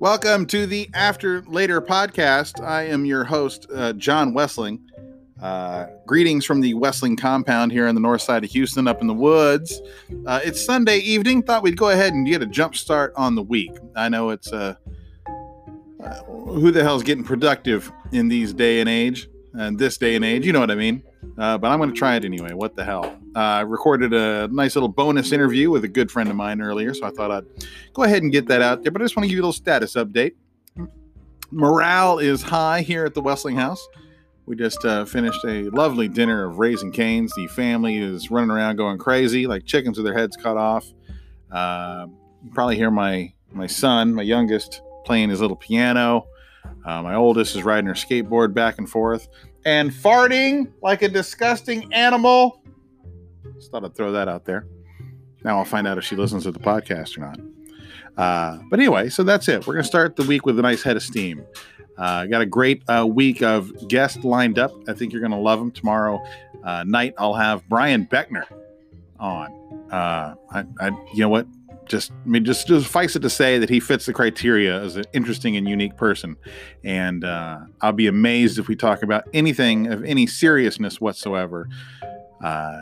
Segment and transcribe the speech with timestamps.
[0.00, 2.62] Welcome to the After Later podcast.
[2.62, 4.80] I am your host, uh, John Wessling.
[5.40, 9.06] Uh, greetings from the Wessling compound here on the north side of Houston, up in
[9.06, 9.80] the woods.
[10.26, 11.42] Uh, it's Sunday evening.
[11.42, 13.72] Thought we'd go ahead and get a jump start on the week.
[13.96, 14.74] I know it's uh,
[16.02, 20.24] uh, who the hell's getting productive in these day and age, and this day and
[20.24, 20.46] age.
[20.46, 21.02] You know what I mean.
[21.38, 22.52] Uh, but I'm going to try it anyway.
[22.52, 23.04] What the hell?
[23.36, 26.92] Uh, I recorded a nice little bonus interview with a good friend of mine earlier,
[26.94, 27.44] so I thought I'd
[27.92, 28.90] go ahead and get that out there.
[28.90, 30.32] But I just want to give you a little status update.
[31.52, 33.86] Morale is high here at the Wessling House.
[34.46, 37.32] We just uh, finished a lovely dinner of Raising Cane's.
[37.34, 40.86] The family is running around going crazy, like chickens with their heads cut off.
[41.52, 42.06] Uh,
[42.42, 46.26] you probably hear my my son, my youngest, playing his little piano.
[46.84, 49.28] Uh, my oldest is riding her skateboard back and forth
[49.68, 52.62] and farting like a disgusting animal.
[53.56, 54.66] Just thought I'd throw that out there.
[55.44, 57.38] Now I'll find out if she listens to the podcast or not.
[58.16, 59.66] Uh, but anyway, so that's it.
[59.66, 61.44] We're going to start the week with a nice head of steam.
[61.98, 64.72] Uh, got a great uh, week of guests lined up.
[64.88, 65.70] I think you're going to love them.
[65.70, 66.24] Tomorrow
[66.64, 68.44] uh, night, I'll have Brian Beckner
[69.20, 69.52] on.
[69.92, 71.46] Uh, I, I, you know what?
[71.88, 75.04] Just, I mean, just, suffice it to say that he fits the criteria as an
[75.12, 76.36] interesting and unique person.
[76.84, 81.68] And uh, I'll be amazed if we talk about anything of any seriousness whatsoever.
[82.42, 82.80] Uh,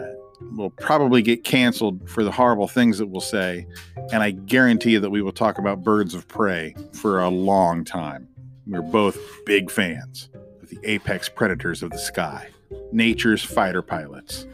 [0.52, 3.66] we'll probably get canceled for the horrible things that we'll say.
[4.12, 7.84] And I guarantee you that we will talk about birds of prey for a long
[7.84, 8.28] time.
[8.66, 10.28] We're both big fans
[10.62, 12.48] of the apex predators of the sky,
[12.92, 14.46] nature's fighter pilots,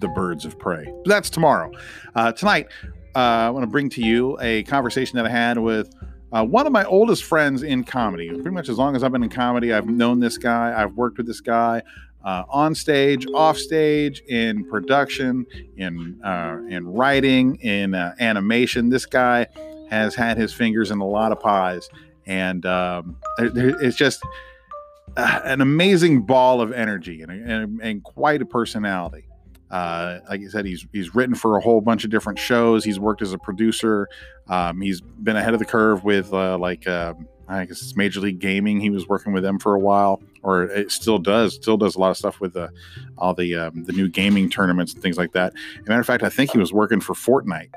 [0.00, 0.92] the birds of prey.
[1.04, 1.70] That's tomorrow.
[2.14, 2.66] Uh, tonight,
[3.14, 5.94] uh, I want to bring to you a conversation that I had with
[6.32, 8.28] uh, one of my oldest friends in comedy.
[8.28, 11.18] Pretty much as long as I've been in comedy, I've known this guy, I've worked
[11.18, 11.82] with this guy.
[12.24, 15.44] Uh, on stage, off stage, in production,
[15.76, 18.88] in uh, in writing, in uh, animation.
[18.88, 19.48] This guy
[19.90, 21.88] has had his fingers in a lot of pies,
[22.24, 24.22] and um, it's just
[25.16, 29.26] uh, an amazing ball of energy and, and, and quite a personality.
[29.72, 32.84] Uh, like I said, he's he's written for a whole bunch of different shows.
[32.84, 34.06] He's worked as a producer.
[34.48, 37.14] Um, he's been ahead of the curve with uh, like uh,
[37.48, 38.80] I guess it's Major League Gaming.
[38.80, 41.54] He was working with them for a while, or it still does.
[41.54, 42.70] Still does a lot of stuff with the,
[43.16, 45.54] all the um, the new gaming tournaments and things like that.
[45.86, 47.70] Matter of fact, I think he was working for Fortnite.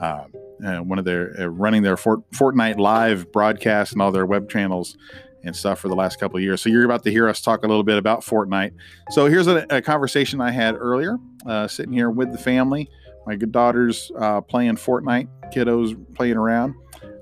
[0.00, 0.24] Uh,
[0.64, 4.48] uh, one of their uh, running their Fort, Fortnite live broadcast and all their web
[4.48, 4.96] channels
[5.44, 6.60] and stuff for the last couple of years.
[6.60, 8.72] So you're about to hear us talk a little bit about Fortnite.
[9.10, 12.88] So here's a, a conversation I had earlier, uh, sitting here with the family.
[13.26, 16.74] My good daughters uh, playing Fortnite, kiddos playing around.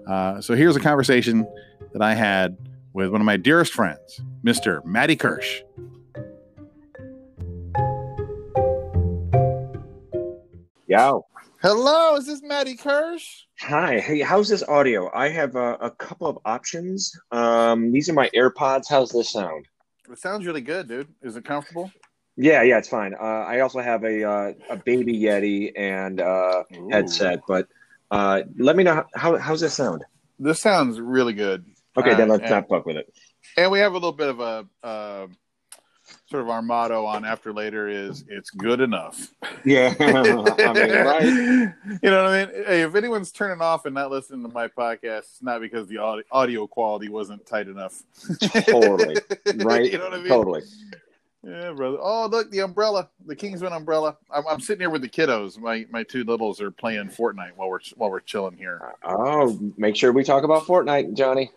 [0.06, 1.46] Uh, so here's a conversation
[1.92, 2.56] that I had
[2.92, 4.84] with one of my dearest friends, Mr.
[4.84, 5.62] Matty Kirsch.
[10.86, 11.24] Yo.
[11.62, 13.44] Hello, is this Matty Kirsch?
[13.60, 13.98] Hi.
[14.00, 15.10] Hey, how's this audio?
[15.14, 17.12] I have a, a couple of options.
[17.30, 18.84] Um, these are my AirPods.
[18.88, 19.66] How's this sound?
[20.10, 21.08] It sounds really good, dude.
[21.22, 21.90] Is it comfortable?
[22.36, 23.14] Yeah, yeah, it's fine.
[23.14, 27.68] Uh, I also have a uh, a baby Yeti and uh, headset, but
[28.10, 30.04] uh, let me know how, how how's this sound.
[30.38, 31.64] This sounds really good.
[31.98, 33.12] Okay, Uh, then let's and- not fuck with it.
[33.56, 35.26] And we have a little bit of a uh,
[36.30, 39.32] sort of our motto on After Later is it's good enough.
[39.64, 41.22] Yeah, I mean, right?
[42.02, 42.64] You know what I mean?
[42.66, 45.98] Hey, if anyone's turning off and not listening to my podcast, it's not because the
[45.98, 48.02] audio, audio quality wasn't tight enough.
[48.66, 49.16] Totally.
[49.56, 49.90] Right?
[49.90, 50.28] you know what I mean?
[50.28, 50.62] Totally.
[51.42, 51.98] Yeah, brother.
[52.00, 54.16] Oh, look, the umbrella, the Kingsman umbrella.
[54.30, 55.58] I'm, I'm sitting here with the kiddos.
[55.58, 58.94] My my two littles are playing Fortnite while we're while we're chilling here.
[59.04, 61.50] Oh, make sure we talk about Fortnite, Johnny.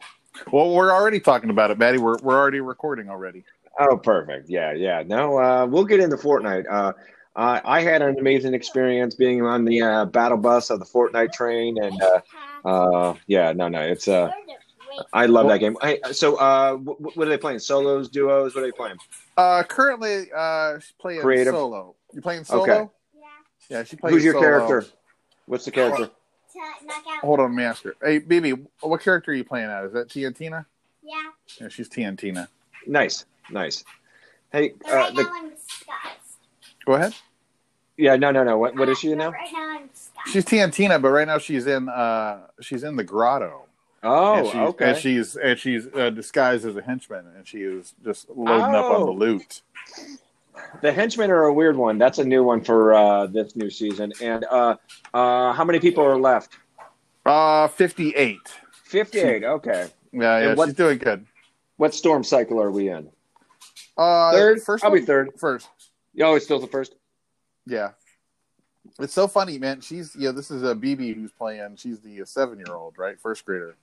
[0.51, 1.97] Well, we're already talking about it, Matty.
[1.97, 3.43] We're we're already recording already.
[3.79, 4.49] Oh, perfect.
[4.49, 5.03] Yeah, yeah.
[5.05, 6.65] No, uh, we'll get into Fortnite.
[6.69, 6.93] Uh,
[7.35, 11.31] uh, I had an amazing experience being on the uh, battle bus of the Fortnite
[11.31, 14.29] train, and uh, uh, yeah, no, no, it's uh,
[15.11, 15.75] I love that game.
[15.81, 17.57] Hey, so uh, wh- wh- what are they playing?
[17.57, 18.53] Solos, duos?
[18.53, 18.97] What are they playing?
[19.35, 21.53] Uh, currently, uh, she's playing Creative.
[21.53, 21.95] solo.
[22.13, 22.61] You playing solo?
[22.63, 22.89] Okay.
[23.69, 24.13] Yeah, she plays.
[24.13, 24.45] Who's your solo.
[24.45, 24.85] character?
[25.47, 26.11] What's the character?
[27.21, 27.95] Hold on, master.
[28.01, 29.85] Hey, BB, what character are you playing at?
[29.85, 30.65] Is that TNTina?
[31.01, 31.15] Yeah.
[31.59, 32.47] Yeah, she's TNTina.
[32.85, 33.83] Nice, nice.
[34.51, 36.37] Hey, uh, right the, now I'm disguised.
[36.85, 37.13] Go ahead.
[37.97, 38.57] yeah, no, no, no.
[38.57, 39.31] What, what is she in now?
[39.31, 40.29] Right now I'm disguised.
[40.31, 43.61] She's TNTina, but right now she's in uh she's in the grotto.
[44.05, 44.89] Oh, and she's, okay.
[44.89, 48.85] And she's and she's uh, disguised as a henchman, and she is just loading up
[48.85, 49.13] on the Oh.
[49.13, 49.61] loot.
[50.81, 51.97] The henchmen are a weird one.
[51.97, 54.11] That's a new one for uh, this new season.
[54.21, 54.75] And uh,
[55.13, 56.57] uh, how many people are left?
[57.25, 58.39] Uh, fifty-eight.
[58.83, 59.43] Fifty-eight.
[59.43, 59.87] Okay.
[60.11, 61.25] Yeah, yeah, what- she's doing good.
[61.77, 63.09] What storm cycle are we in?
[63.97, 64.61] Uh, Third?
[64.63, 65.05] first I'll be one?
[65.05, 65.29] third.
[65.37, 65.69] First,
[66.19, 66.95] Oh, always still the first.
[67.65, 67.91] yeah.
[68.99, 69.81] It's so funny, man.
[69.81, 70.31] She's yeah.
[70.31, 71.77] This is a BB who's playing.
[71.77, 73.75] She's the seven year old, right, first grader.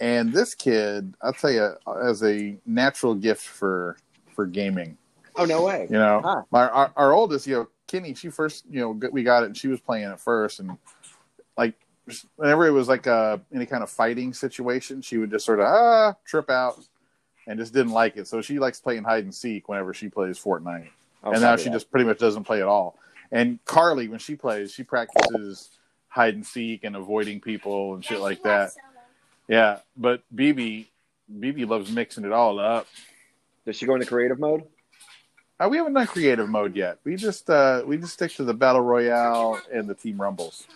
[0.00, 3.96] And this kid, I'll tell you, has a natural gift for
[4.34, 4.96] for gaming.
[5.36, 5.86] Oh no way!
[5.90, 6.42] You know, Huh.
[6.50, 9.56] my our, our oldest, you know, Kenny, she first, you know, we got it, and
[9.56, 10.76] she was playing it first, and
[11.56, 11.74] like
[12.36, 15.66] whenever it was like a any kind of fighting situation, she would just sort of
[15.66, 16.80] ah trip out
[17.46, 18.26] and just didn't like it.
[18.26, 20.88] So she likes playing hide and seek whenever she plays Fortnite,
[21.24, 21.72] Oh, and now she yeah.
[21.72, 22.98] just pretty much doesn't play at all.
[23.30, 25.70] And Carly, when she plays, she practices
[26.08, 28.72] hide and seek and avoiding people and shit like that.
[29.48, 30.86] Yeah, but BB,
[31.32, 32.86] BB loves mixing it all up.
[33.64, 34.64] Does she go into creative mode?
[35.58, 36.98] Uh, we haven't done creative mode yet.
[37.04, 40.66] We just uh, we just stick to the battle royale and the team rumbles.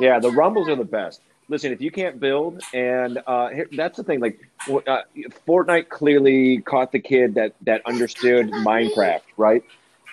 [0.00, 1.20] Yeah, the rumbles are the best.
[1.48, 4.20] Listen, if you can't build, and uh, that's the thing.
[4.20, 5.02] Like, uh,
[5.46, 9.62] Fortnite clearly caught the kid that that understood Minecraft, right?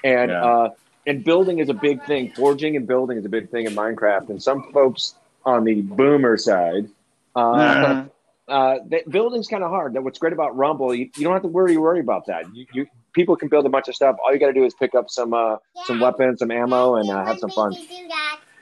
[0.04, 0.44] And Yeah.
[0.44, 0.70] uh,
[1.08, 2.32] and building is a big thing.
[2.36, 4.30] Forging and building is a big thing in Minecraft.
[4.30, 5.16] And some folks
[5.46, 6.90] on the boomer side,
[7.36, 8.06] uh,
[8.48, 9.94] uh, that building's kind of hard.
[9.94, 12.54] That what's great about Rumble, you, you don't have to worry worry about that.
[12.56, 14.18] You, you people can build a bunch of stuff.
[14.24, 17.10] All you got to do is pick up some uh, some weapons, some ammo, and
[17.10, 17.76] uh, have some fun.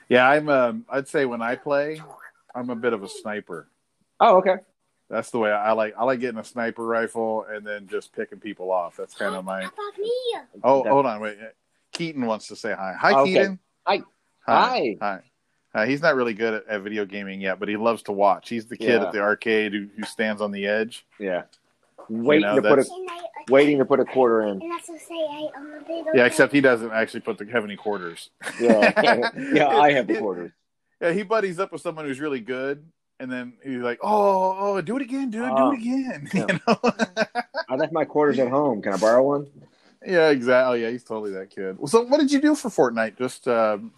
[0.08, 0.48] Yeah, I'm.
[0.48, 2.00] Um, I'd say when I play,
[2.54, 3.68] I'm a bit of a sniper.
[4.20, 4.56] Oh, okay.
[5.10, 5.94] That's the way I, I like.
[5.98, 8.96] I like getting a sniper rifle and then just picking people off.
[8.96, 9.66] That's kind of my.
[10.62, 11.38] Oh, That- hold on, wait.
[11.92, 12.94] Keaton wants to say hi.
[12.98, 13.32] Hi, Okay.
[13.32, 13.58] Keaton.
[13.86, 14.02] Hi.
[14.46, 14.96] Hi.
[15.00, 15.20] Hi.
[15.74, 18.48] Uh, he's not really good at, at video gaming yet, but he loves to watch.
[18.48, 19.06] He's the kid Yeah.
[19.06, 21.06] at the arcade who, who stands on the edge.
[21.18, 21.42] Yeah.
[22.08, 22.86] Waiting know, to put a
[23.50, 24.62] waiting to put a quarter in.
[24.62, 25.84] And that's what say I am
[26.14, 28.30] Yeah, except he doesn't actually put the have any quarters.
[28.58, 29.30] Yeah.
[29.52, 30.52] yeah, I have the quarters.
[31.00, 32.84] Yeah, he buddies up with someone who's really good,
[33.20, 35.70] and then he's like, "Oh, oh, do it again, dude, Oh.
[35.70, 36.46] do it again." Yeah.
[36.48, 36.92] You know?
[37.68, 38.82] I left my quarters at home.
[38.82, 39.46] Can I borrow one?
[40.06, 40.82] yeah, exactly.
[40.82, 41.76] Yeah, he's totally that kid.
[41.86, 43.18] So, what did you do for Fortnite?
[43.18, 43.92] Just um,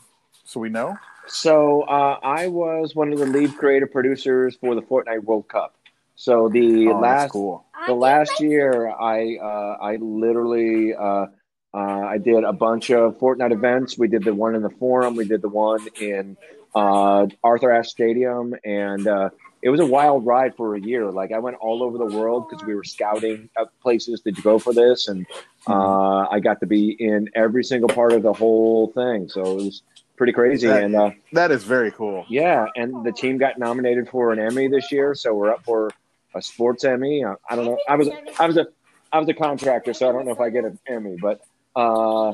[0.45, 0.97] so we know.
[1.29, 5.77] So uh, I was one of the lead creative producers for the Fortnite World Cup.
[6.17, 7.65] So the Oh, last cool.
[7.87, 11.27] the last year, I uh, I literally uh,
[11.73, 13.97] uh, I did a bunch of Fortnite events.
[13.97, 15.15] We did the one in the Forum.
[15.17, 16.37] We did the one in
[16.75, 19.31] uh, Arthur Ashe Stadium, and uh,
[19.63, 21.11] it was a wild ride for a year.
[21.11, 23.49] Like I went all over the world because we were scouting
[23.83, 25.27] places to go for this, and
[25.67, 29.29] uh, I got to be in every single part of the whole thing.
[29.29, 29.83] So it was
[30.17, 30.67] pretty crazy.
[30.69, 32.25] That- and uh, That is very cool.
[32.29, 35.91] yeah, and the team got nominated for an Emmy this year, so we're up for
[36.35, 37.25] a sports Emmy.
[37.25, 37.79] I, I don't know.
[37.89, 38.09] I was
[38.39, 38.67] I was a
[39.13, 41.41] I was a contractor, so I don't know if I get an Emmy, but
[41.77, 42.33] uh,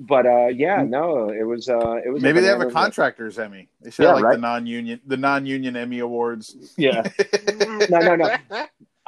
[0.00, 3.68] but uh, yeah, no, it was uh, it was Maybe they have a contractors Emmy.
[3.80, 4.34] They should Yeah, have like right.
[4.34, 6.56] the non-union, the non-union Emmy awards.
[6.76, 7.02] Yeah,
[7.88, 8.36] no, no, no.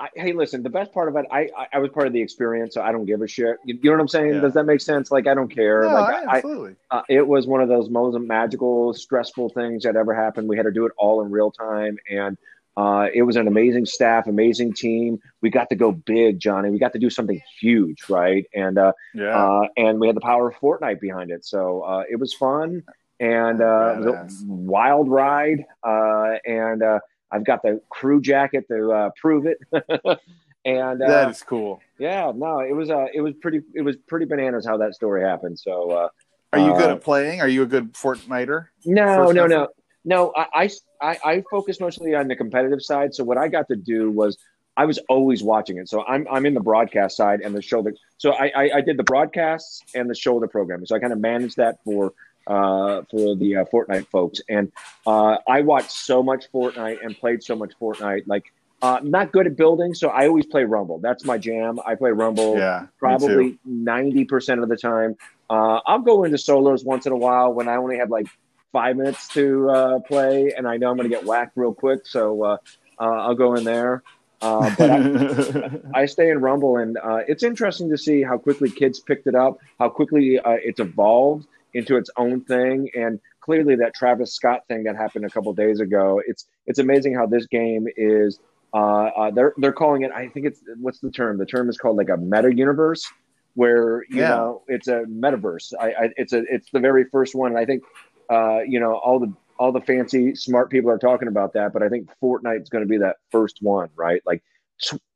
[0.00, 0.62] I, hey, listen.
[0.62, 2.93] The best part of it, I, I I was part of the experience, so I
[2.93, 3.56] don't give a shit.
[3.64, 4.34] You, you know what I'm saying?
[4.34, 4.40] Yeah.
[4.40, 5.10] Does that make sense?
[5.10, 5.82] Like I don't care.
[5.82, 6.76] No, like I, absolutely.
[6.93, 10.49] uh, it was one of those most magical, stressful things that ever happened.
[10.49, 12.38] We had to do it all in real time, and
[12.79, 15.19] uh, it was an amazing staff, amazing team.
[15.43, 16.71] We got to go big, Johnny.
[16.71, 18.45] We got to do something huge, right?
[18.55, 19.37] And uh, yeah.
[19.37, 22.85] uh, and we had the power of Fortnite behind it, so uh, it was fun
[23.21, 25.65] and uh, wild ride.
[25.83, 29.59] Uh, and uh, I've got the crew jacket to uh, prove it.
[30.65, 31.81] and uh, that is cool.
[31.99, 35.23] yeah, no, it was uh, it was pretty it was pretty bananas how that story
[35.23, 35.59] happened.
[35.59, 35.91] So.
[35.91, 36.09] Uh,
[36.53, 37.41] Are you good at playing?
[37.43, 38.69] Are you a good Fortniter?
[38.87, 39.69] no, no, no,
[40.05, 40.32] no.
[40.35, 43.14] I, I, I, I focus mostly on the competitive side.
[43.14, 44.38] So what I got to do was
[44.76, 45.88] I was always watching it.
[45.88, 47.94] So I'm, I'm in the broadcast side and the shoulder.
[48.19, 50.86] So I, I, I did the broadcasts and the shoulder programming.
[50.86, 52.12] So I kind of managed that for,
[52.46, 54.40] uh, for the uh, Fortnite folks.
[54.48, 54.70] And
[55.06, 58.22] uh, I watched so much Fortnite and played so much Fortnite.
[58.26, 58.44] Like,
[58.81, 61.00] uh, not good at building, so I always play Rumble.
[61.00, 61.81] That's my jam.
[61.84, 65.17] I play Rumble Yeah, probably ninety percent of the time.
[65.50, 68.28] Uh, I'll go into solos once in a while when I only have like
[68.72, 72.06] five minutes to uh, play, and I know I'm going to get whacked real quick.
[72.06, 72.56] So uh,
[73.01, 74.03] uh, I'll go in there.
[74.41, 78.70] Uh, but I, I stay in Rumble, and uh, it's interesting to see how quickly
[78.70, 83.77] kids picked it up, how quickly uh, it's evolved into its own thing, and clearly
[83.77, 86.22] that Travis Scott thing that happened a couple days ago.
[86.27, 88.39] It's it's amazing how this game is.
[88.72, 90.13] Uh, uh, they're they're calling it.
[90.13, 91.37] I think it's what's the term?
[91.39, 93.10] The term is called like a meta universe,
[93.55, 94.29] where you Yeah.
[94.29, 95.72] know it's a metaverse.
[95.81, 97.82] I, I it's a it's the very first one, and I think
[98.29, 101.82] uh, you know all the all the fancy smart people are talking about that, but
[101.82, 104.23] I think Fortnite's going to be that first one, right?
[104.25, 104.43] Like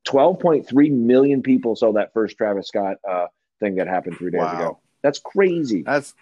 [0.04, 3.26] twelve point three million people saw that first Travis Scott uh,
[3.61, 4.54] thing that happened three days Wow.
[4.54, 4.81] ago.
[5.02, 5.83] That's crazy.
[5.83, 6.14] That's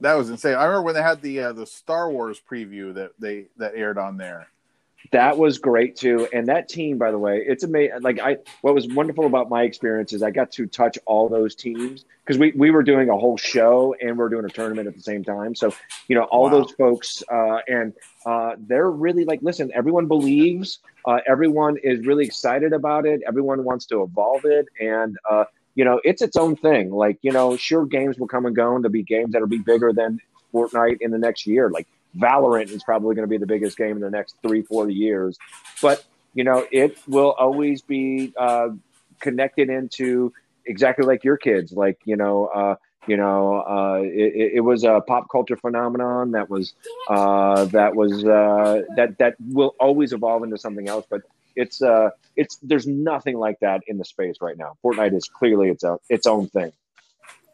[0.00, 0.54] that was insane.
[0.54, 3.98] I remember when they had the uh, the Star Wars preview that they that aired
[3.98, 4.48] on there.
[5.10, 6.28] That was great too.
[6.32, 8.00] And that team, by the way, it's amazing.
[8.02, 11.54] Like I, what was wonderful about my experience is I got to touch all those
[11.54, 14.86] teams because we, we were doing a whole show and we are doing a tournament
[14.86, 15.54] at the same time.
[15.54, 15.74] So,
[16.08, 16.50] you know, all wow.
[16.50, 17.92] those folks, uh, and,
[18.24, 23.20] uh, they're really like, listen, everyone believes, uh, everyone is really excited about it.
[23.26, 24.66] Everyone wants to evolve it.
[24.80, 25.44] And, uh,
[25.74, 26.90] you know, it's its own thing.
[26.90, 29.58] Like, you know, sure, games will come and go, and there'll be games that'll be
[29.58, 30.20] bigger than
[30.54, 31.70] Fortnite in the next year.
[31.70, 34.88] Like, Valorant is probably going to be the biggest game in the next three, four
[34.90, 35.38] years.
[35.80, 36.04] But,
[36.34, 38.70] you know, it will always be uh,
[39.20, 40.32] connected into
[40.66, 41.72] exactly like your kids.
[41.72, 42.76] Like, you know, uh,
[43.06, 46.72] you know, uh, it, it, was a pop culture phenomenon that was
[47.08, 51.04] uh, that was uh, that that will always evolve into something else.
[51.10, 51.22] But
[51.56, 54.76] it's uh it's there's nothing like that in the space right now.
[54.84, 56.72] Fortnite is clearly its own its own thing.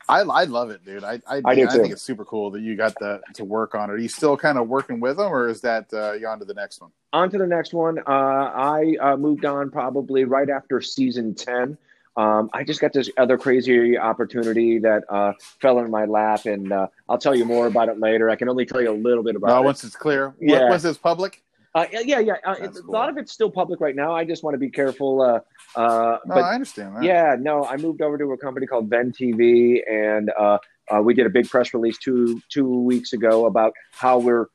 [0.09, 1.05] I, I love it, dude.
[1.05, 3.75] I I, I, do I think it's super cool that you got the, to work
[3.75, 3.95] on it.
[3.95, 6.45] Are you still kind of working with them, or is that uh, you on to
[6.45, 6.91] the next one?
[7.13, 7.99] On to the next one.
[7.99, 11.77] Uh, I uh, moved on probably right after season ten.
[12.17, 16.73] Um, I just got this other crazy opportunity that uh, fell in my lap, and
[16.73, 18.29] uh, I'll tell you more about it later.
[18.29, 19.65] I can only tell you a little bit about no, it.
[19.65, 20.35] once it's clear.
[20.41, 20.69] Yeah.
[20.69, 21.43] Once it's public?
[21.75, 22.35] Uh, yeah, yeah.
[22.45, 22.89] Uh, cool.
[22.89, 24.15] A lot of it's still public right now.
[24.15, 25.21] I just want to be careful.
[25.21, 25.41] Uh,
[25.79, 27.03] uh, no, but I understand that.
[27.03, 30.59] Yeah, no, I moved over to a company called Venn TV, and uh,
[30.91, 34.47] uh, we did a big press release two two weeks ago about how we're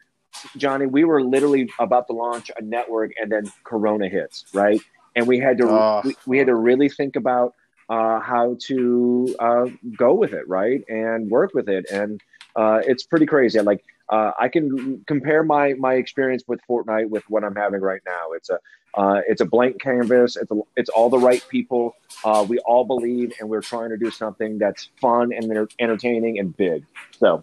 [0.57, 0.85] Johnny.
[0.85, 4.81] We were literally about to launch a network, and then Corona hits, right?
[5.15, 6.01] And we had to oh.
[6.03, 7.53] we, we, had to really think about
[7.89, 9.65] uh, how to uh,
[9.95, 12.19] go with it, right, and work with it, and
[12.55, 13.59] uh, it's pretty crazy.
[13.61, 18.01] Like uh, I can compare my my experience with Fortnite with what I'm having right
[18.05, 18.33] now.
[18.33, 18.59] It's a
[18.93, 20.35] uh, it's a blank canvas.
[20.35, 21.95] It's a, it's all the right people.
[22.23, 26.55] Uh, we all believe, and we're trying to do something that's fun and entertaining and
[26.55, 26.85] big.
[27.17, 27.41] So,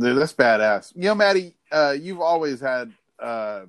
[0.00, 0.92] Dude, that's badass.
[0.96, 3.66] You know, Matty, uh, you've always had uh,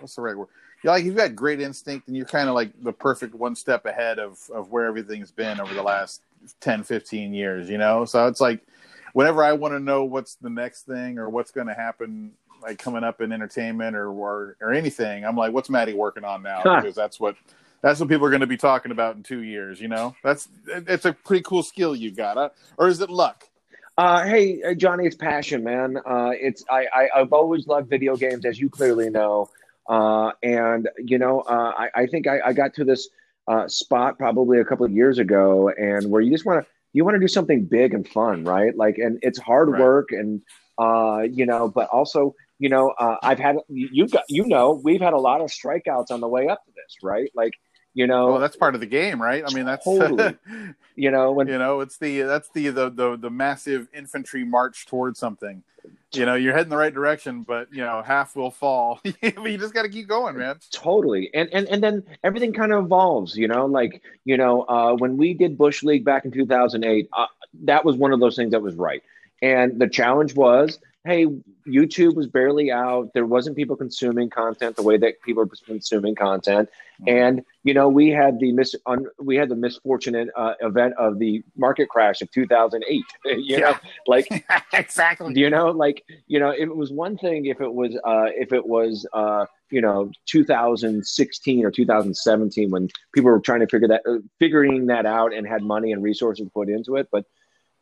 [0.00, 0.48] what's the right word?
[0.82, 3.86] you like you've got great instinct, and you're kind of like the perfect one step
[3.86, 6.22] ahead of of where everything's been over the last
[6.60, 7.70] 10, 15 years.
[7.70, 8.66] You know, so it's like
[9.14, 12.78] whenever I want to know what's the next thing or what's going to happen, like
[12.78, 16.60] coming up in entertainment or, or or anything, I'm like, what's Matty working on now?
[16.62, 16.80] Huh.
[16.80, 17.36] Because that's what
[17.80, 19.80] that's what people are going to be talking about in two years.
[19.80, 23.48] You know, that's it's a pretty cool skill you got, uh, or is it luck?
[23.96, 25.96] Uh, hey, uh, Johnny, it's passion, man.
[26.04, 29.48] Uh, it's I, I have always loved video games, as you clearly know,
[29.88, 33.08] uh, and you know, uh, I, I think I, I got to this
[33.46, 37.04] uh, spot probably a couple of years ago, and where you just want to you
[37.04, 38.74] want to do something big and fun, right?
[38.74, 39.80] Like, and it's hard right.
[39.80, 40.40] work, and
[40.78, 45.00] uh, you know, but also, you know, uh, I've had you've got you know, we've
[45.00, 47.30] had a lot of strikeouts on the way up to this, right?
[47.34, 47.52] Like,
[47.92, 49.42] you know, well, that's part of the game, right?
[49.46, 50.38] I mean, that's totally,
[50.96, 54.86] you know, when you know, it's the that's the the the, the massive infantry march
[54.86, 55.64] towards something
[56.12, 59.00] you know, you're heading the right direction, but you know, half will fall.
[59.22, 60.58] you just got to keep going, man.
[60.70, 61.30] Totally.
[61.34, 65.16] And and and then everything kind of evolves, you know, like, you know, uh, when
[65.16, 67.26] we did Bush League back in 2008, uh,
[67.64, 69.02] that was one of those things that was right.
[69.42, 71.26] And the challenge was hey,
[71.66, 73.12] YouTube was barely out.
[73.12, 76.70] There wasn't people consuming content the way that people are consuming content,
[77.00, 77.16] mm-hmm.
[77.16, 81.18] and you know we had the mis un, we had the misfortunate uh, event of
[81.18, 83.04] the market crash of 2008.
[83.24, 83.58] you yeah.
[83.58, 83.74] know,
[84.06, 84.26] like
[84.72, 85.34] exactly.
[85.38, 88.66] You know, like you know, it was one thing if it was uh, if it
[88.66, 94.18] was uh, you know 2016 or 2017 when people were trying to figure that uh,
[94.38, 97.26] figuring that out and had money and resources put into it, but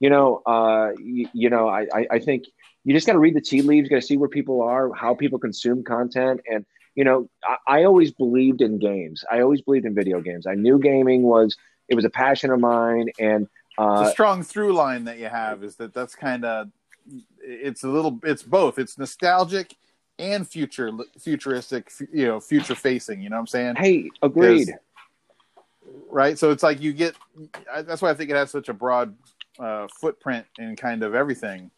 [0.00, 2.46] you know, uh, you, you know, I, I think
[2.84, 5.14] you just got to read the tea leaves, got to see where people are, how
[5.14, 6.40] people consume content.
[6.50, 9.24] And, you know, I, I, always believed in games.
[9.30, 10.46] I always believed in video games.
[10.46, 11.56] I knew gaming was,
[11.88, 13.10] it was a passion of mine.
[13.18, 13.48] And,
[13.78, 16.68] uh, the strong through line that you have is that that's kind of,
[17.40, 18.78] it's a little, it's both.
[18.78, 19.74] It's nostalgic
[20.18, 23.22] and future, futuristic, you know, future facing.
[23.22, 23.76] You know what I'm saying?
[23.76, 24.74] Hey, agreed.
[26.10, 26.38] Right.
[26.38, 27.14] So it's like you get,
[27.84, 29.16] that's why I think it has such a broad
[29.58, 31.70] uh, footprint in kind of everything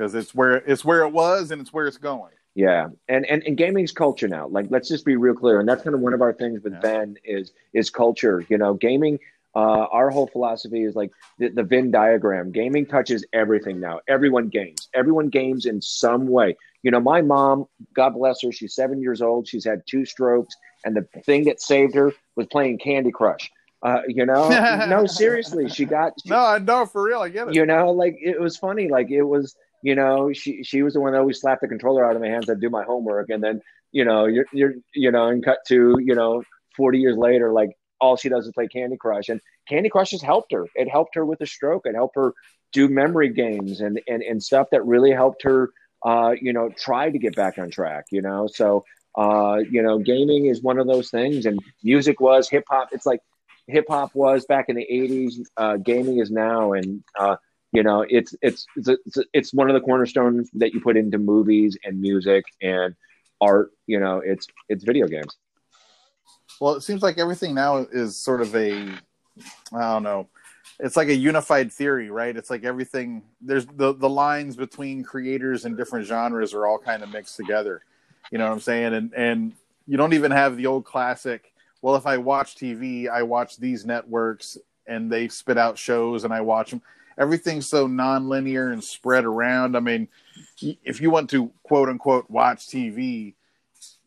[0.00, 2.32] because it's where it's where it was and it's where it's going.
[2.54, 4.48] Yeah, and and and gaming's culture now.
[4.48, 6.72] Like, let's just be real clear, and that's kind of one of our things with
[6.72, 6.80] yeah.
[6.80, 8.44] Venn is is culture.
[8.48, 9.18] You know, gaming.
[9.52, 12.52] Uh, our whole philosophy is like the, the Venn diagram.
[12.52, 13.98] Gaming touches everything now.
[14.08, 14.88] Everyone games.
[14.94, 16.56] Everyone games in some way.
[16.84, 19.48] You know, my mom, God bless her, she's seven years old.
[19.48, 20.54] She's had two strokes,
[20.84, 23.50] and the thing that saved her was playing Candy Crush.
[23.82, 24.48] Uh, you know,
[24.88, 26.12] no, seriously, she got.
[26.22, 27.20] She, no, I know for real.
[27.20, 27.54] I get it.
[27.54, 28.88] You know, like it was funny.
[28.88, 32.04] Like it was you know, she she was the one that always slapped the controller
[32.04, 32.48] out of my hands.
[32.50, 33.60] I'd do my homework, and then
[33.92, 36.42] you know, you're you're you know, and cut to you know,
[36.76, 37.70] forty years later, like
[38.00, 40.66] all she does is play Candy Crush, and Candy Crush has helped her.
[40.74, 41.86] It helped her with a stroke.
[41.86, 42.32] It helped her
[42.72, 45.70] do memory games and and and stuff that really helped her.
[46.04, 48.06] Uh, you know, try to get back on track.
[48.10, 48.84] You know, so
[49.18, 52.88] Uh, you know, gaming is one of those things, and music was hip hop.
[52.92, 53.20] It's like
[53.66, 55.42] hip hop was back in the '80s.
[55.56, 57.36] Uh, gaming is now, and uh,
[57.72, 61.18] you know, it's it's it's it's, it's one of the cornerstones that you put into
[61.18, 62.94] movies and music and
[63.40, 63.70] art.
[63.86, 65.36] You know, it's it's video games.
[66.60, 68.88] Well, it seems like everything now is sort of a,
[69.72, 70.28] I don't know,
[70.78, 72.36] it's like a unified theory, right?
[72.36, 73.22] It's like everything.
[73.40, 77.82] There's the the lines between creators and different genres are all kind of mixed together.
[78.30, 78.94] You know what I'm saying?
[78.94, 79.52] And and
[79.86, 81.52] you don't even have the old classic.
[81.82, 86.32] Well, if I watch TV, I watch these networks and they spit out shows and
[86.32, 86.82] I watch them.
[87.20, 89.76] Everything's so non-linear and spread around.
[89.76, 90.08] I mean,
[90.60, 93.34] if you want to quote unquote watch TV,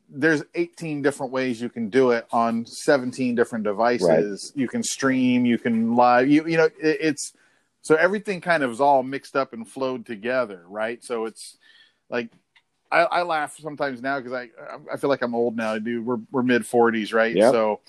[0.10, 4.52] there's 18 different ways you can do it on 17 different devices.
[4.54, 4.62] Right.
[4.62, 7.34] You can stream, you can live, you you know, it, it's
[7.82, 11.04] so everything kind of is all mixed up and flowed together, right?
[11.04, 11.58] So it's
[12.10, 12.32] like
[12.92, 14.50] I, I laugh sometimes now because I
[14.92, 16.06] I feel like I'm old now, dude.
[16.06, 17.36] We're we're mid 40s, right?
[17.36, 17.52] Yep.
[17.52, 17.82] So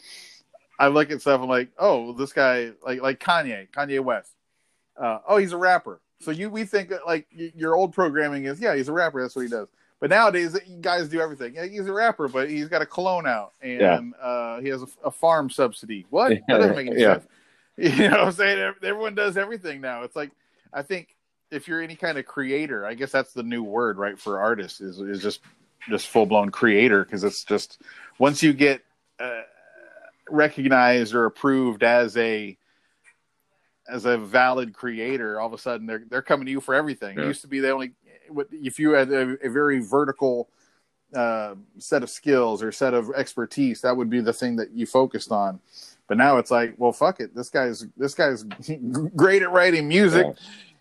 [0.78, 1.40] I look at stuff.
[1.40, 4.32] I'm like, oh, this guy, like like Kanye, Kanye West.
[4.96, 6.00] Uh, oh, he's a rapper.
[6.20, 9.20] So you we think like your old programming is yeah, he's a rapper.
[9.20, 9.68] That's what he does.
[10.00, 11.54] But nowadays, guys do everything.
[11.54, 14.00] Yeah, he's a rapper, but he's got a cologne out, and yeah.
[14.22, 16.04] uh, he has a, a, farm subsidy.
[16.10, 16.30] What?
[16.48, 17.26] That doesn't make any sense.
[17.76, 18.74] You know what I'm saying?
[18.84, 20.04] Everyone does everything now.
[20.04, 20.30] It's like
[20.72, 21.16] I think
[21.50, 24.80] if you're any kind of creator, I guess that's the new word, right, for artists
[24.80, 25.40] is is just
[25.88, 27.82] just full blown creator because it's just
[28.18, 28.82] once you get
[29.18, 29.42] uh,
[30.30, 32.56] recognized or approved as a
[33.88, 37.16] as a valid creator, all of a sudden they're they're coming to you for everything.
[37.16, 37.24] Yeah.
[37.24, 37.92] It used to be they only
[38.52, 40.48] if you had a, a very vertical
[41.14, 44.86] uh, set of skills or set of expertise, that would be the thing that you
[44.86, 45.60] focused on.
[46.08, 47.34] But now it's like, well, fuck it.
[47.34, 48.44] This guy's this guy's
[49.16, 50.26] great at writing music.
[50.26, 50.32] Yeah.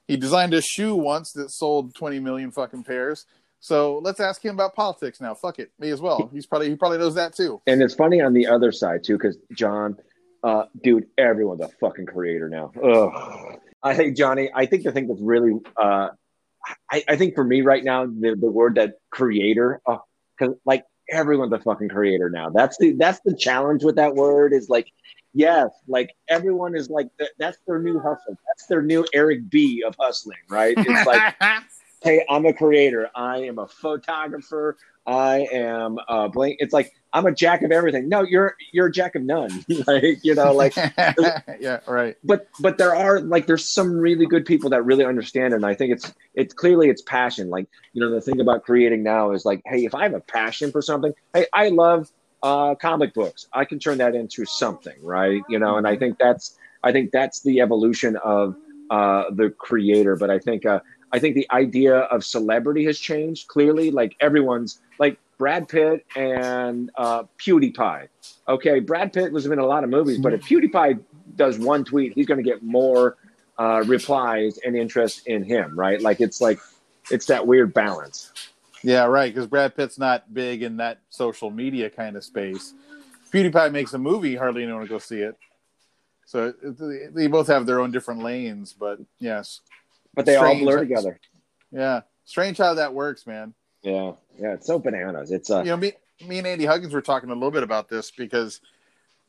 [0.07, 3.25] He designed a shoe once that sold 20 million fucking pairs.
[3.61, 5.33] So let's ask him about politics now.
[5.33, 6.29] Fuck it, me as well.
[6.33, 7.61] He's probably he probably knows that too.
[7.65, 9.97] And it's funny on the other side too, because John,
[10.43, 12.71] uh, dude, everyone's a fucking creator now.
[12.83, 13.59] Ugh.
[13.81, 14.49] I think Johnny.
[14.53, 16.09] I think the thing that's really uh,
[16.91, 20.85] I, I think for me right now, the, the word that creator, because uh, like
[21.09, 22.49] everyone's a fucking creator now.
[22.49, 24.91] That's the that's the challenge with that word is like,
[25.33, 28.37] yes, like everyone is like that's their new hustle.
[28.47, 30.75] That's their new Eric B of hustling, right?
[30.77, 31.35] It's like,
[32.03, 33.09] hey, I'm a creator.
[33.15, 34.77] I am a photographer.
[35.05, 36.57] I am uh blank.
[36.59, 38.09] It's like I'm a jack of everything.
[38.09, 39.65] No, you're you're a jack of none.
[39.87, 40.75] like you know, like
[41.59, 42.15] yeah, right.
[42.23, 45.65] But but there are like there's some really good people that really understand, it, and
[45.65, 47.49] I think it's it's clearly it's passion.
[47.49, 50.21] Like you know, the thing about creating now is like, hey, if I have a
[50.21, 52.11] passion for something, hey, I love
[52.41, 53.47] uh, comic books.
[53.53, 55.41] I can turn that into something, right?
[55.49, 58.55] You know, and I think that's I think that's the evolution of
[58.89, 60.15] uh, the creator.
[60.15, 60.79] But I think uh,
[61.11, 63.91] I think the idea of celebrity has changed clearly.
[63.91, 68.07] Like everyone's like Brad Pitt and uh, PewDiePie.
[68.47, 70.99] Okay, Brad Pitt was in a lot of movies, but if PewDiePie
[71.35, 73.17] does one tweet, he's going to get more
[73.57, 76.01] uh, replies and interest in him, right?
[76.01, 76.59] Like it's like
[77.11, 78.31] it's that weird balance.
[78.83, 79.33] Yeah, right.
[79.33, 82.73] Because Brad Pitt's not big in that social media kind of space.
[83.31, 85.35] PewDiePie makes a movie, hardly anyone will go see it.
[86.25, 86.53] So
[87.13, 89.61] they both have their own different lanes, but yes
[90.15, 90.61] but they Strange.
[90.61, 91.19] all blur together.
[91.71, 93.53] Yeah, strange how that works, man.
[93.83, 95.31] Yeah, yeah, it's so bananas.
[95.31, 95.93] It's uh, you know, me,
[96.25, 98.61] me and Andy Huggins were talking a little bit about this because,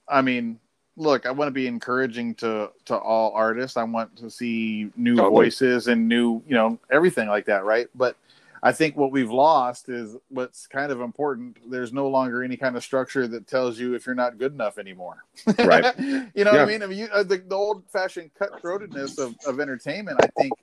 [0.08, 0.60] I mean,
[0.96, 3.76] look, I want to be encouraging to to all artists.
[3.76, 5.46] I want to see new totally.
[5.46, 7.88] voices and new, you know, everything like that, right?
[7.94, 8.16] But
[8.64, 11.58] I think what we've lost is what's kind of important.
[11.70, 14.78] There's no longer any kind of structure that tells you if you're not good enough
[14.78, 15.24] anymore.
[15.58, 15.84] Right.
[15.98, 16.52] you know yeah.
[16.52, 16.82] what I mean?
[16.82, 20.54] I mean, you, uh, the, the old fashioned cutthroatedness of, of entertainment, I think,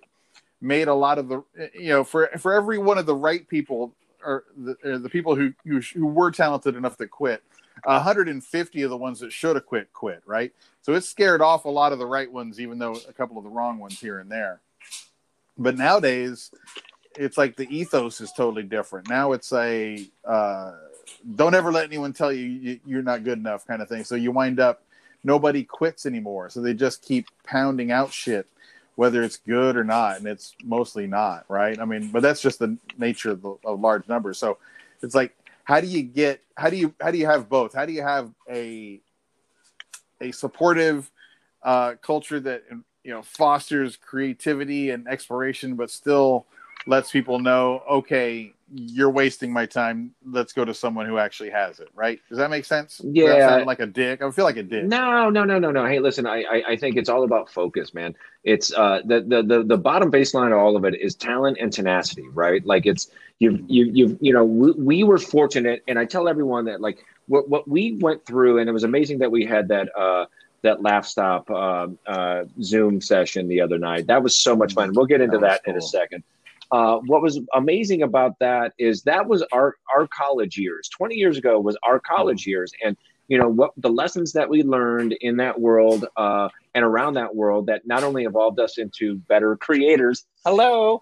[0.62, 1.43] made a lot of the
[1.74, 3.93] you know for for every one of the right people
[4.24, 7.41] or the, or the people who, who, who were talented enough to quit
[7.84, 10.54] 150 of the ones that should have quit quit right?
[10.84, 13.43] So it scared off a lot of the right ones even though a couple of
[13.43, 14.62] the wrong ones here and there.
[15.58, 16.52] But nowadays
[17.17, 19.10] it's like the ethos is totally different.
[19.10, 20.74] Now it's a uh,
[21.36, 24.04] don't ever let anyone tell you you're not good enough kind of thing.
[24.04, 24.84] So you wind up
[25.24, 26.50] nobody quits anymore.
[26.50, 28.47] So they just keep pounding out shit
[29.02, 31.80] whether it's good or not, and it's mostly not, right?
[31.80, 34.38] I mean, but that's just the nature of, the, of large numbers.
[34.38, 34.60] So
[35.02, 36.44] it's like, how do you get?
[36.56, 37.74] How do you how do you have both?
[37.74, 39.02] How do you have a
[40.22, 41.10] a supportive
[41.64, 42.62] uh, culture that
[43.04, 46.46] you know fosters creativity and exploration, but still
[46.88, 50.13] lets people know, okay, you're wasting my time.
[50.26, 51.89] Let's go to someone who actually has it.
[51.94, 52.20] Right?
[52.30, 53.02] Does that make sense?
[53.04, 53.63] Yeah.
[53.65, 54.22] like a dick.
[54.22, 54.86] I feel like a dick.
[54.86, 55.86] No, no, no, no, no.
[55.86, 58.15] Hey, listen, I, I, I think it's all about focus, man.
[58.44, 61.72] It's uh the, the the the bottom baseline of all of it is talent and
[61.72, 62.65] tenacity, right?
[62.65, 66.65] Like it's you've you you you know we, we were fortunate, and I tell everyone
[66.65, 69.89] that like what what we went through, and it was amazing that we had that
[69.98, 70.26] uh
[70.63, 74.08] that Laff Stop uh, uh, Zoom session the other night.
[74.08, 74.94] That was so much fun.
[74.94, 76.24] We'll get into That that, in a second.
[76.72, 80.88] Uh, what was amazing about that is that was our our college years.
[80.90, 82.96] Twenty years ago was our college years, and
[83.28, 87.36] you know what the lessons that we learned in that world uh, and around that
[87.36, 90.26] world that not only evolved us into better creators.
[90.46, 91.02] Hello,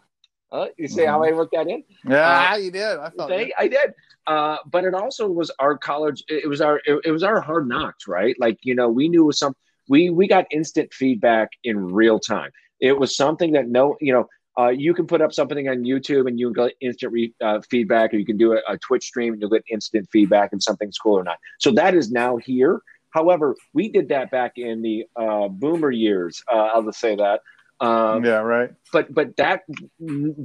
[0.52, 1.84] uh, you see how I worked that in?
[2.04, 2.98] Yeah, you did.
[2.98, 3.30] I thought.
[3.30, 3.94] They, I did.
[4.26, 6.24] Uh, but it also was our college.
[6.28, 8.36] It was our it, it was our hard knocks, right?
[8.40, 9.56] Like you know, we knew some.
[9.88, 12.52] We we got instant feedback in real time.
[12.80, 14.28] It was something that no, you know,
[14.60, 18.14] uh, you can put up something on YouTube and you get instant re, uh, feedback,
[18.14, 20.98] or you can do a, a Twitch stream and you'll get instant feedback if something's
[20.98, 21.38] cool or not.
[21.60, 22.82] So that is now here.
[23.12, 26.44] However, we did that back in the uh, boomer years.
[26.52, 27.42] Uh, I'll just say that.
[27.82, 28.72] Um, yeah, right.
[28.92, 29.62] but but that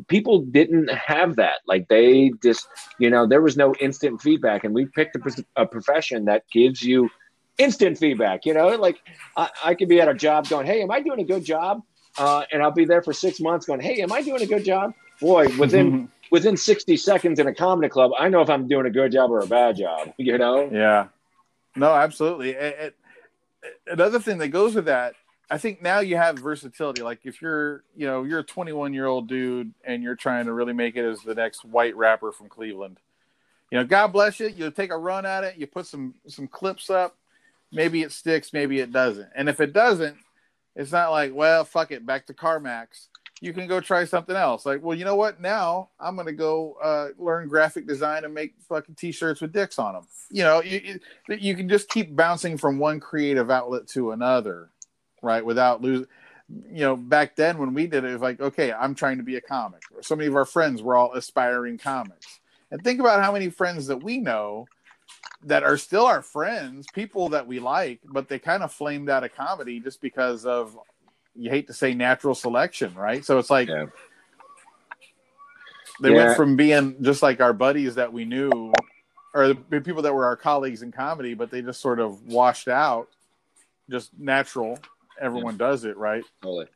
[0.07, 2.69] people didn't have that like they just
[3.01, 6.81] you know there was no instant feedback and we picked a, a profession that gives
[6.81, 7.11] you
[7.59, 8.99] instant feedback you know like
[9.37, 11.83] I, I could be at a job going hey am i doing a good job
[12.19, 14.65] uh, and i'll be there for six months going hey am i doing a good
[14.65, 18.87] job boy within within 60 seconds in a comedy club i know if i'm doing
[18.87, 21.09] a good job or a bad job you know Yeah.
[21.77, 22.51] No, absolutely.
[22.51, 22.97] It- it-
[23.89, 25.15] another thing that goes with that,
[25.51, 27.03] I think now you have versatility.
[27.03, 30.53] Like if you're, you know, you're a 21 year old dude and you're trying to
[30.53, 32.99] really make it as the next white rapper from Cleveland.
[33.73, 34.49] You know, God bless you.
[34.49, 35.57] You take a run at it.
[35.57, 37.17] You put some some clips up.
[37.73, 38.53] Maybe it sticks.
[38.53, 39.31] Maybe it doesn't.
[39.35, 40.17] And if it doesn't,
[40.77, 43.09] it's not like, well, fuck it, back to CarMax.
[43.41, 44.65] You can go try something else.
[44.65, 45.41] Like, well, you know what?
[45.41, 49.95] Now I'm gonna go uh, learn graphic design and make fucking t-shirts with dicks on
[49.95, 50.07] them.
[50.31, 54.71] You know, you, you- can just keep bouncing from one creative outlet to another,
[55.23, 55.45] right?
[55.45, 56.07] Without losing.
[56.49, 59.25] You know, back then when we did it, it was like, okay, I'm trying to
[59.25, 59.83] be a comic.
[60.03, 62.41] So many of our friends were all aspiring comics.
[62.71, 64.67] And think about how many friends that we know
[65.45, 69.25] that are still our friends, people that we like, but they kind of flamed out
[69.25, 70.79] of comedy just because of
[71.35, 73.25] you hate to say natural selection, right?
[73.25, 73.87] So it's like Yeah.
[76.01, 76.17] they Yeah.
[76.17, 78.73] went from being just like our buddies that we knew
[79.35, 82.69] or the people that were our colleagues in comedy, but they just sort of washed
[82.69, 83.09] out,
[83.91, 84.79] just natural.
[85.21, 86.25] Everyone does it, right?
[86.41, 86.69] Totally.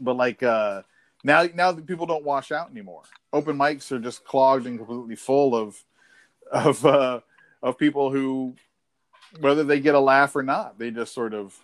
[0.00, 0.82] But like uh
[1.22, 3.02] now now the people don't wash out anymore.
[3.32, 5.82] Open mics are just clogged and completely full of
[6.50, 7.20] of uh
[7.64, 8.54] of people who
[9.40, 11.58] whether they get a laugh or not, they just sort of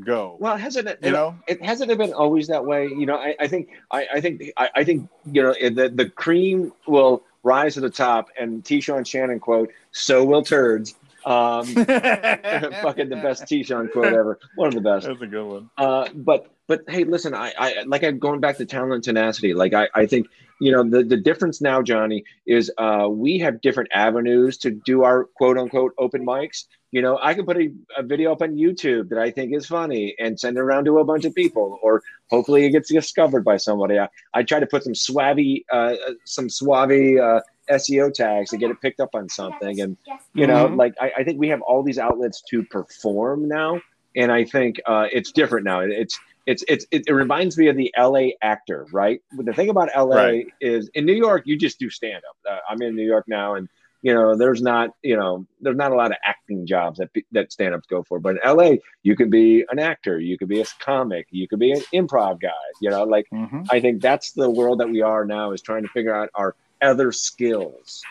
[0.00, 0.36] go.
[0.40, 1.38] well hasn't it you know?
[1.46, 4.42] it hasn't it been always that way you know i, I think I, I think
[4.56, 9.04] I, I think you know the, the cream will rise to the top and t-sean
[9.04, 14.80] shannon quote so will turds um fucking the best t-sean quote ever one of the
[14.80, 15.70] best That's a good one.
[15.78, 19.52] uh, but but hey, listen, I, I like I'm going back to talent and tenacity.
[19.52, 20.28] Like I, I think
[20.64, 25.02] you know the the difference now, Johnny, is uh, we have different avenues to do
[25.04, 26.64] our quote unquote open mics.
[26.92, 29.66] You know, I can put a, a video up on YouTube that I think is
[29.66, 33.44] funny and send it around to a bunch of people, or hopefully it gets discovered
[33.44, 33.98] by somebody.
[33.98, 38.70] I, I try to put some swabby uh, some swabby uh, SEO tags to get
[38.70, 39.96] it picked up on something, and
[40.34, 40.76] you know Mhm.
[40.78, 43.80] like I, I think we have all these outlets to perform now
[44.16, 47.76] and i think uh, it's different now it's it's it's it, it reminds me of
[47.76, 50.46] the la actor right but the thing about la Right.
[50.60, 53.54] is in new york you just do stand up uh, i'm in new york now
[53.54, 53.68] and
[54.02, 57.50] you know there's not you know there's not a lot of acting jobs that that
[57.52, 60.60] stand ups go for but in la you could be an actor you could be
[60.60, 63.66] a comic you could be an improv guy you know like Mhm.
[63.70, 66.54] i think that's the world that we are now is trying to figure out our
[66.82, 68.02] other skills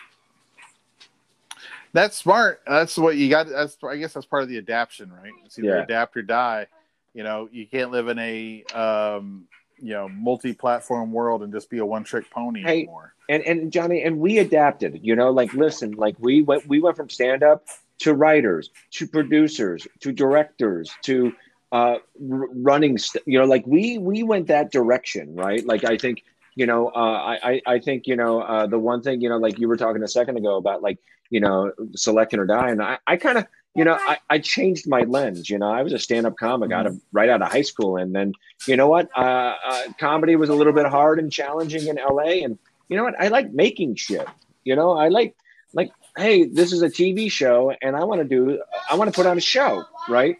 [1.92, 2.60] That's smart.
[2.66, 3.46] That's what you got.
[3.48, 5.32] That's I guess that's part of the adaption, right?
[5.44, 5.84] It's either Yeah.
[5.84, 6.66] adapt or die.
[7.14, 9.44] You know, you can't live in a um,
[9.78, 13.14] you know multi-platform world and just be a one-trick pony Hey, anymore.
[13.28, 16.96] and and Johnny and we adapted you know like listen like we went we went
[16.96, 17.64] from stand up
[18.00, 21.32] to writers to producers to directors to
[21.72, 25.96] uh r- running st- you know like we we went that direction right like i
[25.96, 26.22] think
[26.54, 26.98] you know uh
[27.34, 29.76] i i, I think you know uh the one thing you know like you were
[29.76, 30.98] talking a second ago about like
[31.30, 35.00] you know selecting or dying i i kind of you know I, I changed my
[35.02, 37.96] lens you know i was a stand-up comic out of right out of high school
[37.96, 38.32] and then
[38.66, 42.22] you know what uh, uh comedy was a little bit hard and challenging in la
[42.22, 42.58] and
[42.88, 43.20] you know what?
[43.20, 44.26] I like making shit.
[44.64, 45.34] You know, I like
[45.72, 49.16] like, hey, this is a TV show, and I want to do, I want to
[49.16, 50.36] put on a show, right?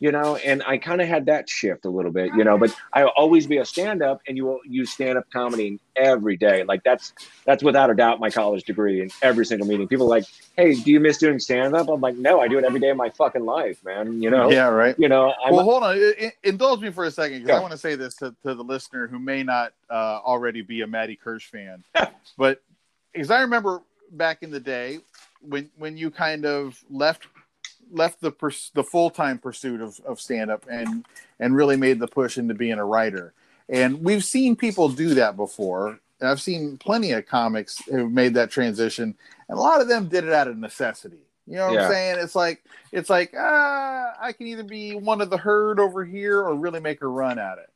[0.00, 2.74] You know, and I kind of had that shift a little bit, you know, but
[2.92, 6.64] I'll always be a stand up and you will use stand up comedy every day.
[6.64, 7.12] Like that's,
[7.44, 9.88] that's without a doubt my college degree in every single meeting.
[9.88, 10.24] People are like,
[10.56, 11.88] Hey, do you miss doing stand up?
[11.88, 14.22] I'm like, no, I do it every day of my fucking life, man.
[14.22, 14.50] You know?
[14.50, 14.94] Yeah, right.
[14.98, 15.98] You know, I'm, well, hold on.
[16.42, 17.58] Indulge me for a second because Yeah.
[17.58, 20.82] I want to say this to, to the listener who may not uh, already be
[20.82, 21.82] a Matty Kirsch fan.
[22.38, 22.62] but
[23.12, 23.80] because I remember
[24.10, 24.98] back in the day
[25.40, 27.26] when when you kind of left
[27.90, 31.04] left the purs- the full time pursuit of, of stand up and
[31.40, 33.32] and really made the push into being a writer.
[33.68, 35.98] And we've seen people do that before.
[36.20, 39.14] And I've seen plenty of comics who've made that transition,
[39.48, 41.18] and a lot of them did it out of necessity.
[41.46, 41.86] You know what Yeah.
[41.86, 42.18] I'm saying?
[42.20, 46.40] It's like it's like ah, I can either be one of the herd over here
[46.40, 47.70] or really make a run at it.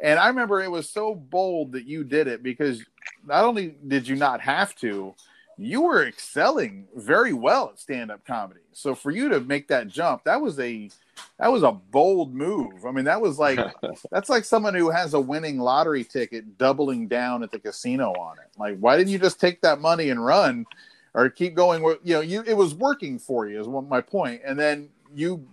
[0.00, 2.84] And I remember it was so bold that you did it because
[3.24, 5.14] not only did you not have to,
[5.56, 8.60] you were excelling very well at stand-up comedy.
[8.72, 10.90] So for you to make that jump, that was a
[11.38, 12.84] that was a bold move.
[12.86, 13.58] I mean, that was like
[14.10, 18.38] that's like someone who has a winning lottery ticket doubling down at the casino on
[18.38, 18.50] it.
[18.58, 20.66] Like, why didn't you just take that money and run,
[21.14, 21.82] or keep going?
[21.82, 24.42] With you know, you it was working for you is what my point.
[24.44, 25.46] And then you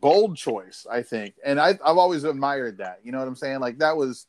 [0.00, 3.00] bold choice, I think, and I, I've always admired that.
[3.02, 3.60] You know what I'm saying?
[3.60, 4.26] Like that was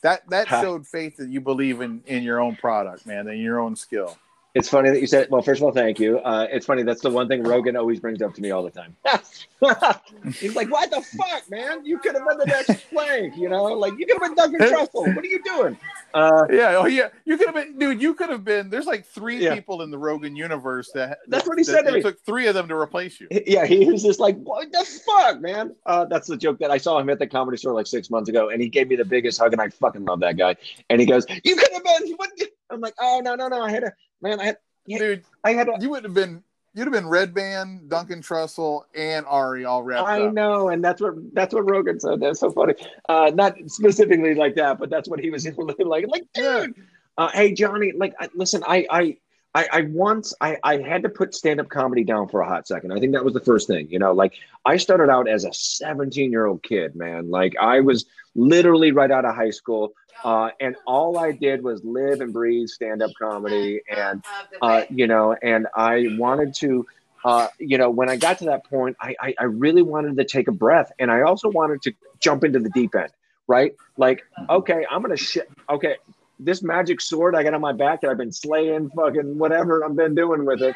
[0.00, 3.60] that that showed faith that you believe in in your own product, man, and your
[3.60, 4.16] own skill.
[4.54, 5.28] It's funny that you said.
[5.30, 6.18] Well, first of all, thank you.
[6.18, 6.82] Uh, it's funny.
[6.82, 8.94] That's the one thing Rogan always brings up to me all the time.
[10.38, 11.86] He's like, "What the fuck, man?
[11.86, 13.34] You could have been the next Plank.
[13.36, 15.14] You know, like you could have been Duncan Trussell.
[15.16, 15.78] What are you doing?"
[16.12, 18.02] Uh, Yeah, oh yeah, you could have been, dude.
[18.02, 18.68] You could have been.
[18.68, 19.54] There's like three Yeah.
[19.54, 21.20] people in the Rogan universe that.
[21.28, 22.02] That's what he said to it me.
[22.02, 23.28] Took three of them to replace you.
[23.46, 26.76] yeah, he was just like, "What the fuck, man?" Uh, that's the joke that I
[26.76, 29.04] saw him at the comedy store like six months ago, and he gave me the
[29.06, 30.56] biggest hug, and I fucking love that guy.
[30.90, 32.30] And he goes, "You could have been." What?
[32.68, 33.62] I'm like, "Oh no, no, no!
[33.62, 34.40] I had a man.
[34.40, 34.58] I had,
[34.88, 36.42] Dude, I had a." you would have been.
[36.74, 40.32] You'd have been Redban, Duncan Trussell, and Ari all wrapped I up.
[40.32, 42.20] know, and that's what that's what Rogan said.
[42.20, 42.74] That's so funny.
[43.10, 45.46] Uh, not specifically like that, but that's what he was
[45.78, 46.06] like.
[46.08, 46.74] Like, dude,
[47.18, 49.16] uh, hey Johnny, like, I, listen, I, I,
[49.54, 52.66] I, I once I, I had to put stand up comedy down for a hot
[52.66, 52.90] second.
[52.92, 53.88] I think that was the first thing.
[53.90, 57.30] You know, like I started out as a 17 year old kid, man.
[57.30, 59.92] Like I was literally right out of high school,
[60.24, 64.22] uh, and all I did was live and breathe stand up comedy and
[64.60, 66.86] uh, you know, and I wanted to,
[67.24, 70.24] uh, you know, when I got to that point, I, I, I really wanted to
[70.24, 73.10] take a breath, and I also wanted to jump into the deep end,
[73.46, 73.74] right?
[73.96, 75.48] Like, okay, I'm gonna shit.
[75.68, 75.96] Okay,
[76.44, 79.96] this magic sword I got on my back that I've been slaying, fucking whatever I've
[79.96, 80.74] been doing with it.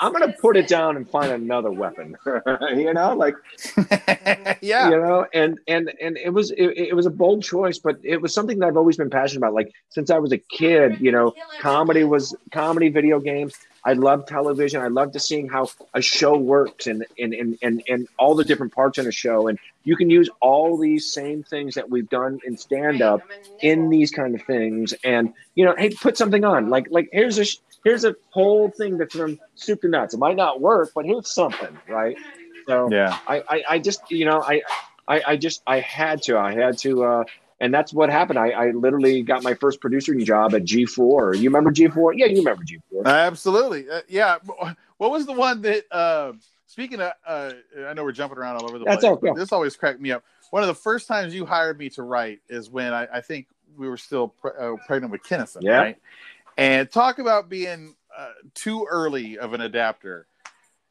[0.00, 2.16] I'm gonna put it down and find another weapon.
[2.74, 3.34] you know, like
[4.60, 4.90] yeah.
[4.90, 8.20] you know and and and it was it, it was a bold choice but it
[8.20, 11.12] was something that i've always been passionate about like since i was a kid you
[11.12, 13.54] know comedy was comedy video games
[13.86, 14.82] i love television.
[14.82, 18.44] I love to seeing how a show works and and, and and and all the
[18.44, 19.48] different parts in a show.
[19.48, 23.22] And you can use all these same things that we've done in stand up
[23.62, 24.94] in these kind of things.
[25.04, 26.68] And you know hey put something on.
[26.68, 30.14] Like like here's a sh- here's a whole thing that's from soup to nuts.
[30.14, 32.16] It might not work but here's something right?
[32.68, 33.18] So Yeah.
[33.26, 34.62] I, I, I just, you know, I,
[35.08, 37.24] I, I just, I had to, I had to, uh,
[37.60, 38.38] and that's what happened.
[38.38, 41.38] I, I literally got my first producing job at G4.
[41.38, 42.12] You remember G4?
[42.16, 43.06] Yeah, you remember G4.
[43.06, 43.88] Absolutely.
[43.88, 44.36] Uh, yeah.
[44.98, 46.32] What was the one that, uh,
[46.66, 47.52] speaking of, uh,
[47.86, 49.34] I know we're jumping around all over the That's place.
[49.36, 50.24] This always cracked me up.
[50.50, 53.46] One of the first times you hired me to write is when I, I think
[53.76, 55.78] we were still pre- uh, pregnant with Kinnison, Yeah.
[55.78, 55.96] right?
[56.56, 60.26] And talk about being uh, too early of an adapter.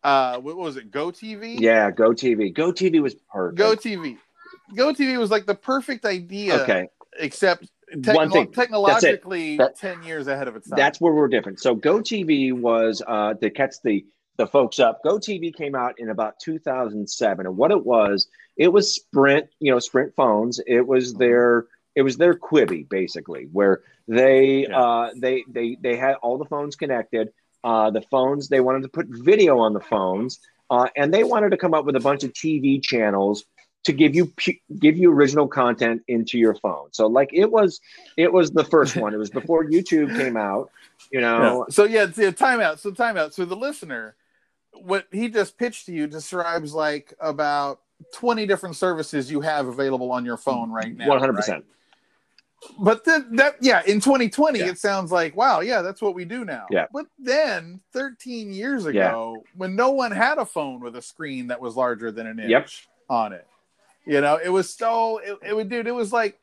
[0.03, 0.91] Uh, what was it?
[0.91, 1.59] Go TV?
[1.59, 2.53] Yeah, Go TV.
[2.53, 3.57] Go TV was perfect.
[3.57, 4.17] Go TV.
[4.75, 6.87] Go TV was like the perfect idea, Okay,
[7.19, 7.65] except
[8.05, 8.51] One thing.
[8.51, 10.77] technologically That- 10 years ahead of its time.
[10.77, 11.59] that's where we're different.
[11.59, 14.05] So Go TV was uh, to catch the
[14.37, 15.01] the folks up.
[15.01, 19.71] Go TV came out in about 2007, and what it was, it was Sprint, you
[19.71, 20.59] know, Sprint phones.
[20.67, 24.77] It was their it was their Quibi basically, where they Yeah.
[24.77, 27.31] uh, they they they had all the phones connected.
[27.63, 31.51] Uh, the phones they wanted to put video on the phones, uh, and they wanted
[31.51, 33.45] to come up with a bunch of TV channels
[33.85, 34.31] to give you
[34.79, 36.89] give you original content into your phone.
[36.91, 37.79] So like it was
[38.17, 39.13] it was the first one.
[39.13, 40.69] It was before YouTube came out.
[41.11, 41.73] You know, Yeah.
[41.73, 42.79] So yeah, it's a timeout.
[42.79, 43.33] So timeout.
[43.33, 44.15] So the listener,
[44.73, 47.79] what he just pitched to you describes like about
[48.13, 51.07] twenty different services you have available on your phone right now.
[51.07, 51.37] one hundred right?
[51.37, 51.65] percent.
[52.79, 54.65] But then that yeah, in 2020, Yeah.
[54.69, 56.65] it sounds like wow, yeah, that's what we do now.
[56.71, 56.87] Yeah.
[56.91, 61.61] But then 13 years ago, when no one had a phone with a screen that
[61.61, 62.69] was larger than an inch Yep.
[63.09, 63.45] on it,
[64.05, 66.39] you know, it was so it, it would dude, it was like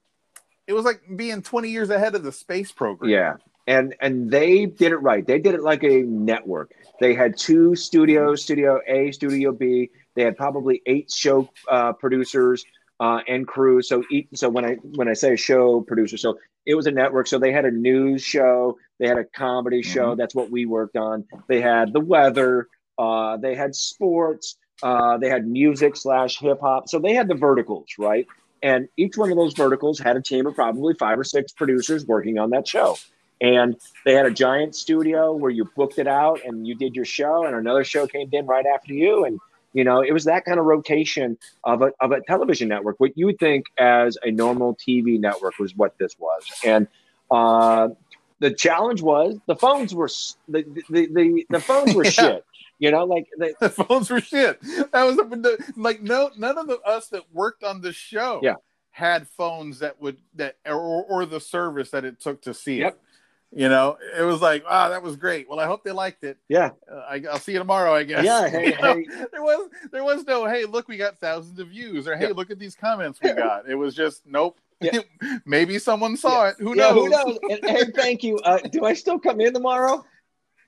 [0.66, 3.10] it was like being 20 years ahead of the space program.
[3.10, 3.36] Yeah.
[3.66, 5.24] And and they did it right.
[5.24, 6.72] They did it like a network.
[7.00, 9.90] They had two studios, Studio A, Studio B.
[10.16, 12.64] They had probably eight show uh, producers
[12.98, 13.80] uh, and crew.
[13.80, 17.28] So each, so when I when I say show producer, so it was a network.
[17.28, 20.14] So they had a news show, they had a comedy show.
[20.14, 20.16] Mhm.
[20.16, 21.24] That's what we worked on.
[21.48, 22.68] They had the weather.
[22.98, 24.56] Uh, they had sports.
[24.82, 26.88] Uh, they had music slash hip hop.
[26.88, 28.26] So they had the verticals, right?
[28.62, 32.06] And each one of those verticals had a team of probably five or six producers
[32.06, 32.96] working on that show.
[33.40, 37.04] And they had a giant studio where you booked it out and you did your
[37.04, 39.24] show, and another show came in right after you.
[39.24, 39.40] And
[39.72, 43.00] you know, it was that kind of rotation of a of a television network.
[43.00, 46.44] What you would think as a normal TV network was what this was.
[46.64, 46.86] And
[47.32, 47.88] uh,
[48.42, 50.10] the challenge was the phones were
[50.48, 52.10] the the the, the phones were Yeah.
[52.10, 52.44] shit.
[52.78, 54.60] You know, like they, the phones were shit.
[54.92, 58.56] That was the, like no none of the us that worked on the show Yeah.
[58.90, 62.94] had phones that would that or, or the service that it took to see Yep.
[62.94, 62.98] it.
[63.54, 65.46] You know, it was like, wow, that was great.
[65.46, 66.38] Well, I hope they liked it.
[66.48, 68.24] yeah, Uh, I, I'll see you tomorrow, I guess.
[68.24, 69.06] Yeah, hey, know, hey.
[69.30, 72.32] There was there was no, hey, look, we got thousands of views, or hey, Yeah.
[72.34, 73.68] look at these comments we got.
[73.68, 74.58] It was just, nope.
[74.82, 75.00] Yeah.
[75.46, 76.56] Maybe someone saw it.
[76.58, 76.94] Who yeah, knows?
[76.94, 77.38] who knows?
[77.50, 78.38] And, hey, thank you.
[78.38, 80.04] Uh, do I still come in tomorrow?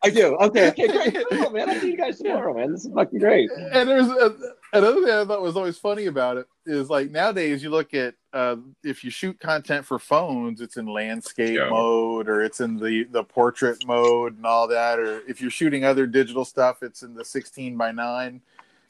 [0.03, 0.37] I do.
[0.37, 1.27] Okay, okay, great.
[1.31, 1.70] Cool, man.
[1.70, 2.72] I'll see you guys tomorrow, man.
[2.72, 3.50] This is fucking great.
[3.72, 4.37] and there's a,
[4.74, 8.14] another thing I thought was always funny about it is like nowadays you look at
[8.35, 11.70] uh, if you shoot content for phones, it's in landscape Yeah.
[11.70, 15.85] mode or it's in the the portrait mode and all that, or if you're shooting
[15.85, 18.42] other digital stuff, it's in the 16 by 9.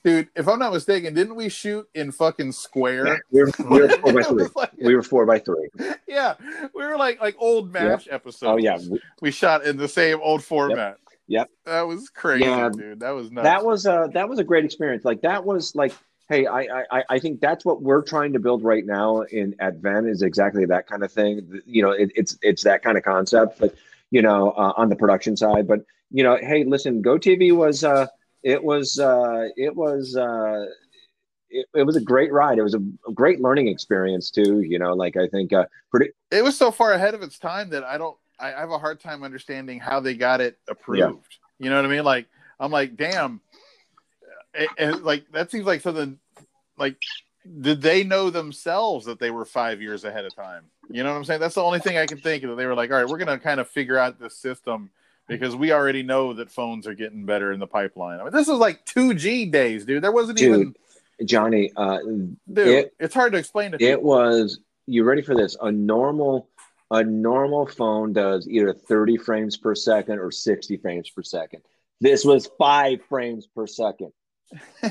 [0.04, 3.22] Dude, if I'm not mistaken, didn't we shoot in fucking square?
[3.30, 4.46] We were, we were four by three.
[4.54, 5.68] like- We were four by three.
[6.06, 6.34] yeah,
[6.74, 8.42] we were like like old match episodes.
[8.52, 8.78] Oh yeah,
[9.22, 10.98] we shot in the same old format.
[11.26, 11.48] Yep.
[11.64, 12.68] that was crazy, Yeah.
[12.68, 13.00] dude.
[13.00, 13.44] That was nuts.
[13.46, 15.06] that was a that was a great experience.
[15.06, 15.94] Like that was like,
[16.28, 19.76] hey, I I I- think that's what we're trying to build right now in at
[19.76, 21.62] Venn is exactly that kind of thing.
[21.64, 23.74] You know, it, it's it's that kind of concept, but
[24.10, 25.66] you know, uh, on the production side.
[25.66, 28.06] But you know, hey, listen, GoTV was uh,
[28.44, 30.16] it was uh, it was.
[30.16, 30.66] Uh,
[31.50, 32.58] it, it was a great ride.
[32.58, 34.60] It was a, a great learning experience too.
[34.62, 37.70] You know, like I think uh, pretty, it was so far ahead of its time
[37.70, 38.16] that I don't.
[38.40, 40.98] I, I have a hard time understanding how they got it approved.
[41.00, 41.12] Yeah.
[41.60, 42.04] You know what I mean?
[42.04, 42.26] Like
[42.58, 43.40] I'm like, damn.
[44.52, 46.18] It, it- like that seems like something.
[46.76, 46.96] Like,
[47.60, 50.64] did they know themselves that they were five years ahead of time?
[50.90, 51.40] You know what I'm saying?
[51.40, 52.50] That's the only thing I can think of.
[52.50, 54.90] That they were like, all right, we're gonna kind of figure out this system
[55.28, 58.20] because we already know that phones are getting better in the pipeline.
[58.20, 60.02] I mean, this is like 2G days, dude.
[60.04, 60.74] There wasn't Dude, even,
[61.26, 61.70] Johnny.
[61.76, 62.38] Uh, dude.
[62.68, 64.04] it- it's hard to explain to It people.
[64.04, 65.56] was you ready for this?
[65.60, 66.48] A normal
[66.90, 71.62] a normal phone does either 30 frames per second or 60 frames per second.
[72.00, 74.12] This was five frames per second.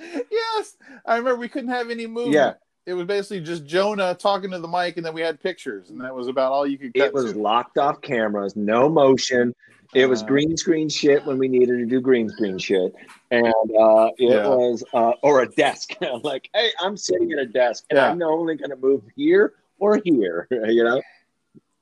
[0.00, 2.34] yes, I remember we couldn't have any movement.
[2.34, 2.52] Yeah.
[2.84, 6.00] It was basically just Jonah talking to the mic, and then we had pictures, and
[6.00, 7.06] that was about all you could cut.
[7.06, 7.38] It was to.
[7.38, 9.54] locked off cameras, no motion.
[9.94, 12.92] It was Uh, green screen shit when we needed to do green screen shit,
[13.30, 13.46] and
[13.78, 14.48] uh, it Yeah.
[14.48, 15.90] was uh, or a desk.
[16.24, 18.10] like, hey, I'm sitting at a desk, and Yeah.
[18.10, 20.48] I'm only going to move here or here.
[20.50, 21.02] You know?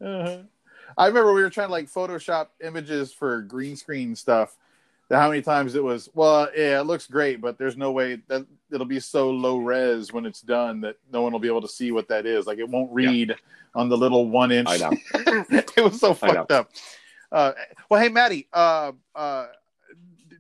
[0.03, 0.39] Uh-huh.
[0.99, 4.57] I remember we were trying to like Photoshop images for green screen stuff.
[5.11, 6.09] How many times it was?
[6.15, 10.13] Well, yeah, it looks great, but there's no way that it'll be so low res
[10.13, 12.47] when it's done that no one will be able to see what that is.
[12.47, 13.35] Like it won't read
[13.75, 14.69] on the little one inch.
[14.71, 14.91] I know.
[15.51, 16.71] it was so fucked up.
[17.33, 17.53] Uh,
[17.89, 19.47] well, hey, Matty, uh, uh,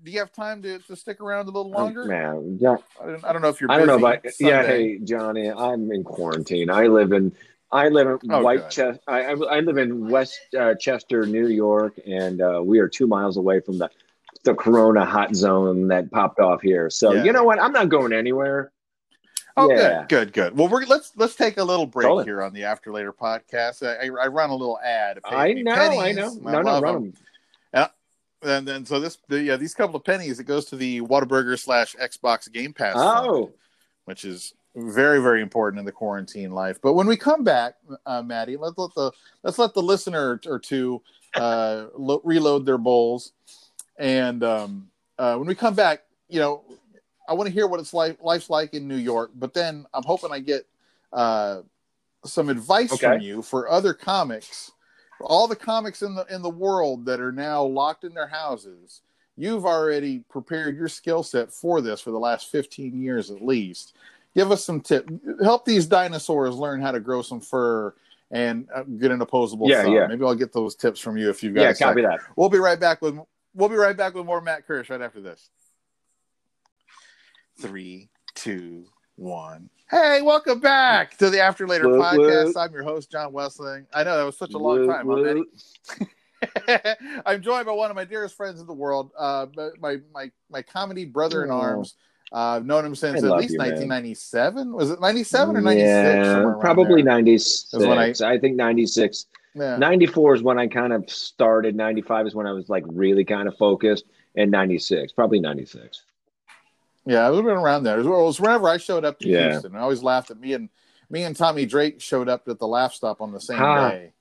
[0.04, 2.04] do you have time to, to stick around a little longer?
[2.04, 2.76] Oh, man, yeah.
[3.02, 3.70] I, don't, I don't know if you're.
[3.70, 6.70] I don't know, but yeah, hey Johnny, I'm in quarantine.
[6.70, 7.32] I live in
[7.72, 8.70] I live in Oh, White.
[8.70, 8.98] Chester.
[9.06, 13.06] I, I I live in West uh, Chester, New York, and uh, we are two
[13.06, 13.90] miles away from the
[14.44, 16.88] the Corona hot zone that popped off here.
[16.90, 17.24] So Yeah.
[17.24, 17.60] you know what?
[17.60, 18.72] I'm not going anywhere.
[19.56, 20.06] Oh, Yeah.
[20.06, 20.56] good, good, good.
[20.58, 22.24] Well, we're let's let's take a little break Totally.
[22.24, 23.86] here on the After Later podcast.
[23.86, 25.18] I, I, I run a little ad.
[25.24, 25.76] I know, I
[26.14, 26.16] pennies.
[26.16, 26.48] know.
[26.48, 27.02] I No, no, love run 'em.
[27.02, 27.12] them.
[28.42, 31.58] And then so this, the, yeah, these couple of pennies, it goes to the Whataburger
[31.58, 33.52] slash Xbox Game Pass, fund, Oh,
[34.06, 36.78] which is very, very important in the quarantine life.
[36.82, 37.74] But when we come back,
[38.06, 41.02] uh, Matty, let's let the let's let the listener or two
[41.34, 43.32] uh, lo- reload their bowls,
[44.00, 46.64] and um, uh, when we come back, you know,
[47.28, 49.30] I want to hear what it's like life's like in New York.
[49.34, 50.66] But then I'm hoping I get
[51.12, 51.60] uh,
[52.24, 54.72] some advice from you for other comics,
[55.18, 58.26] for all the comics in the in the world that are now locked in their
[58.26, 59.02] houses.
[59.36, 63.94] You've already prepared your skill set for this for the last 15 years at least.
[64.34, 65.08] Give us some tip.
[65.42, 67.94] Help these dinosaurs learn how to grow some fur
[68.30, 69.92] and uh, get an opposable Yeah, thumb.
[69.94, 70.06] yeah.
[70.06, 72.20] Maybe I'll get those tips from you if you've got yeah, a copy that.
[72.36, 73.18] We'll be right back with
[73.54, 75.50] we'll be right back with more Matt Kirsch right after this.
[77.60, 78.86] Three, two,
[79.16, 79.70] one.
[79.90, 82.44] Hey, welcome back to the After Later Woot, podcast.
[82.46, 82.56] woot.
[82.56, 83.86] I'm your host, John Wessling.
[83.92, 85.44] I know that was such a long Woot, time,
[87.26, 89.46] I'm joined by one of my dearest friends in the world, uh,
[89.78, 91.96] my my my comedy brother in arms.
[92.32, 93.70] Uh, I've known him since I at least you, man.
[93.70, 94.72] 1997.
[94.72, 95.84] Was it 97 or 96?
[95.84, 97.12] Yeah, probably there.
[97.12, 98.20] 96.
[98.22, 99.26] I- I, think 96.
[99.54, 99.76] Yeah.
[99.76, 101.74] 94 is when I kind of started.
[101.74, 104.04] 95 is when I was like really kind of focused.
[104.36, 106.02] And 96, probably 96.
[107.04, 107.98] Yeah, it would have been around there.
[107.98, 109.50] It was, whenever I showed up to Yeah.
[109.50, 109.74] Houston.
[109.74, 110.68] I always laughed at me and
[111.08, 113.90] me and Tommy Drake showed up at the Laff Stop on the same Ha.
[113.90, 114.12] day.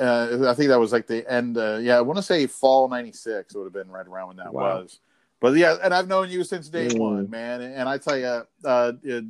[0.00, 1.56] Uh, I think that was like the end.
[1.56, 4.52] Uh, yeah, I want to say fall '96 would have been right around when that
[4.52, 4.80] Wow.
[4.80, 4.98] was.
[5.40, 6.98] But yeah, and I've known you since day Mm.
[6.98, 7.62] one, man.
[7.62, 9.24] And I tell you, uh, it,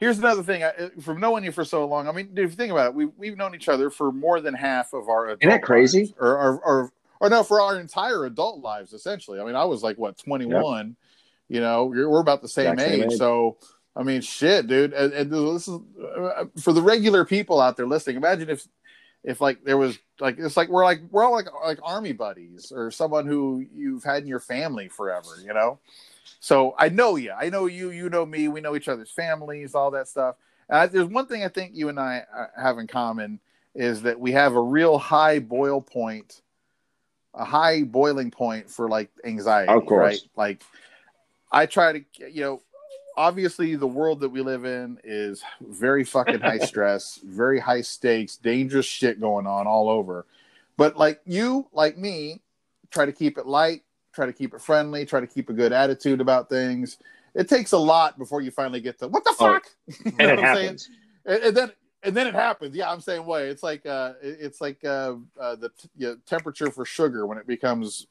[0.00, 0.64] here's another thing.
[0.64, 2.94] I, from knowing you for so long, I mean, dude, if you think about it,
[2.94, 6.00] we we've known each other for more than half of our adult that crazy?
[6.00, 6.14] lives.
[6.18, 9.38] or, or or or no, for our entire adult lives, essentially.
[9.38, 10.96] I mean, I was like what 21.
[11.48, 13.58] You know, we're about the same Exact same age, so.
[13.96, 14.92] I mean, shit, dude.
[14.92, 18.16] And, and this is uh, for the regular people out there listening.
[18.16, 18.66] Imagine if,
[19.24, 22.72] if like there was like it's like we're like we're all like like army buddies
[22.74, 25.80] or someone who you've had in your family forever, you know.
[26.40, 27.32] So I know you.
[27.32, 27.90] I know you.
[27.90, 28.48] You know me.
[28.48, 30.36] We know each other's families, all that stuff.
[30.68, 33.40] Uh, there's one thing I think you and I uh, have in common
[33.74, 36.40] is that we have a real high boil point,
[37.34, 39.72] a high boiling point for like anxiety.
[39.72, 40.02] Of course.
[40.02, 40.20] right?
[40.36, 40.62] Like
[41.52, 42.62] I try to, you know,
[43.16, 48.36] obviously the world that we live in is very fucking high stress, very high stakes,
[48.36, 50.24] dangerous shit going on all over.
[50.76, 52.40] But like you, like me,
[52.90, 53.82] try to keep it light,
[54.12, 56.98] try to keep it friendly, try to keep a good attitude about things.
[57.34, 59.64] It takes a lot before you finally get to what the Oh, fuck,
[60.04, 60.66] You know And it what I'm saying?
[60.74, 60.88] happens.
[61.24, 62.74] and, and then and then it happens.
[62.74, 63.48] Yeah, I'm saying way.
[63.48, 67.46] It's like uh, it's like uh, uh, the t- yeah, temperature for sugar when it
[67.46, 68.06] becomes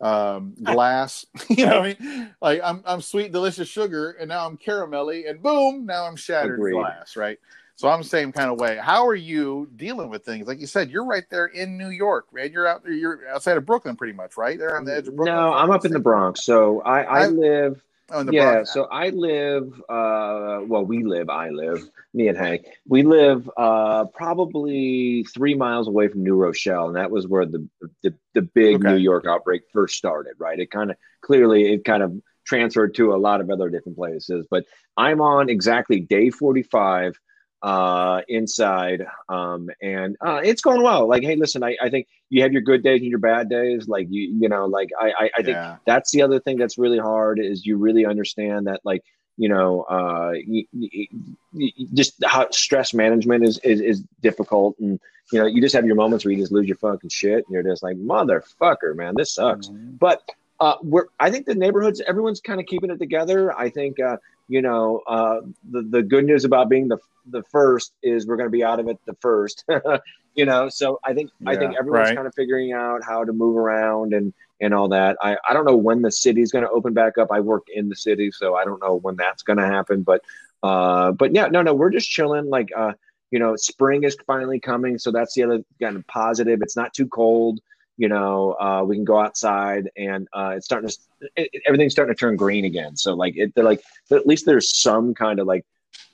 [0.00, 1.26] um, glass.
[1.48, 5.28] you know, what I mean, like I'm I'm sweet, delicious sugar, and now I'm caramelly,
[5.28, 6.74] and boom, now I'm shattered Agreed.
[6.74, 7.16] glass.
[7.16, 7.38] Right.
[7.80, 8.76] So I'm the same kind of way.
[8.76, 10.46] How are you dealing with things?
[10.46, 12.52] Like you said, you're right there in New York, man.
[12.52, 12.92] You're out there.
[12.92, 14.58] You're outside of Brooklyn, pretty much, right?
[14.58, 15.34] There on the edge of Brooklyn.
[15.34, 16.44] No, I'm up in the Bronx.
[16.44, 18.74] So I, I I- live Oh, in the yeah, Bronx.
[18.74, 19.72] so I live.
[19.88, 21.30] Uh, well, we live.
[21.30, 21.88] I live.
[22.12, 22.66] Me and Hank.
[22.86, 27.66] We live uh, probably three miles away from New Rochelle, and that was where the
[28.02, 28.88] the, the big Okay.
[28.92, 30.34] New York outbreak first started.
[30.38, 30.58] Right.
[30.60, 32.12] It kind of clearly it kind of
[32.44, 34.66] transferred to a lot of other different places, but
[34.98, 37.18] I'm on exactly day 45
[37.62, 42.40] uh inside um and uh it's going well like hey listen I, I think you
[42.42, 45.30] have your good days and your bad days like you you know like i i,
[45.36, 45.76] I think yeah.
[45.86, 49.04] that's the other thing that's really hard is you really understand that like
[49.36, 51.06] you know uh you, you,
[51.52, 54.98] you- just how stress management is, is is difficult and
[55.30, 57.52] you know you just have your moments where you just lose your fucking shit and
[57.52, 59.98] you're just like motherfucker man this sucks Mhm.
[59.98, 60.22] but
[60.60, 63.50] uh, we're I think the neighborhoods everyone's kind of keeping it together.
[63.58, 64.18] I think uh,
[64.50, 65.40] you know uh,
[65.70, 68.80] the the good news about being the the first is we're going to be out
[68.80, 69.64] of it the first.
[70.34, 72.16] you know, so I think I think everyone's right.
[72.16, 75.16] kind of figuring out how to move around and and all that.
[75.22, 77.28] I I don't know when the city's going to open back up.
[77.30, 80.02] I work in the city, so I don't know when that's going to happen.
[80.02, 80.22] But
[80.64, 82.50] uh, but yeah, no, no, we're just chilling.
[82.50, 82.94] Like uh,
[83.30, 86.60] you know, spring is finally coming, so that's the other kind of positive.
[86.60, 87.60] It's not too cold
[88.00, 90.96] you know uh, we can go outside and uh, it's starting to
[91.36, 94.68] it, everything's starting to turn green again so like it they're like at least there's
[94.74, 95.64] some kind of like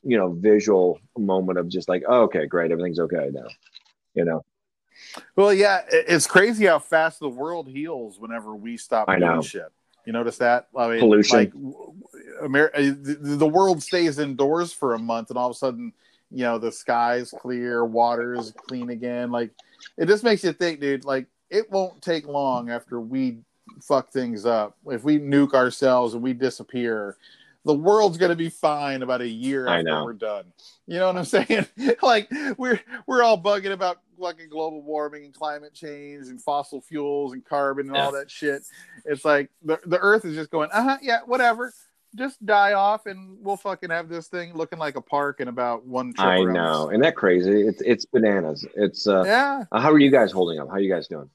[0.03, 3.47] you know visual moment of just like oh, okay great everything's okay now
[4.14, 4.45] you know
[5.37, 9.70] Well, yeah, it's crazy how fast the world heals whenever we stop I doing shit.
[10.07, 10.68] You notice that?
[10.76, 11.37] I mean, Pollution.
[11.37, 11.53] Like,
[12.43, 15.93] Amer- uh, the, the world stays indoors for a month, and all of a sudden,
[16.30, 19.30] you know, the sky's clear, water's clean again.
[19.30, 19.51] Like,
[19.99, 21.05] it just makes you think, dude.
[21.05, 23.39] Like, it won't take long after we
[23.83, 24.77] fuck things up.
[24.87, 27.17] If we nuke ourselves and we disappear,
[27.65, 30.05] the world's gonna be fine about a year I after know.
[30.05, 30.45] we're done.
[30.87, 31.67] You know what I'm saying?
[32.03, 37.33] like we're we're all bugging about fucking global warming and climate change and fossil fuels
[37.33, 38.63] and carbon and all that shit.
[39.05, 41.73] It's like the the Earth is just going, uh huh, yeah, whatever.
[42.15, 45.85] Just die off, and we'll fucking have this thing looking like a park in about
[45.85, 46.27] one trip.
[46.27, 49.65] i know and that crazy it's it's bananas it's uh, yeah.
[49.71, 51.29] uh, how are you guys holding up how are you guys doing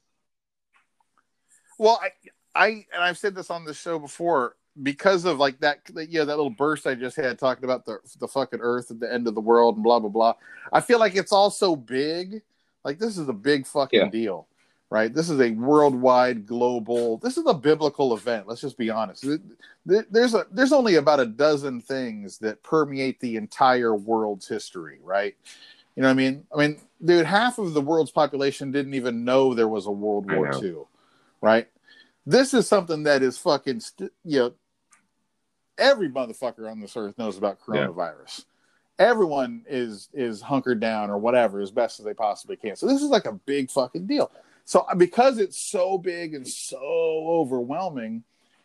[1.78, 2.10] Well, I,
[2.54, 6.24] I, and I've said this on the show before because of like that, you know,
[6.24, 9.26] that little burst I just had talking about the the fucking Earth and the end
[9.28, 10.34] of the world and blah blah blah.
[10.72, 12.42] I feel like it's all so big.
[12.84, 14.08] Like this is a big fucking Yeah.
[14.08, 14.48] deal,
[14.90, 15.12] right?
[15.12, 17.18] This is a worldwide, global.
[17.18, 18.48] This is a biblical event.
[18.48, 19.22] Let's just be honest.
[19.22, 19.40] Th-
[19.88, 24.98] th- There's a there's only about a dozen things that permeate the entire world's history,
[25.02, 25.34] right?
[25.96, 26.46] You know what I mean?
[26.54, 30.30] I mean, dude, half of the world's population didn't even know there was a World
[30.32, 30.50] War.
[30.64, 30.76] II,
[31.42, 31.68] right?
[32.24, 34.52] This is something that is fucking, st- you know,
[35.76, 37.86] every motherfucker on this earth knows about Yeah.
[37.88, 38.46] coronavirus.
[38.98, 42.76] Everyone is is hunkered down or whatever as best as they possibly can.
[42.76, 44.30] So this is like a big fucking deal.
[44.64, 48.22] So because it's so big and so overwhelming,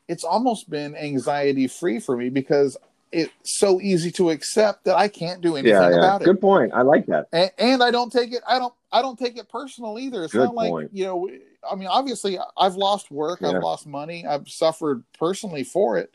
[0.07, 2.77] it's almost been anxiety free for me because
[3.11, 5.97] it's so easy to accept that I can't do anything Yeah, yeah.
[5.97, 6.25] about it.
[6.25, 6.73] Good point.
[6.73, 7.27] I like that.
[7.31, 8.41] and, and I don't take it.
[8.47, 8.73] I don't.
[8.91, 10.23] I don't take it personal either.
[10.23, 10.89] It's Good not like point.
[10.93, 11.29] you know.
[11.69, 13.41] I mean, obviously, I've lost work.
[13.41, 13.49] Yeah.
[13.49, 14.25] I've lost money.
[14.25, 16.13] I've suffered personally for it,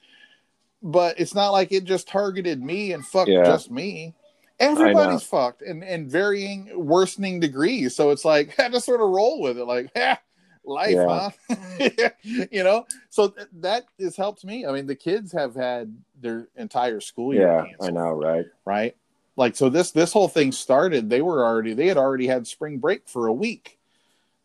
[0.82, 3.45] but it's not like it just targeted me and fucked Yeah.
[3.45, 4.14] just me.
[4.61, 7.97] Everybody's fucked in in varying worsening degrees.
[7.97, 9.64] So it's like I just sort of roll with it.
[9.64, 10.16] Like, eh,
[10.64, 11.30] life, Yeah.
[11.48, 11.88] huh?
[12.50, 12.86] you know.
[13.10, 14.66] So th- that has helped me.
[14.66, 17.48] I mean, the kids have had their entire school year.
[17.48, 18.46] Yeah, canceled I know, right?
[18.64, 18.96] right?
[19.36, 22.78] Like so this this whole thing started, they were already they had already had spring
[22.78, 23.78] break for a week.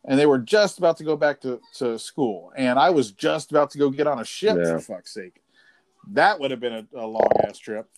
[0.09, 2.53] And they were just about to go back to, to school.
[2.55, 4.77] And I was just about to go get on a ship Yeah.
[4.77, 5.41] for fuck's sake.
[6.11, 7.89] That would have been a, a long ass trip.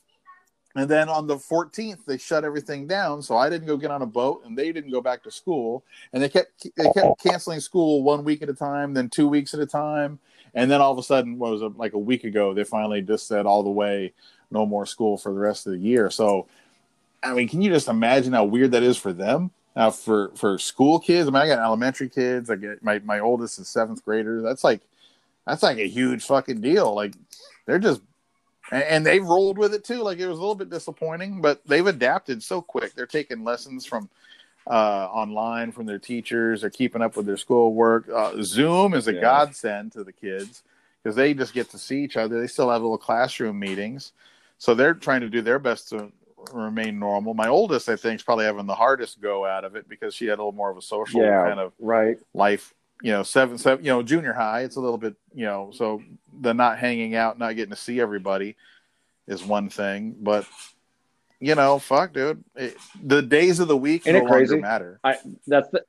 [0.76, 3.22] And then on the 14th, they shut everything down.
[3.22, 5.84] So I didn't go get on a boat and they didn't go back to school.
[6.14, 9.54] And they kept they kept canceling school one week at a time, then two weeks
[9.54, 10.20] at a time.
[10.54, 13.02] And then all of a sudden, what was it, like a week ago, they finally
[13.02, 14.14] just said all the way,
[14.52, 16.10] no more school for the rest of the year.
[16.10, 16.48] So,
[17.22, 19.52] I mean, can you just imagine how weird that is for them?
[19.76, 22.50] Now, for for school kids, I mean, I got elementary kids.
[22.50, 24.42] I get my my oldest is seventh grader.
[24.42, 24.82] That's like
[25.46, 26.94] that's like a huge fucking deal.
[26.94, 27.14] Like
[27.66, 28.02] they're just
[28.72, 30.02] and, they've rolled with it too.
[30.02, 32.94] Like it was a little bit disappointing, but they've adapted so quick.
[32.94, 34.10] They're taking lessons from
[34.68, 36.62] uh, online from their teachers.
[36.62, 38.08] They're keeping up with their schoolwork.
[38.10, 39.22] Uh, Zoom is a Yeah.
[39.22, 40.64] godsend to the kids
[41.02, 42.40] because they just get to see each other.
[42.40, 44.12] They still have little classroom meetings,
[44.58, 46.12] so they're trying to do their best to
[46.54, 47.34] remain normal.
[47.34, 50.26] My oldest, I think, is probably having the hardest go out of it because she
[50.26, 52.18] had a little more of a social Yeah, kind of right.
[52.34, 52.74] life.
[53.02, 54.62] You know, seven, seven, you know, junior high.
[54.62, 56.02] It's a little bit, you know, so
[56.42, 58.56] the not hanging out, not getting to see everybody
[59.28, 60.46] is one thing, but
[61.40, 65.00] you know, fuck, dude, it, the days of the week Ain't no it longer matter.
[65.48, 65.86] That's the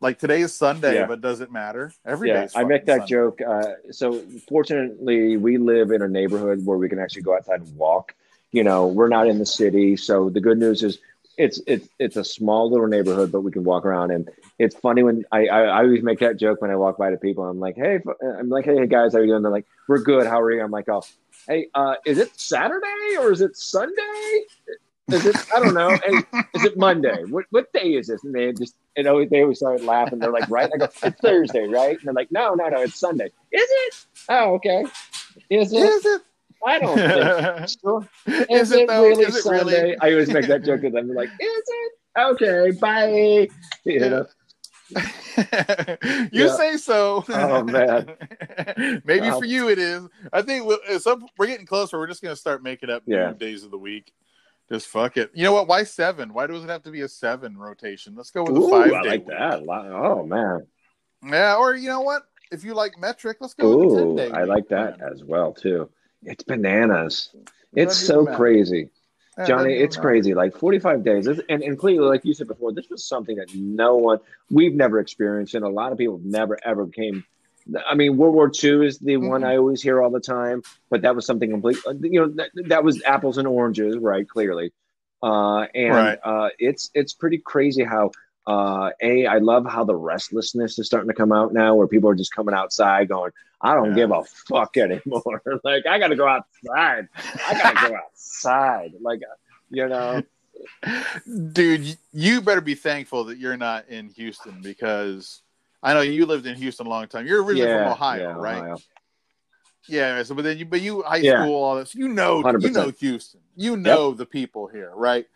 [0.00, 1.06] Like today is Sunday, Yeah.
[1.06, 1.92] but does it matter?
[2.06, 2.48] Every yeah.
[2.56, 3.06] I make that Sunday.
[3.10, 3.40] joke.
[3.46, 7.76] Uh, so fortunately, we live in a neighborhood where we can actually go outside and
[7.76, 8.14] walk.
[8.52, 10.98] You know, we're not in the city, so the good news is
[11.36, 14.10] it's it's it's a small little neighborhood, but we can walk around.
[14.10, 14.28] And
[14.58, 17.16] it's funny when I I, I always make that joke when I walk by to
[17.16, 17.44] people.
[17.44, 18.00] I'm like, hey,
[18.38, 19.42] I'm like, hey guys, how you doing?
[19.42, 20.26] They're like, we're good.
[20.26, 20.62] How are you?
[20.62, 21.02] I'm like, oh,
[21.48, 24.44] hey, uh, is it Saturday or is it Sunday?
[25.08, 25.36] Is it?
[25.54, 25.98] I don't know.
[26.04, 27.24] Hey, is it Monday?
[27.24, 28.22] What what day is this?
[28.22, 30.18] And they just and always they always start laughing.
[30.18, 30.70] They're like, right?
[30.72, 31.96] I go, it's Thursday, right?
[31.96, 33.26] And they're like, no, no, no, it's Sunday.
[33.26, 34.06] Is it?
[34.28, 34.84] Oh, okay.
[35.48, 35.76] Is it?
[35.76, 36.22] Is it?
[36.66, 38.08] I don't think so.
[38.26, 39.02] Is Is, it it though?
[39.02, 39.82] really Is it Sunday?
[39.82, 39.96] really?
[40.00, 41.08] I always make that joke with them.
[41.08, 41.92] They're like, is it?
[42.18, 43.48] Okay, bye.
[43.84, 44.26] You know?
[46.32, 46.56] you Yeah.
[46.56, 47.24] say so.
[47.28, 48.14] Oh, man.
[49.04, 49.38] Maybe Wow.
[49.38, 50.06] for you it is.
[50.32, 51.98] I think we'll, some, we're getting closer.
[51.98, 53.32] We're just going to start making up Yeah.
[53.32, 54.12] days of the week.
[54.70, 55.30] Just fuck it.
[55.34, 55.66] You know what?
[55.66, 56.32] Why seven?
[56.32, 58.14] Why does it have to be a seven rotation?
[58.16, 59.28] Let's go with a five I day like week.
[59.28, 59.62] that.
[59.68, 60.66] Oh man.
[61.24, 62.22] Yeah, or you know what?
[62.52, 64.30] If you like metric, let's go with a ten Ooh, day.
[64.30, 65.88] I like that as well too.
[66.24, 67.30] It's bananas.
[67.74, 68.36] It's so matter.
[68.36, 68.90] crazy.
[69.38, 70.08] Yeah, Johnny, it's matter.
[70.08, 70.34] crazy.
[70.34, 71.24] Like 45 days.
[71.24, 74.18] This- And, and clearly, like you said before, this was something that no one,
[74.50, 77.24] we've never experienced, and a lot of people never ever came.
[77.86, 79.46] I mean, World War II is the one Mhm.
[79.46, 81.76] I always hear all the time, but that was something complete.
[82.00, 84.28] You know, that, that was apples and oranges, right?
[84.28, 84.72] Clearly,
[85.22, 86.18] uh, and Right.
[86.24, 88.10] uh, it's it's pretty crazy how.
[88.46, 92.08] Uh, a, I love how the restlessness is starting to come out now, where people
[92.10, 94.06] are just coming outside, going, "I don't Yeah.
[94.06, 97.08] give a fuck anymore." like, I got to go outside.
[97.48, 98.92] I got to go outside.
[99.00, 99.20] Like,
[99.70, 100.22] you know,
[101.52, 105.42] Dude, you better be thankful that you're not in Houston because
[105.82, 107.26] I know you lived in Houston a long time.
[107.26, 108.62] You're originally yeah, from Ohio, yeah, right?
[108.62, 108.78] Ohio.
[109.86, 110.22] Yeah.
[110.22, 111.42] So, but then you, but you high Yeah.
[111.42, 111.94] school, all this.
[111.94, 112.72] You know, you 100%.
[112.72, 113.40] know Houston.
[113.56, 115.26] You know the people here, right?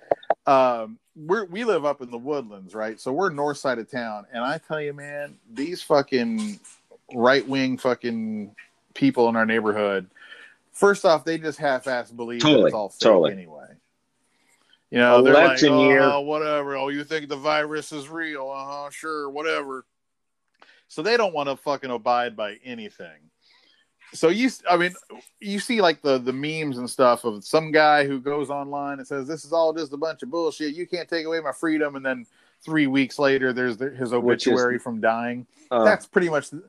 [0.47, 3.01] Um, we're we live up in the woodlands, right?
[3.01, 6.59] So we're north side of town, and I tell you, man, these fucking
[7.15, 8.55] right wing fucking
[8.95, 10.09] people in our neighborhood.
[10.73, 13.33] First off, they just half-ass believe that Totally, it's all fake totally.
[13.33, 13.67] anyway.
[14.91, 16.21] You know, they're like, oh, year.
[16.21, 16.77] whatever.
[16.77, 18.49] Oh, you think the virus is real?
[18.51, 18.91] Uh huh.
[18.91, 19.85] Sure, whatever.
[20.89, 23.31] So they don't want to fucking abide by anything.
[24.15, 24.95] So you, I mean,
[25.41, 29.07] you see like the the memes and stuff of some guy who goes online and
[29.07, 30.75] says this is all just a bunch of bullshit.
[30.75, 32.25] You can't take away my freedom, and then
[32.65, 35.47] three weeks later, there's the, his Which is- obituary from dying.
[35.71, 36.63] Uh, That's pretty much the,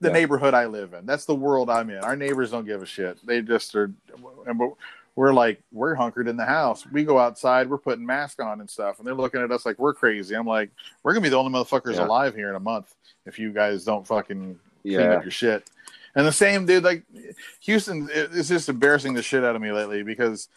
[0.00, 0.12] the Yeah.
[0.14, 1.04] neighborhood I live in.
[1.04, 1.98] That's the world I'm in.
[1.98, 3.18] Our neighbors don't give a shit.
[3.26, 3.90] They just are,
[4.46, 4.72] and we're-
[5.14, 6.86] we're like we're hunkered in the house.
[6.90, 9.78] We go outside, we're putting masks on and stuff, and they're looking at us like
[9.78, 10.34] we're crazy.
[10.34, 10.70] I'm like,
[11.02, 12.06] we're gonna be the only motherfuckers Yeah.
[12.06, 12.94] alive here in a month
[13.26, 15.68] if you guys don't fucking clean up your shit.
[16.14, 17.04] And the same dude, like
[17.60, 20.48] Houston, it's just embarrassing the shit out of me lately because,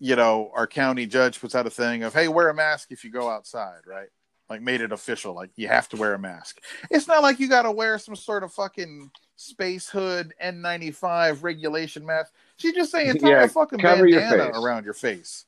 [0.00, 3.04] you know, our county judge puts out a thing of, hey, wear a mask if
[3.04, 4.08] you go outside, right?
[4.48, 5.34] like made it official.
[5.34, 6.60] Like you have to wear a mask.
[6.90, 12.04] It's not like you got to wear some sort of fucking space hood N95 regulation
[12.04, 12.32] mask.
[12.56, 15.44] She just saying tie Yeah, a fucking cover your bandana around your face.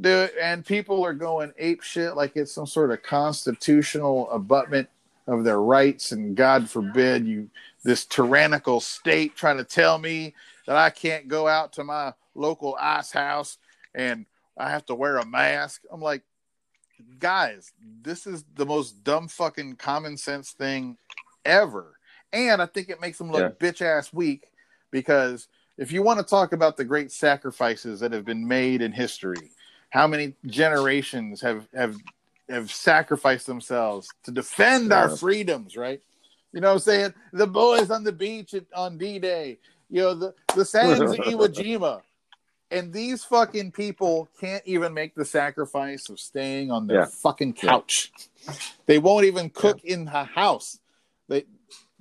[0.00, 4.88] Dude, and people are going ape shit like it's some sort of constitutional abutment
[5.26, 7.50] of their rights, and God forbid you
[7.82, 10.34] this tyrannical state trying to tell me
[10.66, 13.58] that I can't go out to my local ice house
[13.94, 14.26] and
[14.56, 15.82] I have to wear a mask.
[15.90, 16.22] I'm like,
[17.18, 17.72] guys,
[18.02, 20.96] this is the most dumb fucking common sense thing
[21.44, 21.96] ever.
[22.32, 24.50] And I think it makes them look bitch ass weak
[24.90, 28.92] because if you want to talk about the great sacrifices that have been made in
[28.92, 29.50] history,
[29.88, 31.96] how many generations have have
[32.48, 36.00] have sacrificed themselves to defend our freedoms, right?
[36.52, 37.14] You know what I'm saying?
[37.32, 41.48] The boys on the beach at, on D-Day, you know, the, the sands of Iwo
[41.48, 42.02] Jima.
[42.72, 47.06] And these fucking people can't even make the sacrifice of staying on their Yeah.
[47.06, 48.12] fucking couch.
[48.86, 50.78] They won't even cook in the house.
[51.28, 51.44] They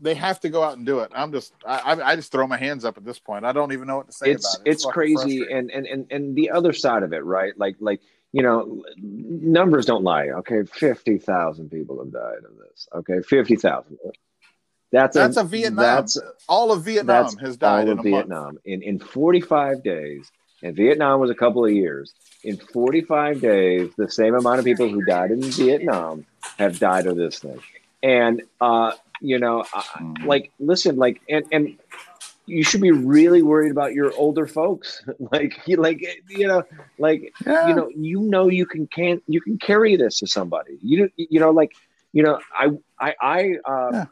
[0.02, 1.12] they have to go out and do it.
[1.14, 3.46] I'm just I, I just throw my hands up at this point.
[3.46, 4.72] I don't even know what to say it's about it.
[4.72, 8.00] it's fucking crazy and, and and and the other side of it right like like
[8.32, 13.98] you know numbers don't lie okay 50,000 people have died of this okay 50,000
[14.92, 15.76] that's that's a Vietnam.
[15.86, 16.18] that's
[16.48, 18.28] all of Vietnam has died all in of a month.
[18.28, 20.32] Vietnam in in 45 days
[20.64, 22.14] and Vietnam was a couple of years
[22.44, 26.26] in 45 days the same amount of people who died in Vietnam
[26.58, 27.60] have died of this thing
[28.02, 30.26] and uh you know I, Mm.
[30.26, 31.78] like listen like and and
[32.46, 36.64] you should be really worried about your older folks like you like you know
[36.98, 37.68] like Yeah.
[37.68, 41.40] you know you know you can can you can carry this to somebody you you
[41.40, 41.74] know like
[42.14, 42.70] you know i
[43.00, 44.06] i i uh Yeah.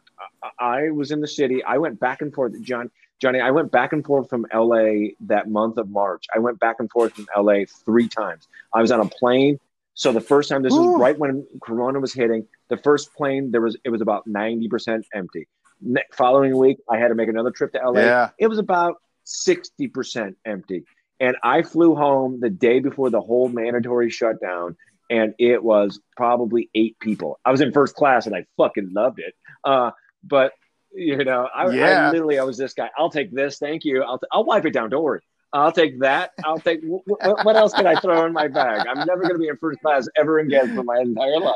[0.59, 2.89] I, was in the city i went back and forth john
[3.21, 4.85] johnny i went back and forth from la
[5.21, 8.91] that month of march i went back and forth from la three times i was
[8.91, 9.59] on a plane
[9.93, 10.95] so the first time this Ooh.
[10.95, 15.03] is right when corona was hitting the first plane there was it was about 90%
[15.13, 15.47] empty
[15.81, 18.29] Ne- following week i had to make another trip to la yeah.
[18.37, 20.85] it was about 60% empty.
[21.19, 24.77] And I flew home the day before the whole mandatory shutdown,
[25.09, 27.39] and it was probably eight people.
[27.43, 29.33] I was in first class and I fucking loved it.
[29.63, 29.91] Uh,
[30.23, 30.53] but,
[30.93, 32.07] you know, I, Yeah.
[32.07, 32.89] I literally, I was this guy.
[32.97, 33.57] I'll take this.
[33.59, 34.03] Thank you.
[34.03, 34.89] I'll, I'll wipe it down.
[34.89, 35.21] Don't worry.
[35.53, 36.31] I'll take that.
[36.43, 38.85] I'll take wh- wh- what else can I throw in my bag?
[38.87, 41.55] I'm never going to be in first class ever again for my entire life.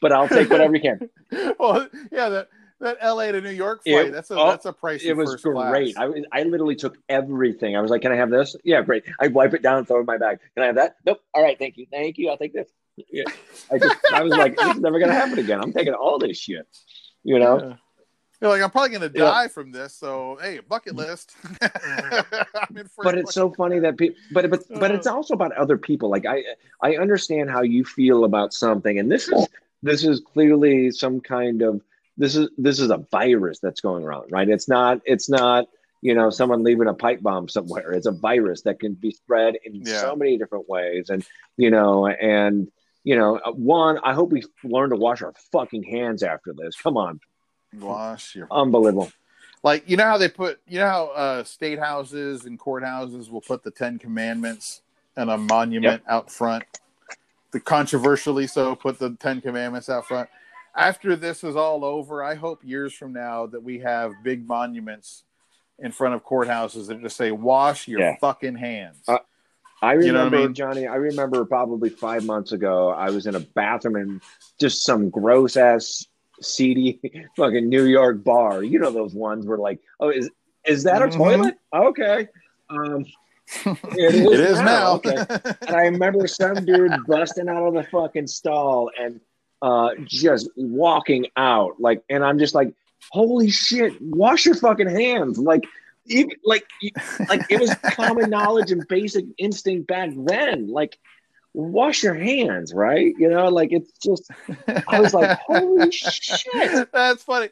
[0.00, 1.08] But I'll take whatever you can.
[1.58, 2.48] well, yeah, that
[2.80, 4.06] that LA to New York flight.
[4.08, 5.94] It- that's a oh, that's a pricey it was great.
[5.96, 6.08] class.
[6.32, 7.76] I, I literally took everything.
[7.76, 9.04] I was like, "Can I have this?" Yeah, great.
[9.20, 10.38] I wipe it down, throw it in my bag.
[10.54, 10.96] Can I have that?
[11.04, 11.20] Nope.
[11.34, 12.28] All right, thank you, thank you.
[12.28, 12.68] I'll take this.
[13.10, 13.24] Yeah.
[13.72, 16.66] I just, I was like, it's never gonna happen again." I'm taking all this shit.
[17.24, 17.58] You know?
[17.60, 17.74] Yeah.
[18.40, 19.24] You're like, I'm probably gonna Yeah.
[19.24, 21.10] die from this, so hey, bucket mm-hmm.
[21.10, 21.34] list.
[21.58, 22.42] Mm-hmm.
[22.70, 25.14] I'm in But it's so funny that people, but but but it's uh.
[25.14, 26.08] also about other people.
[26.08, 26.44] Like I,
[26.80, 29.46] I understand how you feel about something, and this is
[29.82, 31.80] this is clearly some kind of
[32.16, 34.48] this is this is a virus that's going around, right?
[34.48, 35.66] It's not it's not
[36.00, 37.92] you know someone leaving a pipe bomb somewhere.
[37.92, 40.00] It's a virus that can be spread in Yeah.
[40.00, 41.24] so many different ways, and
[41.56, 42.70] you know and.
[43.04, 43.96] You know, uh, one.
[44.02, 46.76] I hope we learn to wash our fucking hands after this.
[46.76, 47.20] Come on,
[47.74, 49.10] Wash your unbelievable.
[49.62, 53.40] like you know how they put you know how uh, state houses and courthouses will
[53.40, 54.82] put the Ten Commandments
[55.16, 56.64] and a monument out front.
[57.52, 60.28] The controversially so put the Ten Commandments out front.
[60.76, 65.24] After this is all over, I hope years from now that we have big monuments
[65.78, 68.16] in front of courthouses that just say "Wash your Yeah.
[68.20, 69.18] fucking hands." Uh,
[69.80, 70.54] I You know I remember, mean?
[70.54, 74.20] Johnny, I remember probably five months ago, I was in a bathroom and
[74.58, 76.07] just some gross ass,
[76.40, 77.00] seedy
[77.36, 78.62] fucking New York bar.
[78.62, 80.30] You know those ones where like, oh, is
[80.66, 81.16] is that a Mhm.
[81.16, 81.54] toilet?
[81.74, 82.28] Okay.
[82.70, 83.06] Um,
[83.64, 84.94] it is, it is now.
[84.96, 85.16] Okay.
[85.66, 89.20] And I remember some dude busting out of the fucking stall and
[89.62, 91.80] uh, just walking out.
[91.80, 92.74] Like, and I'm just like,
[93.10, 95.38] holy shit, wash your fucking hands.
[95.38, 95.64] Like,
[96.06, 96.64] even, like,
[97.28, 100.68] like it was common knowledge and basic instinct back then.
[100.68, 100.98] Like,
[101.58, 103.14] wash your hands, right?
[103.18, 104.30] You know, like it's just,
[104.86, 106.92] I was like, holy shit.
[106.92, 107.48] That's funny.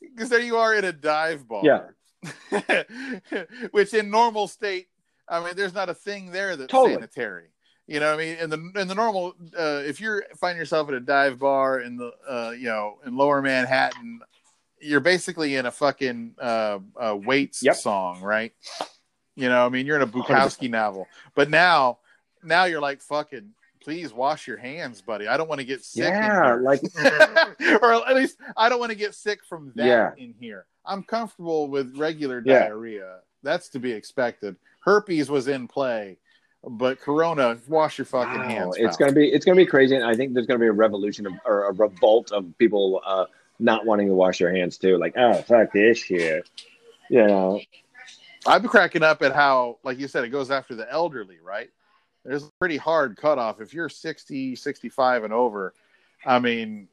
[0.00, 1.62] Because there you are in a dive bar.
[1.64, 2.82] Yeah.
[3.70, 4.88] Which in normal state,
[5.28, 6.94] I mean, there's not a thing there that's Totally.
[6.94, 7.50] sanitary.
[7.86, 8.36] You know I mean?
[8.36, 11.96] In the in the normal uh, if you're find yourself at a dive bar in
[11.96, 14.20] the uh, you know, in lower Manhattan,
[14.78, 17.76] you're basically in a fucking uh, uh Waits Yep.
[17.76, 18.52] song, right?
[19.36, 21.06] You know, I mean, you're in a Bukowski novel.
[21.34, 22.00] But now
[22.42, 25.28] now you're like fucking please wash your hands, buddy.
[25.28, 26.12] I don't want to get sick.
[26.12, 26.82] Yeah, like
[27.82, 30.10] or at least I don't want to get sick from that Yeah.
[30.16, 30.66] in here.
[30.84, 32.60] I'm comfortable with regular Yeah.
[32.64, 33.20] diarrhea.
[33.42, 34.56] That's to be expected.
[34.80, 36.18] Herpes was in play,
[36.64, 38.76] but Corona, wash your fucking Wow, hands.
[38.78, 39.06] it's pal.
[39.06, 41.34] gonna be it's gonna be crazy, and I think there's gonna be a revolution of,
[41.44, 43.26] or a revolt of people uh,
[43.60, 44.98] not wanting to wash their hands too.
[44.98, 46.48] Like, oh fuck this shit,
[47.08, 47.60] you know?
[48.46, 51.70] I've been cracking up at how, like you said, it goes after the elderly, right?
[52.28, 53.60] There's a pretty hard cutoff.
[53.60, 55.72] If you're 60, 65 and over,
[56.26, 56.88] I mean,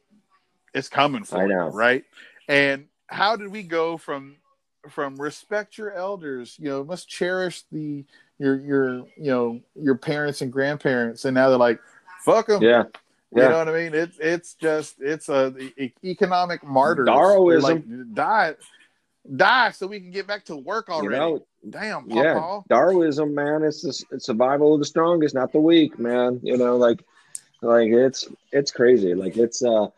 [0.72, 2.04] it's coming for you, right?
[2.48, 4.36] And how did we go from
[4.88, 8.04] from respect your elders, you know, must cherish the
[8.38, 11.80] your your you know your parents and grandparents, and now they're like,
[12.24, 12.62] fuck them.
[12.62, 12.84] Yeah,
[13.34, 13.48] You yeah.
[13.48, 13.94] know what I mean?
[13.94, 17.04] It's it's just it's a e- economic martyr.
[17.04, 17.62] Darwinism.
[17.62, 18.54] Like, die,
[19.34, 21.18] die, so we can get back to work you already.
[21.18, 22.60] know, Damn, yeah.
[22.68, 23.62] Darwinism, man.
[23.62, 26.40] It's the it's survival of the strongest, not the weak, man.
[26.42, 27.04] You know, like,
[27.60, 29.14] like it's it's crazy.
[29.14, 29.88] Like it's uh,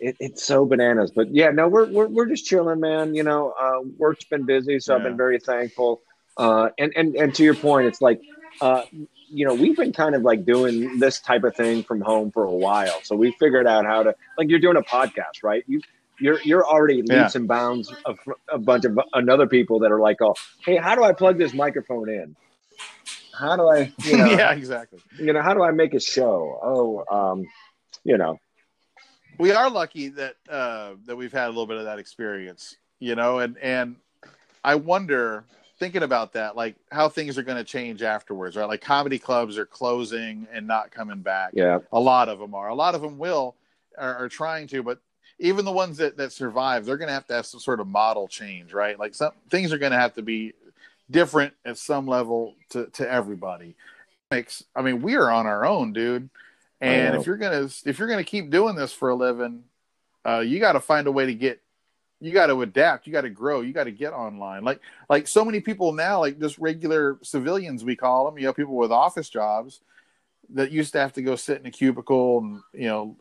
[0.00, 1.12] it, it's so bananas.
[1.14, 3.14] But yeah, no, we're we're we're just chilling, man.
[3.14, 6.02] You know, uh, work's been busy, so I've been very thankful.
[6.36, 8.20] Uh, and and and to your point, it's like,
[8.60, 8.82] uh,
[9.28, 12.44] you know, we've been kind of like doing this type of thing from home for
[12.44, 13.00] a while.
[13.02, 15.64] So we figured out how to like you're doing a podcast, right?
[15.66, 15.80] You.
[16.20, 17.22] You're, you're already Yeah.
[17.22, 18.18] leaps and bounds of
[18.50, 20.34] a bunch of another people that are like, oh,
[20.64, 22.36] hey, how do I plug this microphone in?
[23.38, 25.00] How do I, you know, yeah, exactly.
[25.18, 26.58] you know, how do I make a show?
[26.62, 27.44] Oh, um,
[28.04, 28.38] you know,
[29.38, 33.16] We are lucky that uh, that we've had a little bit of that experience, you
[33.16, 33.96] know, and and
[34.62, 35.44] I wonder,
[35.78, 38.68] thinking about that, like how things are going to change afterwards, right?
[38.68, 41.50] Like comedy clubs are closing and not coming back.
[41.54, 42.68] yeah, A lot of them are.
[42.68, 43.56] A lot of them will
[43.98, 45.00] are, are trying to, but
[45.38, 47.88] even the ones that that survive, they're going to have to have some sort of
[47.88, 48.98] model change, right?
[48.98, 50.54] Like some things are going to have to be
[51.10, 53.74] different at some level to to everybody.
[54.30, 56.30] Makes I mean, we are on our own, dude.
[56.80, 59.64] And if you're gonna if you're gonna keep doing this for a living,
[60.24, 61.60] uh, you got to find a way to get.
[62.20, 63.06] You got to adapt.
[63.06, 63.60] You got to grow.
[63.60, 64.64] You got to get online.
[64.64, 68.38] Like like so many people now, like just regular civilians, we call them.
[68.38, 69.80] You know, people with office jobs
[70.50, 73.16] that used to have to go sit in a cubicle and you know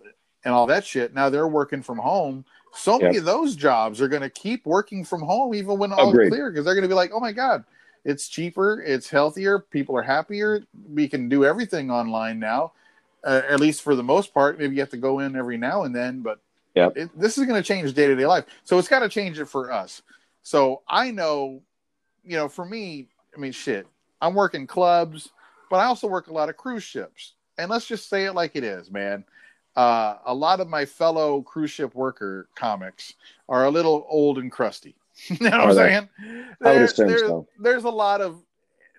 [0.45, 1.13] and all that shit.
[1.13, 2.45] Now they're working from home.
[2.75, 3.19] So many Yep.
[3.19, 6.29] of those jobs are going to keep working from home even when all Agreed.
[6.29, 7.63] clear because they're going to be like, oh my god,
[8.03, 10.63] it's cheaper, it's healthier, people are happier.
[10.91, 12.73] We can do everything online now,
[13.23, 14.57] uh, at least for the most part.
[14.59, 16.39] Maybe you have to go in every now and then, but
[17.15, 18.45] this is going to change day to day life.
[18.63, 20.01] So it's got to change it for us.
[20.41, 21.61] So I know,
[22.25, 23.87] you know, for me, I mean, shit,
[24.21, 25.29] I'm working clubs,
[25.69, 27.33] but I also work a lot of cruise ships.
[27.57, 29.23] And let's just say it like it is, man.
[29.75, 33.13] Uh, a lot of my fellow cruise ship worker comics
[33.49, 34.95] are a little old and crusty.
[35.27, 35.75] you know what I'm they?
[35.75, 36.09] saying?
[36.59, 37.47] There- assume there- so.
[37.59, 38.41] There's a lot of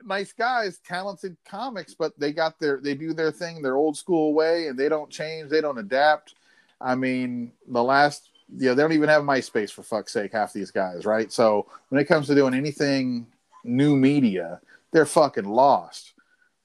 [0.04, 4.34] nice guys, talented comics, but they got their they do their thing their old school
[4.34, 6.34] way, and they don't change, they don't adapt.
[6.80, 10.52] I mean, the last you know, they don't even have MySpace for fuck's sake, half
[10.52, 11.32] these guys, right?
[11.32, 13.26] So when it comes to doing anything
[13.64, 14.60] new media,
[14.92, 16.12] they're fucking lost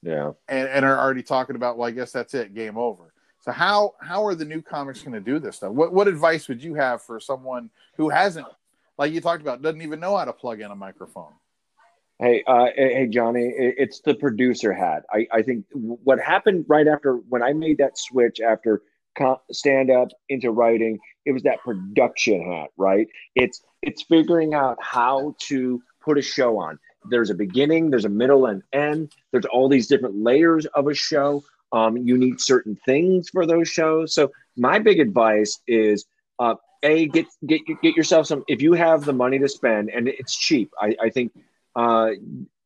[0.02, 0.32] Yeah.
[0.46, 3.09] and, and are already talking about, well, I guess that's it, game over.
[3.40, 5.72] So how how are the new comics going to do this stuff?
[5.72, 8.46] What what advice would you have for someone who hasn't,
[8.98, 11.32] like you talked about, doesn't even know how to plug in a microphone?
[12.18, 15.04] Hey, uh, hey, Johnny, it's the producer hat.
[15.10, 18.82] I, I think what happened right after when I made that switch after
[19.50, 23.08] stand up into writing, it was that production hat, right?
[23.34, 26.78] It's it's figuring out how to put a show on.
[27.08, 29.12] There's a beginning, there's a middle and end.
[29.32, 31.42] There's all these different layers of a show.
[31.72, 34.14] Um, you need certain things for those shows.
[34.14, 36.04] So my big advice is
[36.38, 38.44] uh, a get get get yourself some.
[38.48, 41.32] If you have the money to spend, and it's cheap, I, I think
[41.76, 42.10] uh,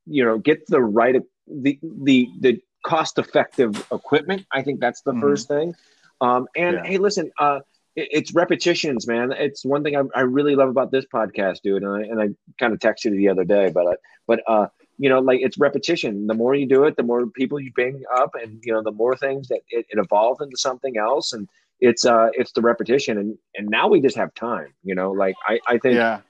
[0.07, 4.47] you know get the right the the the cost effective equipment.
[4.53, 5.21] I think that's the Mhm.
[5.21, 5.75] first thing.
[6.21, 6.85] Um, and Yeah.
[6.85, 7.61] hey, listen, uh,
[7.97, 9.33] it- it's repetitions, man.
[9.33, 11.83] It's one thing I, I really love about this podcast, dude.
[11.83, 12.29] And I, and I
[12.61, 13.95] kind of texted you the other day, but I,
[14.27, 14.67] but uh,
[14.99, 16.27] you know, like it's repetition.
[16.27, 18.93] The more you do it, the more people you bring up, and you know, the
[18.93, 21.33] more things that it, it evolves into something else.
[21.33, 21.49] And
[21.81, 23.19] it's uh, it's the repetition.
[23.19, 24.73] And and now we just have time.
[24.83, 26.21] You know, like I I think Yeah,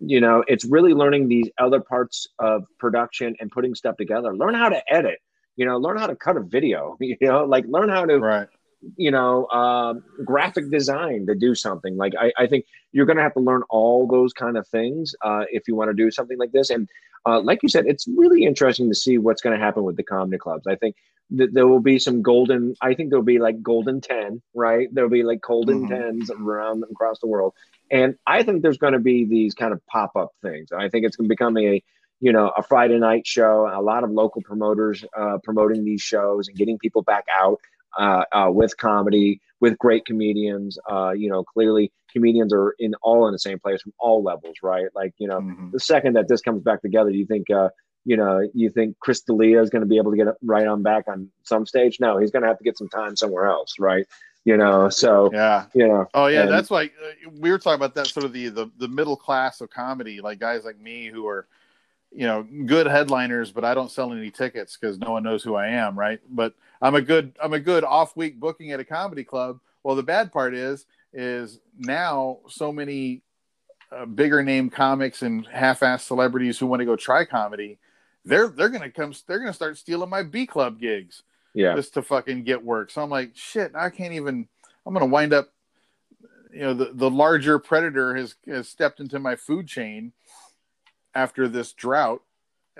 [0.00, 4.34] you know it's really learning these other parts of production and putting stuff together.
[4.36, 5.18] Learn how to edit.
[5.56, 6.96] You know, learn how to cut a video.
[7.00, 8.48] You know, like learn how to right.
[8.96, 11.96] You know, um, graphic design to do something.
[11.96, 15.14] Like I, I think you're going to have to learn all those kind of things
[15.24, 16.70] uh, if you want to do something like this.
[16.70, 16.88] And
[17.26, 20.02] uh, like you said, it's really interesting to see what's going to happen with the
[20.02, 20.66] comedy clubs.
[20.66, 20.96] I think
[21.30, 22.74] that there will be some golden.
[22.82, 24.88] I think there'll be like golden ten, right?
[24.92, 25.88] There'll be like golden Mhm.
[25.88, 27.54] tens around across the world.
[27.90, 30.72] And I think there's going to be these kind of pop up things.
[30.72, 31.82] I think it's going to become a
[32.20, 33.70] you know a Friday night show.
[33.72, 37.58] A lot of local promoters uh, promoting these shows and getting people back out
[37.98, 40.78] uh, uh, with comedy, with great comedians.
[40.90, 44.56] Uh, you know, clearly comedians are in all in the same place from all levels,
[44.62, 44.86] right?
[44.94, 45.72] Like, you know, Mhm.
[45.72, 47.68] the second that this comes back together, you think uh,
[48.04, 50.82] you know, you think Chris D'Elia is going to be able to get right on
[50.82, 51.98] back on some stage?
[52.00, 54.06] No, he's going to have to get some time somewhere else, right?
[54.44, 55.66] You know, so Yeah.
[55.72, 56.06] you know.
[56.12, 58.68] Oh yeah, and- that's like uh, we were talking about that sort of the, the
[58.78, 61.46] the middle class of comedy, like guys like me who are,
[62.14, 65.54] you know, good headliners, but I don't sell any tickets because no one knows who
[65.54, 66.20] I am, right?
[66.30, 69.60] But I'm a good I'm a good off week booking at a comedy club.
[69.82, 73.22] Well, the bad part is is now so many
[73.90, 77.78] uh, bigger name comics and half-ass celebrities who want to go try comedy,
[78.24, 81.22] they're they're gonna come they're gonna start stealing my B club gigs
[81.54, 82.90] yeah, just to fucking get work.
[82.90, 84.48] So I'm like, shit, I can't even.
[84.86, 85.50] I'm gonna wind up.
[86.52, 90.12] You know, the the larger predator has has stepped into my food chain
[91.14, 92.22] after this drought,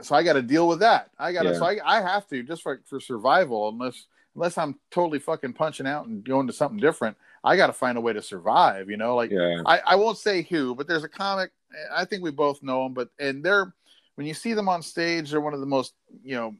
[0.00, 1.10] so I got to deal with that.
[1.18, 1.50] I got to.
[1.50, 1.58] Yeah.
[1.58, 3.68] So I I have to just for for survival.
[3.68, 7.72] Unless unless I'm totally fucking punching out and going to something different, I got to
[7.72, 8.88] find a way to survive.
[8.88, 11.50] You know, like yeah, I, I won't say who, but there's a comic.
[11.94, 13.74] I think we both know them, but and they're
[14.14, 16.54] when you see them on stage, they're one of the most you know,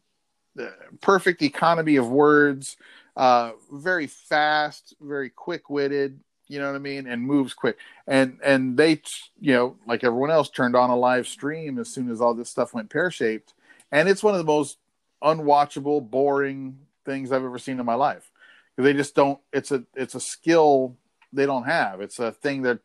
[0.55, 2.77] the perfect economy of words,
[3.17, 6.21] uh, very fast, very quick witted.
[6.49, 7.79] You know what I mean, and moves quick.
[8.07, 9.01] And and they,
[9.41, 12.51] you know, like everyone else, turned on a live stream as soon as all this
[12.51, 13.55] stuff went pear shaped,
[13.91, 14.79] and it's one of the most
[15.23, 18.31] unwatchable, boring things I've ever seen in my life.
[18.77, 19.39] Because they just don't.
[19.53, 20.97] It's a it's a skill
[21.33, 22.01] they don't have.
[22.01, 22.81] It's a thing that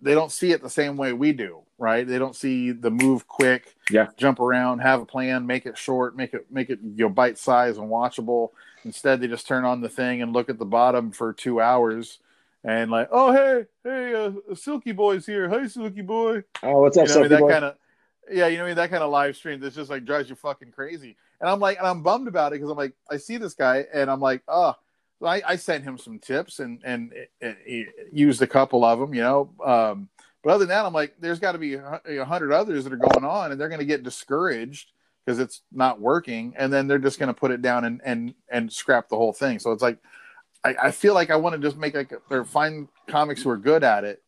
[0.00, 2.06] they don't see it the same way we do, right?
[2.06, 4.08] They don't see the move quick, Yeah.
[4.16, 7.38] jump around, have a plan, make it short, make it make it you know bite
[7.38, 8.50] size and watchable.
[8.84, 12.18] Instead, they just turn on the thing and look at the bottom for two hours,
[12.64, 15.48] and like, oh hey hey, uh, Silky Boy's here.
[15.48, 17.76] Hey Silky Boy, Oh, what's you up, know, what I mean, Sophie that kind of
[18.30, 20.30] yeah, you know, what I mean, that kind of live stream that's just like drives
[20.30, 21.16] you fucking crazy.
[21.40, 23.84] And I'm like, and I'm bummed about it because I'm like, I see this guy,
[23.92, 24.74] and I'm like, oh,
[25.20, 27.12] so I, I sent him some tips and and
[27.66, 29.50] he used a couple of them, you know.
[29.64, 30.08] Um,
[30.42, 32.92] but other than that, I'm like, there's got to be a a hundred others that
[32.92, 34.92] are going on, and they're going to get discouraged
[35.24, 38.34] because it's not working, and then they're just going to put it down and and
[38.48, 39.58] and scrap the whole thing.
[39.58, 39.98] So it's like,
[40.64, 43.56] I, I feel like I want to just make like or find comics who are
[43.56, 44.22] good at it,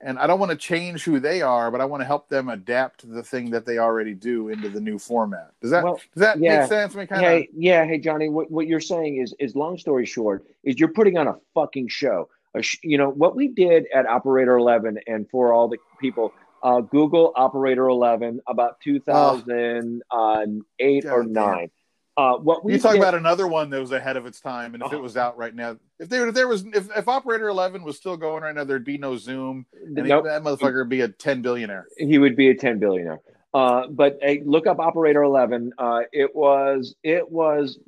[0.00, 2.48] and I don't want to change who they are, but I want to help them
[2.48, 5.52] adapt the thing that they already do into the new format.
[5.60, 6.60] Does that Well, does that yeah.
[6.60, 6.94] make sense?
[6.94, 7.30] I mean, kind of.
[7.30, 10.88] Hey, yeah, hey Johnny, what, what you're saying is is long story short is you're
[10.88, 12.28] putting on a fucking show.
[12.54, 16.32] A sh- you know what we did at Operator 11, and for all the people,
[16.64, 21.70] uh, Google Operator 11 about 2008 or nine.
[22.16, 24.74] Uh, what we you talk did- about another one that was ahead of its time,
[24.74, 25.00] and if it Oh.
[25.00, 28.16] was out right now, if there if there was if, if Operator Eleven was still
[28.16, 30.24] going right now, there'd be no Zoom, and Nope.
[30.24, 31.86] that motherfucker would be a ten billionaire.
[31.96, 33.20] he would be a 10 billionaire.
[33.54, 35.72] Uh, but hey, look up Operator 11.
[35.78, 37.78] Uh, it was it was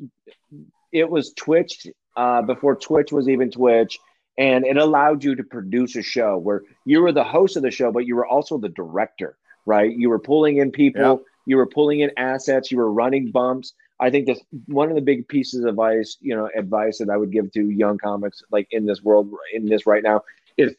[0.93, 3.99] it was Twitch uh, before Twitch was even Twitch,
[4.39, 7.71] and it allowed you to produce a show where you were the host of the
[7.71, 9.91] show, but you were also the director, right?
[9.91, 11.17] You were pulling in people, Yeah.
[11.47, 13.75] you were pulling in assets, you were running bumps.
[14.03, 17.17] I think that's one of the big pieces of advice, you know, advice that I
[17.17, 20.23] would give to young comics like in this world, in this right now,
[20.59, 20.75] is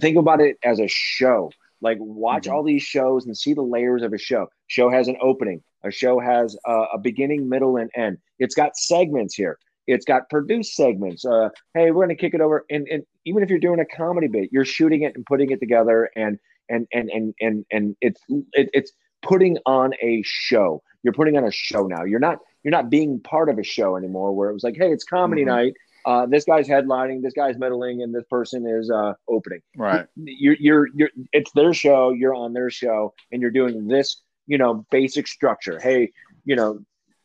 [0.00, 1.50] think about it as a show.
[1.80, 2.52] Like watch Mhm.
[2.52, 4.48] all these shows and see the layers of a show.
[4.68, 5.62] Show has an opening.
[5.84, 8.18] A show has uh, a beginning, middle, and end.
[8.38, 9.58] It's got segments here.
[9.86, 11.24] It's got produced segments.
[11.24, 13.86] Uh, hey, we're going to kick it over, and, and even if you're doing a
[13.86, 17.96] comedy bit, you're shooting it and putting it together, and and and and and and
[18.00, 18.20] it's
[18.52, 20.82] it, it's putting on a show.
[21.02, 22.04] You're putting on a show now.
[22.04, 22.38] You're not
[22.68, 25.42] you're not being part of a show anymore, where it was like, hey, it's comedy
[25.42, 25.46] Mhm.
[25.46, 25.72] night.
[26.04, 30.06] Uh, this guy's headlining, this guy's middling, and this person is uh, opening Right.
[30.16, 34.58] you're you're you're it's their show you're on their show and you're doing this you
[34.58, 36.10] know basic structure hey
[36.44, 36.78] you know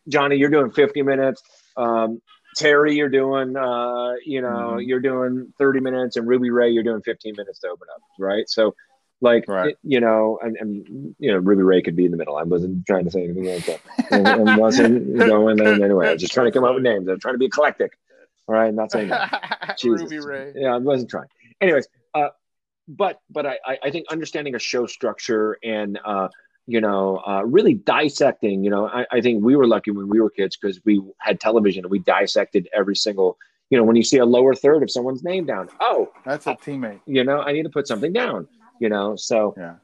[0.07, 1.41] johnny you're doing 50 minutes
[1.77, 2.21] um
[2.55, 4.85] terry you're doing uh you know Mhm.
[4.87, 8.47] you're doing 30 minutes and ruby ray you're doing 15 minutes to open up right
[8.49, 8.75] so
[9.23, 9.69] like Right.
[9.69, 12.43] it- you know and, and you know ruby ray could be in the middle i
[12.43, 13.79] wasn't trying to say anything like that
[14.11, 17.07] and, and wasn't going and anyway i was just trying to come up with names
[17.07, 17.91] i'm trying to be eclectic
[18.47, 20.53] all right i'm not saying that Ruby Ray.
[20.55, 21.27] yeah, I wasn't trying.
[21.61, 22.29] Anyways, uh,
[22.87, 26.27] but but I I- I think understanding a show structure and uh,
[26.67, 28.63] you know uh, really dissecting.
[28.63, 31.39] You know, I, I think we were lucky when we were kids because we had
[31.39, 33.37] television and we dissected every single.
[33.69, 36.55] You know, when you see a lower third of someone's name down, oh, That's a
[36.55, 36.99] teammate.
[37.07, 38.47] you know, I need to put something down.
[38.83, 39.75] You know, so Yeah.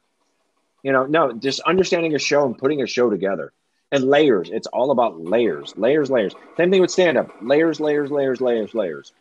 [0.83, 3.53] you know, no, just understanding a show and putting a show together.
[3.93, 4.49] And layers.
[4.51, 6.35] It's all about layers, layers, layers.
[6.57, 7.29] Same thing with stand up.
[7.41, 9.13] Layers, layers, layers, layers, layers.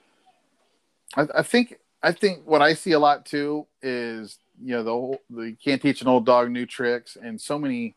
[1.16, 4.90] I, I think I think what I see a lot too is you know the
[4.90, 7.94] whole the you can't teach an old dog new tricks, and so many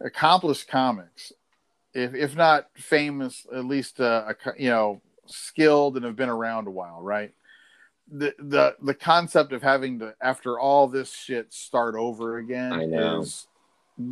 [0.00, 1.32] accomplished comics,
[1.94, 6.68] if if not famous, at least uh, a you know skilled and have been around
[6.68, 7.32] a while, right?
[8.10, 12.84] The the the concept of having to after all this shit start over again I
[12.84, 13.20] know.
[13.22, 13.46] is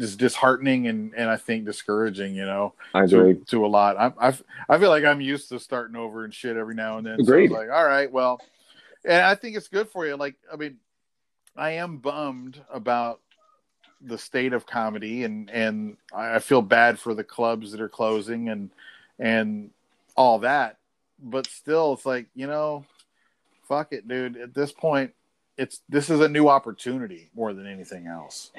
[0.00, 2.34] is disheartening and and I think discouraging.
[2.34, 3.44] You know, I to, agree.
[3.48, 3.96] to a lot.
[3.96, 4.38] I, I
[4.68, 7.20] I feel like I'm used to starting over and shit every now and then.
[7.20, 7.44] Agreed.
[7.44, 8.40] it's like, all right, well,
[9.04, 10.16] and I think it's good for you.
[10.16, 10.78] Like, I mean,
[11.56, 13.20] I am bummed about
[14.00, 17.88] the state of comedy, and and I I feel bad for the clubs that are
[17.88, 18.70] closing and
[19.18, 19.70] and
[20.16, 20.78] all that.
[21.22, 22.84] But still, it's like you know,
[23.72, 24.36] fuck it, dude.
[24.36, 25.12] At this point,
[25.56, 28.50] it's this is a new opportunity more than anything else.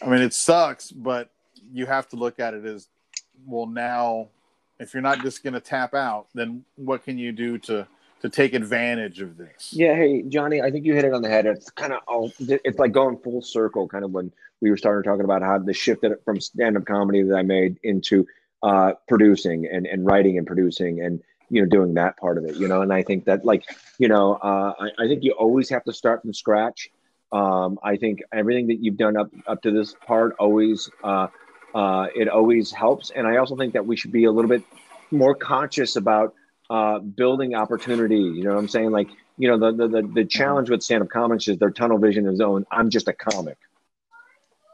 [0.00, 1.28] I mean, it sucks, but
[1.70, 2.88] you have to look at it as
[3.46, 3.66] well.
[3.66, 4.28] Now,
[4.78, 7.86] if you're not just going to tap out, then what can you do to
[8.22, 9.72] to take advantage of this?
[9.72, 11.44] Yeah, hey Johnny, I think you hit it on the head.
[11.44, 14.32] It's kind of all it's like going full circle, kind of when
[14.62, 18.26] we were starting talking about how the shift from stand-up comedy that I made into
[18.62, 22.56] uh, producing and, and writing and producing and you know doing that part of it,
[22.56, 22.82] you know.
[22.82, 23.64] And I think that like
[23.98, 26.88] you know, uh, I, I think you always have to start from scratch.
[27.32, 31.26] Um, I think everything that you've done up up to this part always uh,
[31.74, 34.62] uh, it always helps, and I also think that we should be a little bit
[35.10, 36.34] more conscious about
[36.70, 38.16] uh, building opportunity.
[38.16, 38.90] You know what I'm saying?
[38.90, 42.26] Like, you know, the the the, the challenge with stand-up comics is their tunnel vision
[42.26, 42.64] is own.
[42.70, 43.58] I'm just a comic,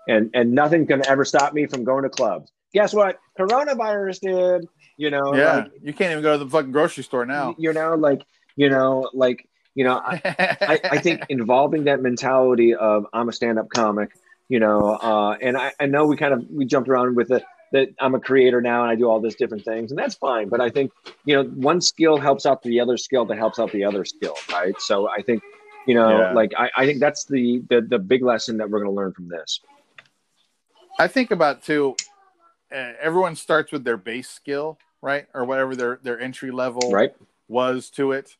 [0.08, 2.50] and and nothing can ever stop me from going to clubs.
[2.76, 3.18] Guess what?
[3.40, 4.68] Coronavirus did.
[4.98, 7.54] You know, Yeah, like, you can't even go to the fucking grocery store now.
[7.58, 8.20] you know, like
[8.54, 10.20] you know, like you know, I,
[10.60, 14.10] I, I think involving that mentality of I'm a stand-up comic,
[14.50, 17.42] you know, uh, and I, I know we kind of we jumped around with it
[17.72, 20.50] that I'm a creator now and I do all these different things, and that's fine.
[20.50, 20.92] But I think
[21.24, 24.34] you know one skill helps out the other skill that helps out the other skill,
[24.52, 24.78] right?
[24.80, 25.42] So I think
[25.86, 26.32] you know, Yeah.
[26.32, 29.12] like I, I think that's the, the the big lesson that we're going to learn
[29.12, 29.60] from this.
[30.98, 31.96] I think about too.
[32.72, 37.14] Uh, everyone starts with their base skill, right, or whatever their their entry level Right?
[37.48, 38.36] was to it.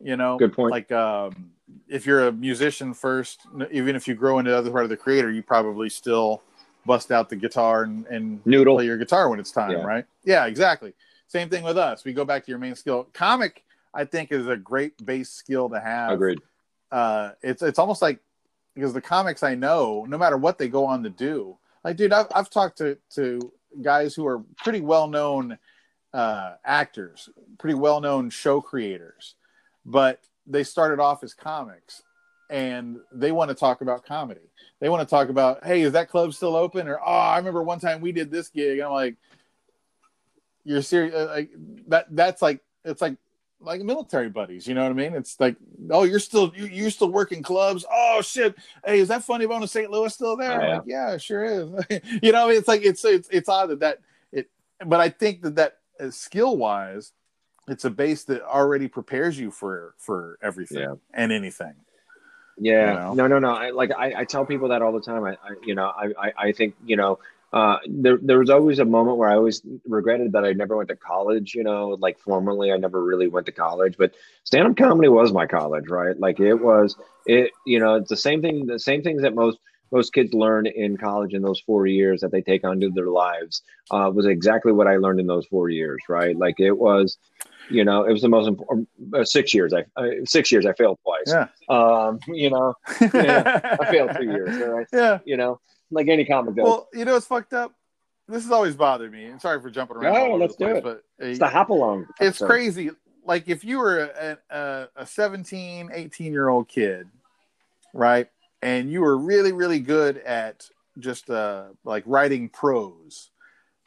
[0.00, 0.72] You know, Good point.
[0.72, 1.52] Like, um,
[1.88, 4.96] if you're a musician first, even if you grow into the other part of the
[4.96, 6.42] creator, you probably still
[6.84, 8.76] bust out the guitar and, and Noodle.
[8.76, 9.84] play your guitar when it's time, Yeah.
[9.84, 10.04] right?
[10.24, 10.92] Yeah, exactly.
[11.28, 12.04] Same thing with us.
[12.04, 13.06] We go back to your main skill.
[13.12, 13.62] Comic,
[13.94, 16.10] I think, is a great base skill to have.
[16.12, 16.40] Agreed.
[16.90, 18.18] uh, it's it's almost like
[18.74, 22.12] because the comics I know, no matter what they go on to do, like dude,
[22.12, 25.58] I've I've talked to to guys who are pretty well known
[26.12, 29.34] uh, actors, pretty well known show creators,
[29.84, 32.02] but they started off as comics,
[32.50, 34.40] and they want to talk about comedy.
[34.80, 36.88] They want to talk about, hey, is that club still open?
[36.88, 38.78] Or oh, I remember one time we did this gig.
[38.78, 39.16] And I'm like,
[40.64, 41.14] you're serious?
[41.14, 41.50] Uh, Like
[41.88, 42.06] that?
[42.10, 43.16] That's like it's like
[43.62, 44.66] like military buddies.
[44.66, 45.14] You know what I mean?
[45.14, 45.56] It's like,
[45.90, 47.84] oh, you're still you, you're still working clubs.
[47.90, 48.54] Oh shit!
[48.84, 49.90] Hey, is that funny bone of St.
[49.90, 50.60] Louis still there?
[50.60, 50.74] Oh, yeah.
[50.74, 52.00] Like, yeah, sure is.
[52.22, 53.98] you know, it's like it's it's it's odd that that
[54.32, 54.50] it.
[54.84, 57.12] But I think that that uh, skill wise,
[57.68, 60.94] it's a base that already prepares you for for everything Yeah.
[61.14, 61.74] and anything.
[62.58, 63.14] Yeah, You know?
[63.14, 63.50] no, no, no.
[63.54, 65.24] I like I, I tell people that all the time.
[65.24, 67.18] I, I you know, I, I, I think you know,
[67.52, 70.88] uh, there there was always a moment where I always regretted that I never went
[70.88, 71.54] to college.
[71.54, 73.96] You know, like formally, I never really went to college.
[73.98, 76.18] But stand up comedy was my college, right?
[76.18, 76.96] Like it was
[77.26, 77.50] it.
[77.66, 78.66] You know, it's the same thing.
[78.66, 79.58] The same things that most
[79.92, 83.62] most kids learn in college in those four years that they take onto their lives
[83.90, 86.36] uh, was exactly what I learned in those four years, right?
[86.36, 87.18] Like it was.
[87.70, 88.88] You know, it was the most important.
[89.14, 89.72] Uh, six years.
[89.72, 90.66] I uh, six years.
[90.66, 91.28] I failed twice.
[91.28, 94.58] Yeah, Um, you know, Yeah, I failed two years.
[94.58, 94.86] Right.
[94.92, 95.20] Yeah.
[95.24, 95.60] You know,
[95.92, 96.64] like any comic does.
[96.64, 97.72] Well, you know it's fucked up?
[98.28, 99.26] This has always bothered me.
[99.26, 100.14] And sorry for jumping around.
[100.14, 100.84] No, let's do place, it.
[100.84, 102.06] But uh, it's the hop along.
[102.20, 102.90] it's crazy.
[103.24, 107.08] Like if you were a, a, a 17, 18 year old kid,
[107.94, 108.28] right?
[108.62, 113.30] And you were really, really good at just uh, like writing prose.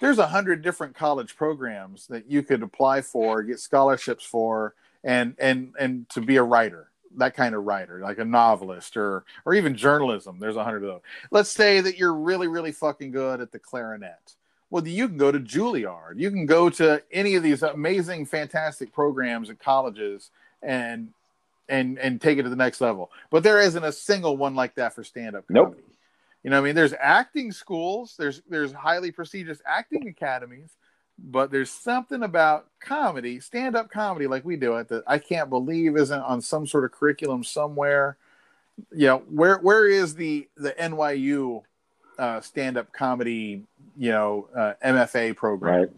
[0.01, 5.36] There's a hundred different college programs that you could apply for, get scholarships for, and
[5.39, 9.53] and and to be a writer, that kind of writer, like a novelist or or
[9.53, 10.38] even journalism.
[10.39, 11.01] There's a hundred of those.
[11.32, 14.36] Let's say that you're really, really fucking good at the clarinet
[14.71, 18.91] well you can go to juilliard you can go to any of these amazing fantastic
[18.91, 21.09] programs at colleges and
[21.70, 24.76] and and take it to the next level but there isn't a single one like
[24.76, 25.76] that for stand-up comedy.
[25.78, 25.84] Nope.
[26.43, 30.70] you know i mean there's acting schools there's there's highly prestigious acting academies
[31.18, 35.95] but there's something about comedy stand-up comedy like we do it that i can't believe
[35.97, 38.18] isn't on some sort of curriculum somewhere
[38.91, 41.61] you know where where is the the nyu
[42.20, 43.63] uh, stand-up comedy
[43.97, 45.89] you know uh, mfa program Right.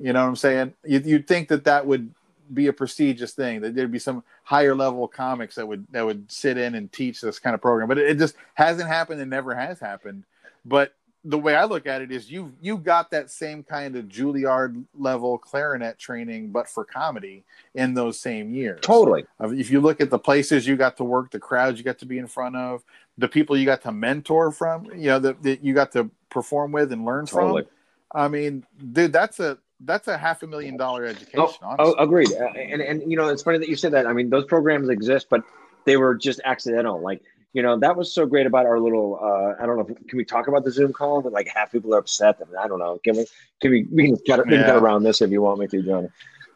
[0.00, 2.12] you know what i'm saying you, you'd think that that would
[2.54, 6.30] be a prestigious thing that there'd be some higher level comics that would that would
[6.30, 9.30] sit in and teach this kind of program but it, it just hasn't happened and
[9.30, 10.24] never has happened
[10.64, 10.94] but
[11.24, 14.84] the way I look at it is you you got that same kind of Juilliard
[14.98, 17.44] level clarinet training, but for comedy
[17.74, 18.80] in those same years.
[18.82, 19.24] Totally.
[19.40, 22.06] If you look at the places you got to work, the crowds you got to
[22.06, 22.82] be in front of,
[23.18, 26.90] the people you got to mentor from, you know, that, you got to perform with
[26.92, 27.62] and learn Totally.
[27.62, 27.70] from.
[28.14, 31.40] I mean, dude, that's a that's a half a million dollar education.
[31.40, 32.30] Oh, oh, agreed.
[32.32, 34.06] Uh, and and you know, it's funny that you said that.
[34.06, 35.42] I mean, those programs exist, but
[35.84, 37.00] they were just accidental.
[37.00, 37.22] Like
[37.52, 39.18] you know, that was so great about our little.
[39.22, 39.86] Uh, I don't know.
[39.94, 41.20] if- Can we talk about the Zoom call?
[41.22, 42.38] But like half people are upset.
[42.38, 42.98] That I don't know.
[43.04, 43.26] Can we?
[43.60, 43.86] Can we?
[43.92, 46.08] We can cut, can cut around this if you want me to, Johnny.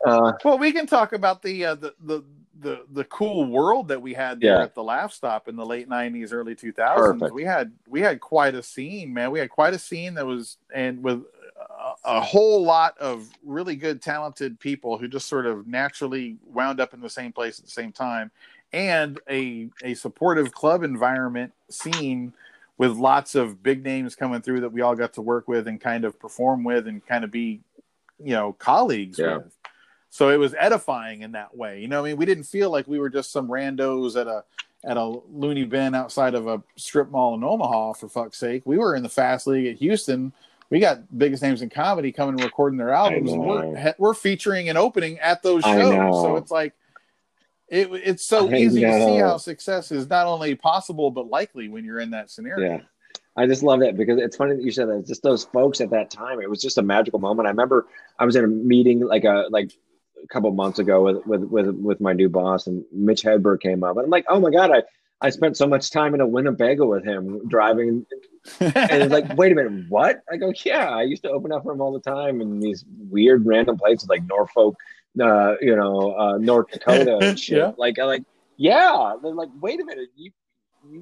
[0.05, 2.25] Uh, Well, we can talk about the uh, the, the
[2.59, 4.63] the the cool world that we had there Yeah.
[4.63, 6.97] at the Laff Stop in the late '90s, early 2000s.
[6.97, 7.35] Perfect.
[7.35, 9.31] We had we had quite a scene, man.
[9.31, 11.23] We had quite a scene that was and with
[12.07, 16.95] a, whole lot of really good, talented people who just sort of naturally wound up
[16.95, 18.31] in the same place at the same time,
[18.73, 22.33] and a a supportive club environment scene
[22.79, 25.81] with lots of big names coming through that we all got to work with and
[25.81, 27.61] kind of perform with and kind of be,
[28.23, 29.39] you know, colleagues Yeah.
[29.39, 29.57] with.
[30.11, 31.81] So it was edifying in that way.
[31.81, 34.45] You know, I mean, we didn't feel like we were just some randos at a
[34.85, 37.95] at a loony bin outside of a strip mall in Omaha.
[37.95, 40.33] For fuck's sake, we were in the fast league at Houston.
[40.71, 44.69] We got biggest names in comedy coming and recording their albums, and we're we're featuring
[44.69, 45.95] and opening at those shows.
[45.95, 46.73] So it's like
[47.69, 51.69] it, it's so I easy to see how success is not only possible but likely
[51.69, 52.77] when you're in that scenario.
[52.77, 52.81] Yeah.
[53.37, 54.99] I just love that because it's funny that you said that.
[54.99, 56.41] It's just those folks at that time.
[56.41, 57.47] It was just a magical moment.
[57.47, 57.87] I remember
[58.19, 59.73] I was in a meeting like a like
[60.23, 63.85] a couple months ago with with with, with my new boss, and Mitch Hedberg came
[63.85, 64.83] up, and I'm like, oh my god, I
[65.21, 68.07] I spent so much time in a Winnebago with him driving,
[68.61, 70.21] and it's like, wait a minute, what?
[70.31, 72.85] I go, yeah, I used to open up for him all the time in these
[73.11, 74.77] weird random places like Norfolk,
[75.21, 77.59] uh, you know, uh, North Dakota and shit.
[77.59, 77.73] Yeah.
[77.79, 78.25] Like, I like,
[78.59, 79.15] yeah.
[79.23, 80.33] They're like, wait a minute, you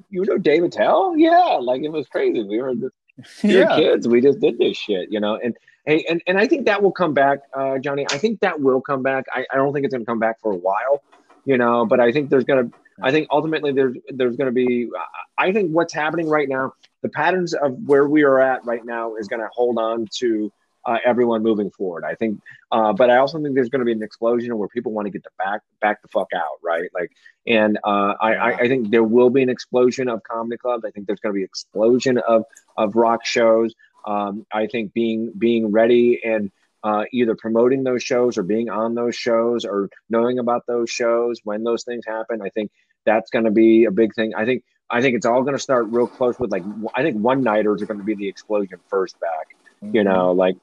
[0.09, 1.17] you, know Dave Attell?
[1.17, 2.43] Yeah, like it was crazy.
[2.43, 2.95] We were just
[3.43, 3.75] we were yeah.
[3.75, 4.07] kids.
[4.07, 5.39] We just did this shit, you know.
[5.41, 5.55] And
[5.85, 8.05] hey, and, and I think that will come back, uh, Johnny.
[8.11, 9.25] I think that will come back.
[9.31, 11.03] I, I don't think it's gonna come back for a while,
[11.45, 12.69] you know, but I think there's gonna
[13.01, 14.89] I think ultimately there's there's gonna be
[15.37, 19.15] I think what's happening right now, the patterns of where we are at right now
[19.15, 20.51] is gonna hold on to
[20.85, 22.03] uh, everyone moving forward.
[22.03, 22.39] I think,
[22.71, 25.11] uh, but I also think there's going to be an explosion where people want to
[25.11, 26.89] get the back back the fuck out, right?
[26.93, 27.11] Like,
[27.47, 30.85] and uh, I, I I think there will be an explosion of comedy clubs.
[30.85, 32.45] I think there's going to be explosion of
[32.77, 33.73] of rock shows.
[34.05, 36.51] Um, I think being being ready and
[36.85, 41.41] uh, either promoting those shows or being on those shows or knowing about those shows
[41.43, 42.41] when those things happen.
[42.41, 42.69] I think
[43.05, 44.33] that's going to be a big thing.
[44.35, 46.63] I think I think it's all going to start real close with like
[46.93, 49.47] I think one nighters are going to be the explosion first back.
[49.81, 50.55] You know, like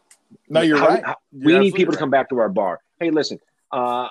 [0.48, 1.04] no, you're how- right.
[1.04, 2.78] how- You're we need people to come back to our bar.
[3.00, 3.38] Hey, listen,
[3.72, 4.06] uh,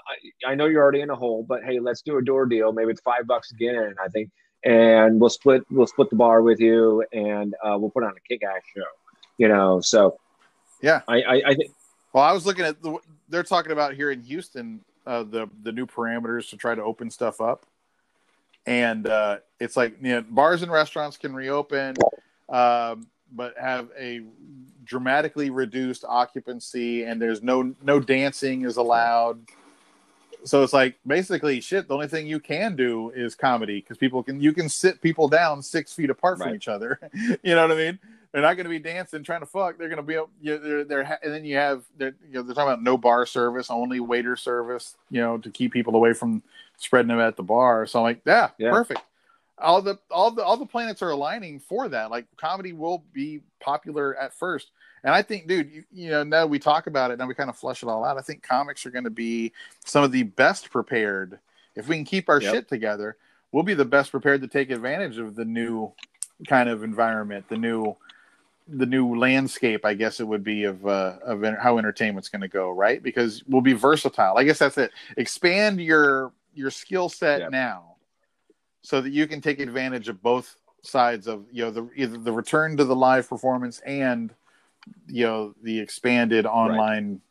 [0.45, 2.72] I, I know you're already in a hole, but hey, let's do a door deal.
[2.74, 3.95] Maybe it's five bucks again.
[4.03, 4.30] I think,
[4.66, 8.20] and we'll split we'll split the bar with you, and uh, we'll put on a
[8.28, 8.84] kick ass show.
[9.38, 10.20] You know, so
[10.82, 11.01] Yeah.
[11.07, 11.72] I I, I think
[12.14, 12.97] Well, I was looking at the,
[13.30, 17.09] they're talking about here in Houston uh, the the new parameters to try to open
[17.09, 17.66] stuff up,
[18.66, 21.95] and uh, it's like you know, bars and restaurants can reopen,
[22.49, 24.22] um, but have a
[24.84, 29.39] dramatically reduced occupancy, and there's no no dancing is allowed.
[30.43, 31.88] So it's like basically shit.
[31.88, 35.28] The only thing you can do is comedy because people can you can sit people
[35.28, 36.55] down six feet apart from Right.
[36.55, 36.99] each other.
[37.14, 37.99] you know what I mean?
[38.32, 39.78] They're not going to be dancing, trying to fuck.
[39.78, 40.30] They're going to be, up.
[40.42, 42.98] you know, they're, they're, and then you have, they're, you know, they're talking about no
[42.98, 46.42] bar service, only waiter service, you know, to keep people away from
[46.78, 47.86] spreading them at the bar.
[47.86, 48.72] So I'm like, yeah, Yeah.
[48.72, 49.02] perfect.
[49.58, 52.10] All the, all the, all the planets are aligning for that.
[52.10, 54.72] Like comedy will be popular at first.
[55.04, 57.50] And I think, dude, you, you know, now we talk about it, now we kind
[57.50, 58.18] of flush it all out.
[58.18, 59.52] I think comics are going to be
[59.84, 61.38] some of the best prepared.
[61.76, 62.54] If we can keep our Yep.
[62.54, 63.18] shit together,
[63.52, 65.92] we'll be the best prepared to take advantage of the new
[66.48, 67.96] kind of environment, the new,
[68.68, 72.47] the new landscape, I guess it would be of uh, of how entertainment's going to
[72.47, 73.01] go, right?
[73.01, 74.38] Because we'll be versatile.
[74.38, 74.91] I guess that's it.
[75.18, 77.95] Expand your your skill set now,
[78.82, 82.32] so that you can take advantage of both sides of you know the either the
[82.32, 84.34] return to the live performance and
[85.07, 87.22] you know the expanded online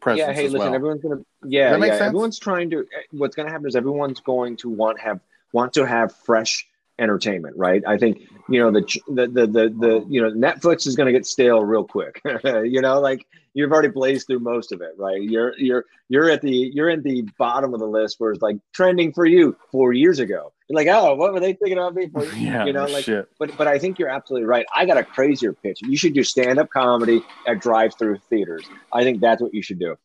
[0.00, 0.32] presence yeah.
[0.32, 0.74] Hey, listen, well.
[0.74, 1.88] everyone's gonna yeah yeah.
[1.88, 2.00] sense?
[2.02, 2.80] Everyone's trying to.
[2.80, 5.20] eh, What's gonna happen is everyone's going to want have
[5.52, 6.66] want to have fresh
[7.00, 7.82] entertainment, right?
[7.86, 11.12] I think you know the the the the, the you know Netflix is going to
[11.12, 12.20] get stale real quick.
[12.44, 15.20] you know, like you've already blazed through most of it, right?
[15.20, 18.56] You're you're you're at the you're in the bottom of the list where it's like
[18.72, 20.52] trending for you four years ago.
[20.68, 22.08] You're like, oh, what were they thinking about me?
[22.08, 22.24] For?
[22.36, 23.28] yeah, you know, like shit.
[23.38, 24.66] but but I think you're absolutely right.
[24.74, 25.80] I got a crazier pitch.
[25.82, 28.64] You should do stand up comedy at drive through theaters.
[28.92, 29.96] I think that's what you should do.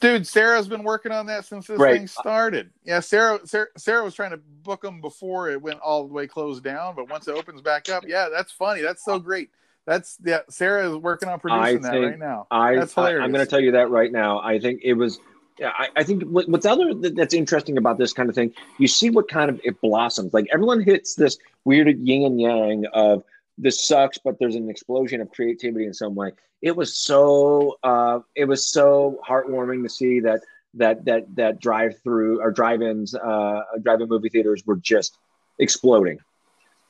[0.00, 1.96] Dude, Sarah's been working on that since this Great.
[1.96, 2.70] thing started.
[2.84, 6.26] Yeah, Sarah, Sarah Sarah was trying to book them before it went all the way
[6.26, 8.82] closed down, but once it opens back up, yeah, that's funny.
[8.82, 9.50] That's so great.
[9.86, 12.46] That's yeah, Sarah is working on producing that right now.
[12.50, 13.24] I, That's I hilarious.
[13.24, 14.40] I'm going to tell you that right now.
[14.40, 15.20] I think it was.
[15.58, 18.52] Yeah, I, I think what, what's other th- that's interesting about this kind of thing,
[18.78, 20.34] you see what kind of it blossoms.
[20.34, 23.22] Like everyone hits this weird yin and yang of
[23.58, 26.32] this sucks, but there's an explosion of creativity in some way.
[26.62, 30.40] It was so uh, it was so heartwarming to see that
[30.74, 35.18] that that that drive through or drive-ins, uh, drive-in movie theaters were just
[35.58, 36.18] exploding,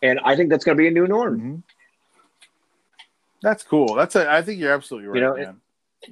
[0.02, 1.40] and I think that's going to be a new norm.
[1.40, 1.62] Mhm.
[3.42, 3.94] That's cool.
[3.94, 4.30] That's a.
[4.30, 5.60] I think you're absolutely right, You know, man.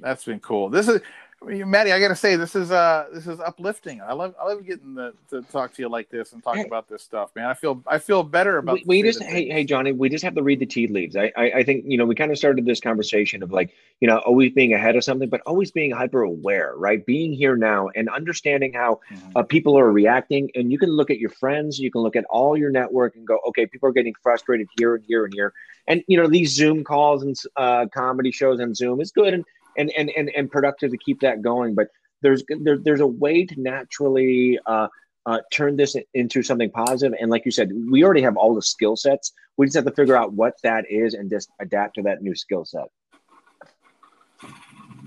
[0.01, 0.69] That's been cool.
[0.69, 1.01] This is,
[1.45, 1.91] Matty.
[1.91, 4.01] I got to say, this is uh, this is uplifting.
[4.01, 6.63] I love, I love getting the, to talk to you like this and talk Hey.
[6.63, 7.45] about this stuff, man.
[7.45, 8.75] I feel, I feel better about.
[8.75, 11.31] we, we just hey hey johnny we just have to read the tea leaves I,
[11.35, 14.17] I i think you know we kind of started this conversation of like you know
[14.19, 18.09] always being ahead of something but always being hyper aware right being here now and
[18.09, 19.31] understanding how Mhm.
[19.35, 22.25] uh, people are reacting and you can look at your friends you can look at
[22.29, 25.53] all your network and go okay people are getting frustrated here and here and here
[25.87, 29.43] and you know these zoom calls and uh, comedy shows on zoom is good and
[29.77, 31.87] and and and, and productive to keep that going but
[32.21, 34.87] there's there, there's a way to naturally uh,
[35.25, 37.17] uh, turn this into something positive.
[37.19, 39.33] And like you said, we already have all the skill sets.
[39.57, 42.35] We just have to figure out what that is and just adapt to that new
[42.35, 42.85] skill set.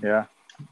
[0.01, 0.25] Yeah.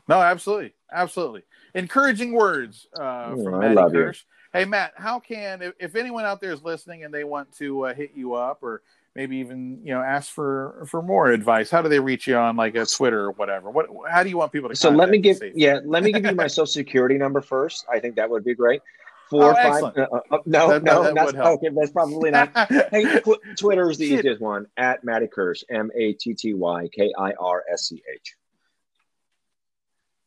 [0.08, 1.44] No, absolutely, absolutely.
[1.76, 4.04] Encouraging words uh, Oh, from Matty love you.
[4.06, 4.24] Kirsch.
[4.54, 7.88] Hey, Matt, how can if, if anyone out there is listening and they want to
[7.88, 8.82] uh, hit you up or
[9.16, 12.56] maybe even you know ask for for more advice, how do they reach you on
[12.58, 13.70] like a Twitter or whatever?
[13.72, 14.76] What how do you want people to?
[14.76, 17.86] So let me give yeah, let me give you my social security number first.
[17.92, 18.82] I think that would be great.
[19.30, 19.84] Four Oh, five.
[19.84, 20.02] uh,
[20.32, 21.64] uh, no, That- no, that that's would help.
[21.64, 21.74] okay.
[21.76, 22.52] That's probably not.
[22.92, 24.20] hey, tw- Twitter is the Shit.
[24.20, 24.68] easiest one.
[24.78, 28.36] At Matty Kirsch, M A T T Y K I R S C H.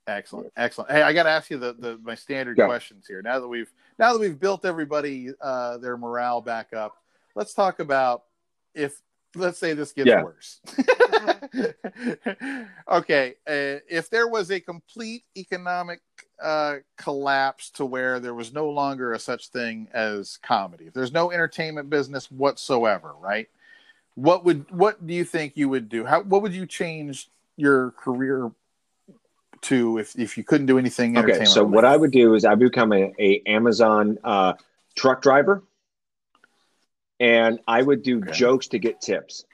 [0.09, 0.91] Excellent, excellent.
[0.91, 2.67] Hey, I got to ask you the, the my standard Yeah.
[2.67, 3.21] questions here.
[3.21, 6.97] Now that we've now that we've built everybody uh, their morale back up,
[7.35, 8.23] let's talk about
[8.75, 9.01] if
[9.35, 10.23] let's say this gets Yeah.
[10.23, 10.61] worse.
[12.91, 16.01] okay, uh, if there was a complete economic
[16.43, 21.13] uh, collapse to where there was no longer a such thing as comedy, if there's
[21.13, 23.49] no entertainment business whatsoever, right?
[24.15, 26.05] What would what do you think you would do?
[26.05, 28.51] How what would you change your career
[29.63, 32.45] to if, if you couldn't do anything Okay, entertainment so what I would do is
[32.45, 34.55] I become a, a Amazon uh,
[34.95, 35.63] truck driver,
[37.21, 38.33] and I would do Okay.
[38.33, 39.45] jokes to get tips.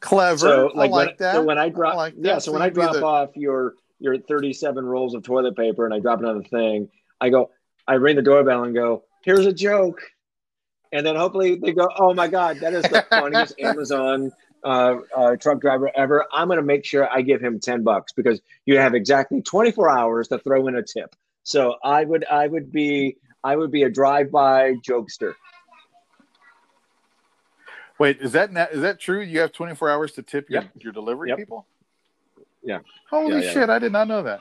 [0.00, 2.52] clever So like, I like when, that so when I drop, like yeah, so, So
[2.52, 6.20] when I drop the- off your your 37 rolls of toilet paper and I drop
[6.20, 6.88] the thing,
[7.20, 7.50] I go,
[7.86, 10.00] I ring the doorbell and go, here's a joke.
[10.90, 14.32] And then hopefully they go, oh my God, that is the funniest Amazon
[14.64, 16.24] uh, uh, truck driver ever.
[16.32, 19.90] I'm going to make sure I give him 10 bucks because you have exactly 24
[19.90, 21.14] hours to throw in a tip.
[21.42, 25.34] So I would, I would be, I would be a drive-by jokester.
[27.98, 30.70] wait is that na- is that true you have 24 hours to tip your, Yep.
[30.76, 31.38] your delivery Yep.
[31.38, 31.66] people
[32.62, 32.80] Yeah.
[33.10, 34.40] holy Yeah, yeah, shit i did not know that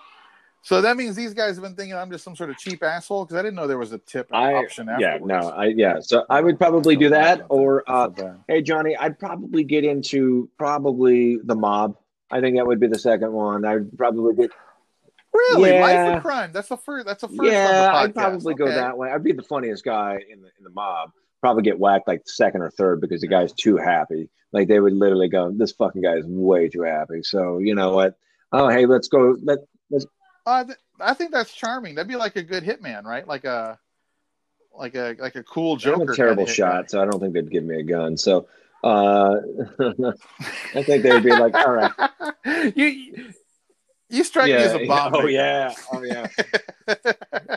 [0.61, 3.26] so that means these guys have been thinking i'm just some sort of cheap asshole
[3.26, 5.99] because i didn't know there was a tip I, option yeah, no, I, yeah.
[6.01, 8.43] So I would probably do that or, I uh, bad.
[8.47, 11.97] Hey Johnny, I'd probably get into probably the mob.
[12.31, 13.65] I think that would be the second one.
[13.65, 14.51] I'd probably get
[15.40, 16.18] really life yeah.
[16.18, 17.91] of crime that's the first that's the first yeah.
[17.94, 18.16] I'd the podcast.
[18.16, 19.11] probably go that way.
[19.11, 21.11] I'd be the funniest guy in the in the mob.
[21.41, 24.30] Probably get whacked like second or third because the guy's too happy.
[24.52, 27.94] Like they would literally go, "This fucking guy is way too happy." So you know
[27.94, 28.18] what?
[28.52, 29.38] Oh hey, let's go.
[29.41, 29.60] Let
[30.45, 31.95] Uh, th- I think that's charming.
[31.95, 33.28] That'd be like a good hitman, right?
[33.28, 33.80] Like a,
[34.74, 36.03] like a like a cool Joker.
[36.03, 38.18] I'm a terrible kinda shot, so I don't think they'd give me a gun.
[38.18, 38.48] So
[38.84, 39.36] uh,
[39.80, 41.91] I think they'd be like, "All right."
[42.76, 43.32] you
[44.10, 45.14] you strike me as a bomb.
[45.14, 45.30] Oh maker.
[45.30, 45.73] yeah.
[45.94, 46.27] Oh yeah.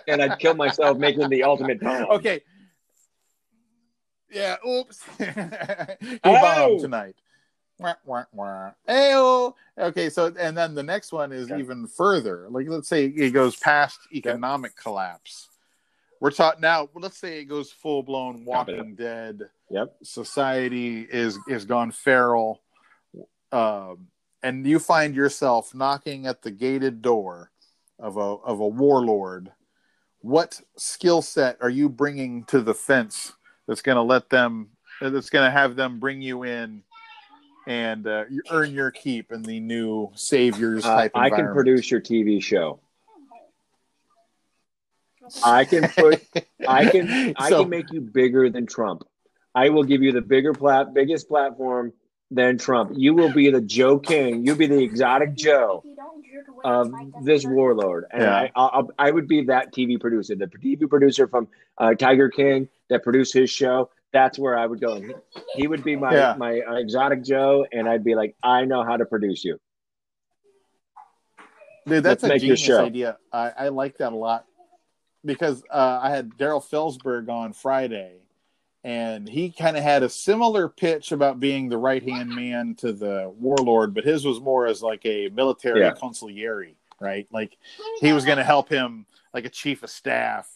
[0.07, 2.07] and I'd kill myself making the ultimate bomb.
[2.11, 2.41] okay.
[4.31, 4.57] Yeah.
[4.67, 5.03] Oops.
[5.19, 5.25] he
[6.25, 6.41] Oh.
[6.41, 7.17] bombed tonight.
[7.79, 8.71] Wah, wah, wah.
[8.89, 9.55] Ayo.
[9.79, 10.09] Okay.
[10.11, 11.61] So and then the next one is Okay.
[11.61, 12.47] even further.
[12.49, 15.49] Like let's say it goes past economic collapse.
[16.21, 16.89] We're taught now.
[16.95, 19.41] Let's say it goes full blown Walking Dead.
[19.71, 19.97] Yep.
[20.05, 22.61] Society is is gone feral,
[23.51, 24.07] um,
[24.43, 27.51] and you find yourself knocking at the gated door
[27.99, 29.53] of a of a warlord.
[30.21, 33.33] What skill set are you bringing to the fence
[33.67, 34.71] that's going to let them?
[35.01, 36.83] That's going to have them bring you in
[37.67, 41.91] and uh, you earn your keep in the new saviors Uh, type I can produce
[41.91, 42.81] your TV show.
[45.45, 46.23] I can put.
[46.67, 47.35] I can.
[47.37, 49.05] I So- can make you bigger than Trump.
[49.55, 51.93] I will give you the bigger plat, biggest platform
[52.35, 52.93] than Trump.
[52.95, 54.45] You will be the Joe King.
[54.47, 55.83] You'll be the exotic Joe.
[56.65, 56.93] of
[57.25, 58.49] this warlord, and Yeah.
[58.55, 61.49] I, I I would be that TV producer, the TV producer from
[61.79, 63.91] uh, Tiger King that produced his show.
[64.13, 64.93] That's where I would go.
[64.95, 65.15] And he,
[65.63, 66.35] he would be my Yeah.
[66.39, 69.59] my uh, exotic Joe, and I'd be like, I know how to produce you.
[71.87, 72.85] Dude, that's Let's a make genius show.
[72.85, 73.19] idea.
[73.33, 74.45] I, I like that a lot
[75.25, 78.21] because uh, I had Daryl Felsberg on Friday,
[78.85, 82.93] and he kind of had a similar pitch about being the right hand man to
[82.93, 85.93] the warlord, but his was more as like a military Yeah.
[85.93, 87.27] consigliere, right?
[87.33, 87.57] Like
[88.01, 90.49] he was going to help him like a chief of staff.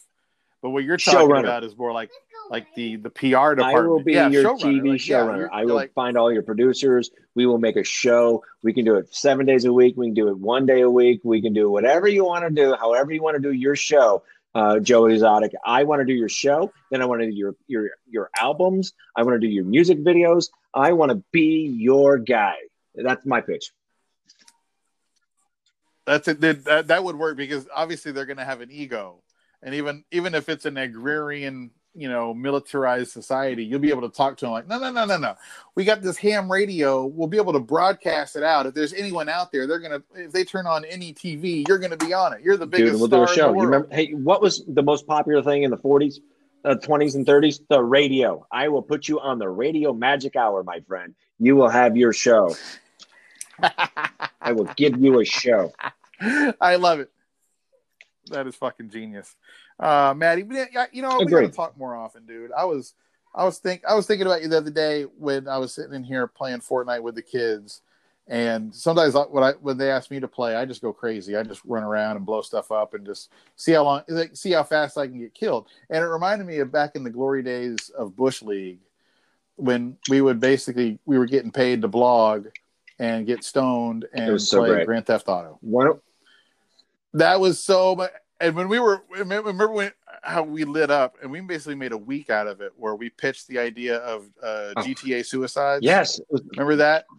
[0.61, 1.39] But what you're talking Showrunner.
[1.41, 2.09] about is more like
[2.49, 3.61] like the the PR department.
[3.61, 4.61] I will be Yeah, your showrunner.
[4.61, 5.37] TV Like, showrunner.
[5.37, 7.11] you're- I will like, find all your producers.
[7.35, 8.43] We will make a show.
[8.63, 9.95] We can do it seven days a week.
[9.97, 11.21] We can do it one day a week.
[11.23, 14.23] We can do whatever you want to do, however you want to do your show,
[14.57, 15.53] uh, Joe Exotic.
[15.63, 16.73] I want to do your show.
[16.89, 18.93] Then I want to do your your your albums.
[19.15, 20.49] I want to do your music videos.
[20.73, 22.55] I want to be your guy.
[22.95, 23.71] That's my pitch.
[26.07, 26.41] That's it.
[26.41, 29.21] That, that would work because obviously they're going to have an ego,
[29.61, 34.15] and even even if it's an agrarian, you know, militarized society, you'll be able to
[34.15, 35.35] talk to them like, no, no, no, no, no.
[35.75, 37.05] We got this ham radio.
[37.05, 38.67] We'll be able to broadcast it out.
[38.67, 41.97] If there's anyone out there, they're gonna if they turn on any TV, you're gonna
[41.97, 42.41] be on it.
[42.41, 43.53] You're the biggest Dude, we'll do a show.
[43.53, 43.87] You remember?
[43.91, 46.19] Hey, what was the most popular thing in the 40s,
[46.63, 47.61] uh, 20s, and 30s?
[47.67, 48.45] The radio.
[48.51, 51.15] I will put you on the radio magic hour, my friend.
[51.39, 52.55] You will have your show.
[54.39, 55.73] I will give you a show.
[56.61, 57.11] I love it.
[58.29, 59.35] That is fucking genius,
[59.79, 60.43] uh, Matty.
[60.91, 61.45] You know, we Agreed.
[61.45, 62.51] gotta talk more often, dude.
[62.51, 62.93] I was,
[63.35, 65.93] I was think, I was thinking about you the other day when I was sitting
[65.93, 67.81] in here playing Fortnite with the kids,
[68.27, 71.37] and sometimes when I when they ask me to play, I just go crazy.
[71.37, 74.51] I just run around and blow stuff up and just see how long, like, see
[74.51, 75.67] how fast I can get killed.
[75.89, 78.79] And it reminded me of back in the glory days of Bush League,
[79.55, 82.47] when we would basically we were getting paid to blog
[82.99, 84.85] and get stoned and so play great.
[84.87, 85.57] Grand Theft Auto.
[85.61, 85.99] One,
[87.13, 88.11] That was so much.
[88.39, 89.91] And when we were, remember when
[90.21, 93.09] how we lit up, and we basically made a week out of it, where we
[93.09, 94.81] pitched the idea of uh, Oh.
[94.81, 95.83] GTA suicides.
[95.83, 96.19] yes,
[96.51, 97.05] remember that?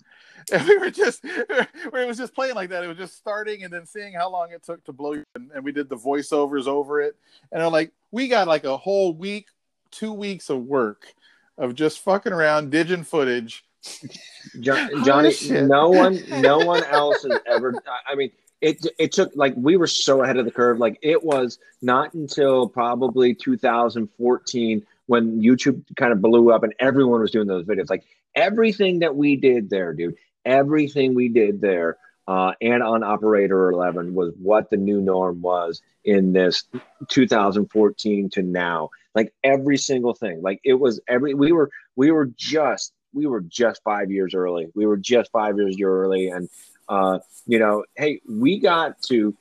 [0.50, 2.82] And we were just, where it was just playing like that.
[2.82, 5.12] It was just starting and then seeing how long it took to blow.
[5.34, 7.16] And, and we did the voiceovers over it,
[7.52, 9.48] and I'm like, we got like a whole week,
[9.90, 11.12] two weeks of work
[11.58, 13.62] of just fucking around, digging footage.
[14.60, 15.34] Jo- Holy Johnny.
[15.66, 17.74] No one, no one else has ever.
[18.10, 18.30] I mean,
[18.60, 20.78] it it took like we were so ahead of the curve.
[20.78, 27.20] Like it was not until probably 2014 when YouTube kind of blew up and everyone
[27.20, 27.90] was doing those videos.
[27.90, 28.04] Like
[28.34, 30.16] everything that we did there, dude.
[30.44, 31.98] Everything we did there.
[32.26, 36.64] Uh, and on Operator 11 was what the new norm was in this
[37.08, 38.90] 2014 to now.
[39.14, 43.40] Like every single thing, like it was every we were we were just we were
[43.40, 44.66] just five years early.
[44.74, 46.48] We were just five years early, and
[46.88, 49.36] uh, you know, hey, we got to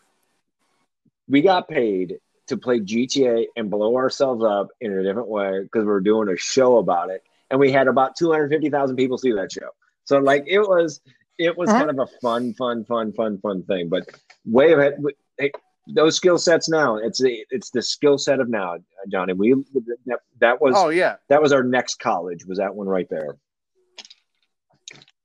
[1.29, 5.85] we got paid to play GTA and blow ourselves up in a different way because
[5.85, 7.21] we're doing a show about it,
[7.51, 9.69] and we had about two hundred fifty thousand people see that show.
[10.05, 11.01] So like it was
[11.37, 11.79] it was Uh-huh.
[11.85, 13.89] kind of a fun, fun, fun, fun, fun thing.
[13.89, 14.07] But
[14.45, 14.97] way ahead.
[15.37, 15.51] Hey,
[15.89, 16.95] those skill sets now.
[16.97, 18.77] It's the it's the skill set of now,
[19.09, 19.33] Johnny.
[19.33, 19.53] We
[20.05, 22.45] that, that was Oh yeah, that was our next college.
[22.45, 23.37] Was that one right there?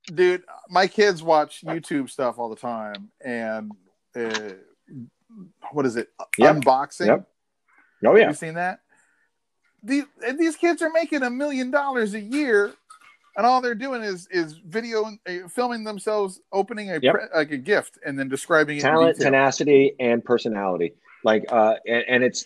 [0.07, 3.71] Dude my kids watch youtube stuff all the time and
[4.15, 4.51] uh,
[5.71, 6.57] what is it Yep.
[6.57, 7.27] unboxing Yep.
[8.05, 8.27] Oh Have yeah.
[8.29, 8.79] you seen that
[9.81, 12.73] these, and these kids are making a million dollars a year
[13.35, 17.13] and all they're doing is is video uh, filming themselves opening a Yep.
[17.15, 20.93] pre- like a gift and then describing it talent, in tenacity, and personality.
[21.25, 22.43] Like, uh, and, and it's,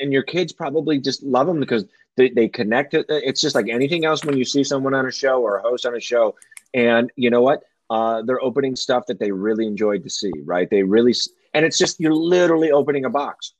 [0.00, 1.84] and your kids probably just love them because
[2.16, 2.92] they, they connect.
[2.94, 3.06] It.
[3.08, 5.86] It's just like anything else when you see someone on a show or a host
[5.86, 6.34] on a show,
[6.74, 7.62] and you know what?
[7.90, 10.68] Uh, they're opening stuff that they really enjoyed to see, right?
[10.70, 11.14] They really,
[11.52, 13.54] and it's just you're literally opening a box,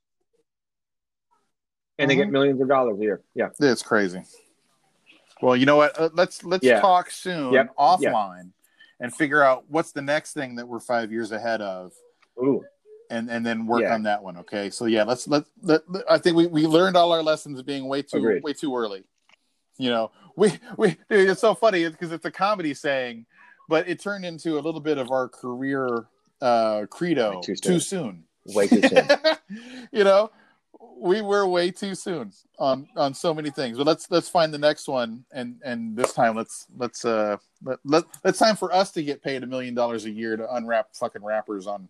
[1.98, 2.32] and they get Mhm.
[2.32, 3.22] millions of dollars a year.
[3.34, 4.22] Yeah, it's crazy
[5.42, 6.80] well you know what uh, let's let's Yeah.
[6.80, 7.74] talk soon Yep.
[7.76, 8.52] offline
[9.00, 11.92] and figure out what's the next thing that we're five years ahead of
[12.40, 12.64] ooh,
[13.10, 13.94] and and then work Yeah.
[13.94, 14.38] on that one.
[14.38, 17.60] Okay, so yeah, let's let, let, let- I think we, we learned all our lessons
[17.62, 18.42] being way too Agreed.
[18.44, 19.04] way too early.
[19.78, 23.26] You know, we we dude, it's so funny because it's a comedy saying,
[23.68, 26.06] but it turned into a little bit of our career
[26.40, 28.24] uh, credo Too too soon.
[28.46, 28.54] soon.
[28.54, 29.08] way too soon.
[29.92, 30.30] you know,
[30.98, 33.78] we were way too soon on on so many things.
[33.78, 37.78] But let's let's find the next one, and and this time let's let's uh let,
[37.84, 40.94] let it's time for us to get paid a million dollars a year to unwrap
[40.94, 41.88] fucking wrappers on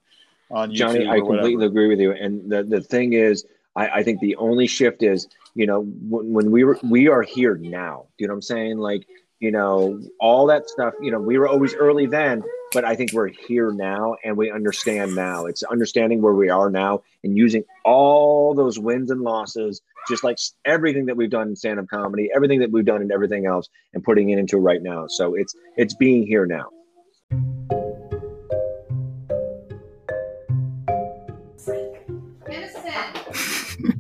[0.51, 0.77] on YouTube.
[0.77, 2.13] Johnny, I completely agree with you.
[2.13, 3.47] And the, the thing is,
[3.77, 7.23] I, I think the only shift is, you know, when, when we were, we are
[7.23, 8.07] here now.
[8.19, 8.79] You know what I'm saying?
[8.79, 9.07] Like,
[9.41, 13.13] you know, all that stuff, you know, we were always early then, but I think
[13.13, 15.47] we're here now and we understand now.
[15.47, 20.39] It's understanding where we are now and using all those wins and losses, just like
[20.65, 24.03] everything that we've done in stand-up comedy, everything that we've done and everything else, and
[24.03, 25.07] putting it into right now.
[25.09, 26.71] So it's it's being here now.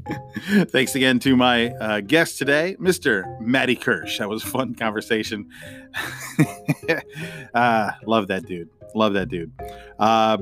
[0.68, 3.40] Thanks again to my uh, guest today, Mr.
[3.40, 4.18] Matty Kirsch.
[4.18, 5.48] That was a fun conversation.
[7.54, 8.68] uh, love that dude.
[8.94, 9.52] Love that dude.
[9.98, 10.38] Uh,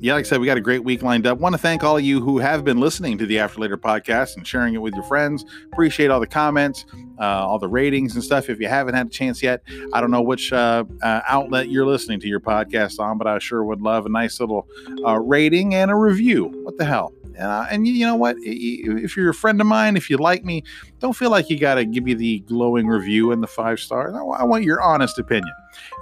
[0.00, 1.38] yeah, like I said, we got a great week lined up.
[1.38, 4.36] Want to thank all of you who have been listening to the After Later podcast
[4.36, 5.44] and sharing it with your friends.
[5.72, 6.84] Appreciate all the comments,
[7.18, 8.50] uh, all the ratings and stuff.
[8.50, 9.62] If you haven't had a chance yet,
[9.94, 13.38] I don't know which uh, uh, outlet you're listening to your podcast on, but I
[13.38, 14.68] sure would love a nice little
[15.06, 16.46] uh, rating and a review.
[16.64, 17.14] What the hell?
[17.38, 18.36] And you, you know what?
[18.40, 20.64] If you're a friend of mine, if you like me,
[20.98, 24.14] don't feel like you got to give me the glowing review and the five stars.
[24.14, 25.52] I, want your honest opinion.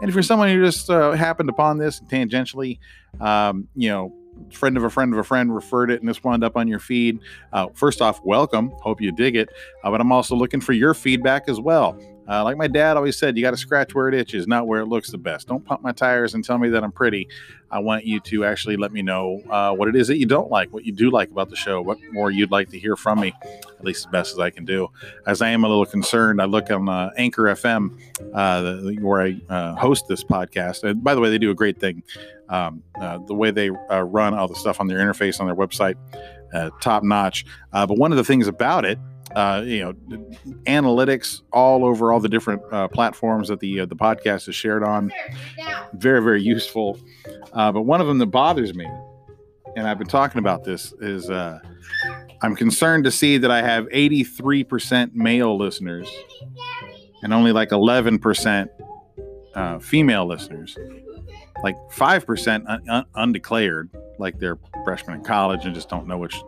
[0.00, 2.78] And if you're someone who just uh, happened upon this tangentially,
[3.20, 4.14] um, you know,
[4.52, 6.78] friend of a friend of a friend referred it and this wound up on your
[6.78, 7.18] feed.
[7.52, 8.70] Uh, first off, welcome.
[8.80, 9.48] Hope you dig it.
[9.84, 11.98] Uh, but I'm also looking for your feedback as well.
[12.30, 14.80] Uh, like my dad always said, you got to scratch where it itches, not where
[14.80, 15.48] it looks the best.
[15.48, 17.26] Don't pump my tires and tell me that I'm pretty.
[17.72, 20.48] I want you to actually let me know uh, what it is that you don't
[20.48, 23.20] like, what you do like about the show, what more you'd like to hear from
[23.20, 24.88] me, at least as best as I can do.
[25.26, 27.98] As I am a little concerned, I look on uh, Anchor FM,
[28.32, 30.84] uh, where I uh, host this podcast.
[30.84, 32.04] And by the way, they do a great thing.
[32.48, 35.96] Um, uh, the way they run all the stuff on their interface on their website,
[36.80, 37.44] top notch.
[37.72, 39.00] but one of the things about it
[39.36, 39.92] uh, you know,
[40.66, 44.82] analytics all over all the different uh, platforms that the uh, the podcast is shared
[44.82, 45.12] on.
[45.94, 46.98] Very very useful.
[47.52, 48.86] Uh, but one of them that bothers me,
[49.76, 51.58] and I've been talking about this, is uh,
[52.42, 56.08] I'm concerned to see that I have 83% male listeners
[57.22, 58.68] and only like 11%
[59.54, 60.76] uh, female listeners.
[61.62, 66.40] Like 5% un- un- undeclared, like they're freshmen in college and just don't know which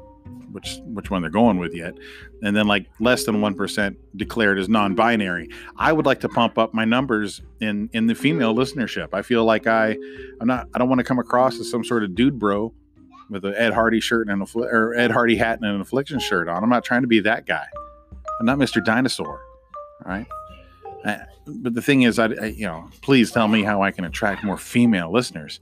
[0.53, 1.95] which which one they're going with yet,
[2.43, 5.49] and then like less than one percent declared as non-binary.
[5.77, 9.09] I would like to pump up my numbers in in the female listenership.
[9.13, 9.97] I feel like I
[10.41, 12.73] I'm not I don't want to come across as some sort of dude bro
[13.31, 16.49] with an Ed Hardy shirt and a or Ed Hardy hat and an affliction shirt
[16.49, 16.63] on.
[16.63, 17.67] I'm not trying to be that guy.
[18.39, 18.85] I'm not Mr.
[18.85, 19.41] Dinosaur.
[20.05, 20.27] All right.
[21.05, 24.05] Uh, but the thing is, I, I, you know, please tell me how I can
[24.05, 25.61] attract more female listeners.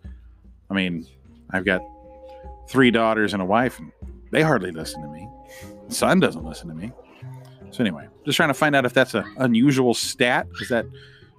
[0.69, 1.07] I mean,
[1.51, 1.83] I've got
[2.69, 3.91] three daughters and a wife, and
[4.31, 5.29] they hardly listen to me.
[5.89, 6.93] Son doesn't listen to me.
[7.71, 10.47] So anyway, just trying to find out if that's an unusual stat.
[10.61, 10.87] Is that,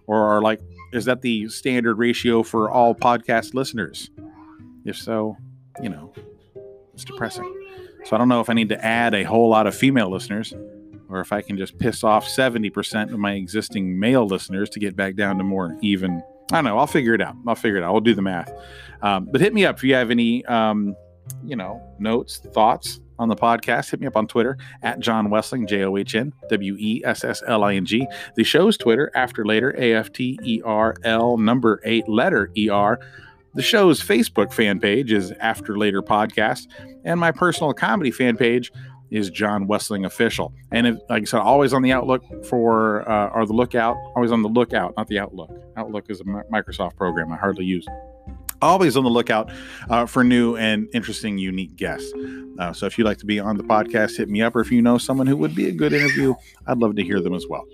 [0.08, 0.62] or like,
[0.94, 4.10] is that the standard ratio for all podcast listeners?
[4.86, 5.38] If so,
[5.82, 6.14] you know,
[6.94, 7.52] it's depressing.
[8.06, 10.54] So I don't know if I need to add a whole lot of female listeners
[11.12, 14.96] or if I can just piss off 70% of my existing male listeners to get
[14.96, 16.24] back down to more even.
[16.52, 16.78] I don't know.
[16.78, 17.36] I'll figure it out.
[17.46, 17.94] I'll figure it out.
[17.94, 18.52] I'll do the math.
[19.02, 20.96] Um, but hit me up if you have any um,
[21.44, 25.68] you know, notes, thoughts on the podcast, hit me up on Twitter at John Wessling,
[25.68, 28.08] J O H N W E S S L I N G.
[28.36, 32.70] The show's Twitter, After Later, A F T E R L, number eight, letter E
[32.70, 33.00] R.
[33.54, 36.68] The show's Facebook fan page is After Later Podcast,
[37.04, 38.72] and my personal comedy fan page
[39.12, 40.54] is John Wessling Official.
[40.72, 44.32] And if, like I said, always on the outlook for, uh, or the lookout, always
[44.32, 45.52] on the lookout, not the Outlook.
[45.76, 47.86] Outlook is a Microsoft program I hardly use
[48.62, 49.52] always on the lookout
[49.90, 52.12] uh, for new and interesting, unique guests.
[52.60, 54.56] Uh, so if you'd like to be on the podcast, hit me up.
[54.56, 56.34] Or if you know someone who would be a good interview,
[56.68, 57.66] I'd love to hear them as well.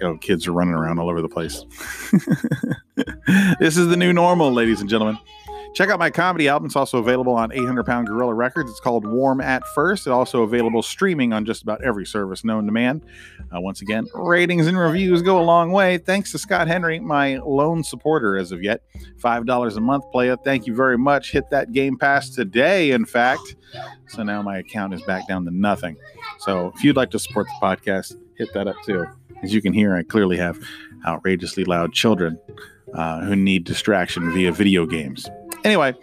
[0.00, 1.62] Know, kids are running around all over the place.
[3.60, 5.18] this is the new normal, ladies and gentlemen.
[5.72, 6.66] Check out my comedy album.
[6.66, 8.70] It's also available on 800 Pound Gorilla Records.
[8.70, 10.02] It's called Warm at First.
[10.02, 13.02] It's also available streaming on just about every service known to man.
[13.54, 15.98] Uh, once again, ratings and reviews go a long way.
[15.98, 18.82] Thanks to Scott Henry, my lone supporter as of yet.
[19.20, 20.40] $5 a month, play it.
[20.44, 21.30] Thank you very much.
[21.30, 23.54] Hit that Game Pass today, in fact.
[24.08, 25.96] So now my account is back down to nothing.
[26.40, 29.06] So if you'd like to support the podcast, hit that up too.
[29.42, 30.58] As you can hear, I clearly have
[31.06, 32.38] outrageously loud children
[32.92, 35.28] uh, who need distraction via video games.
[35.64, 35.94] Anyway,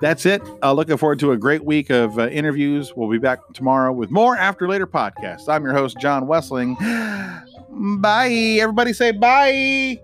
[0.00, 0.42] that's it.
[0.62, 2.94] Uh, looking forward to a great week of uh, interviews.
[2.94, 5.48] We'll be back tomorrow with more After Later podcasts.
[5.48, 6.76] I'm your host, John Wessling.
[8.00, 8.30] Bye.
[8.60, 10.00] Everybody say bye.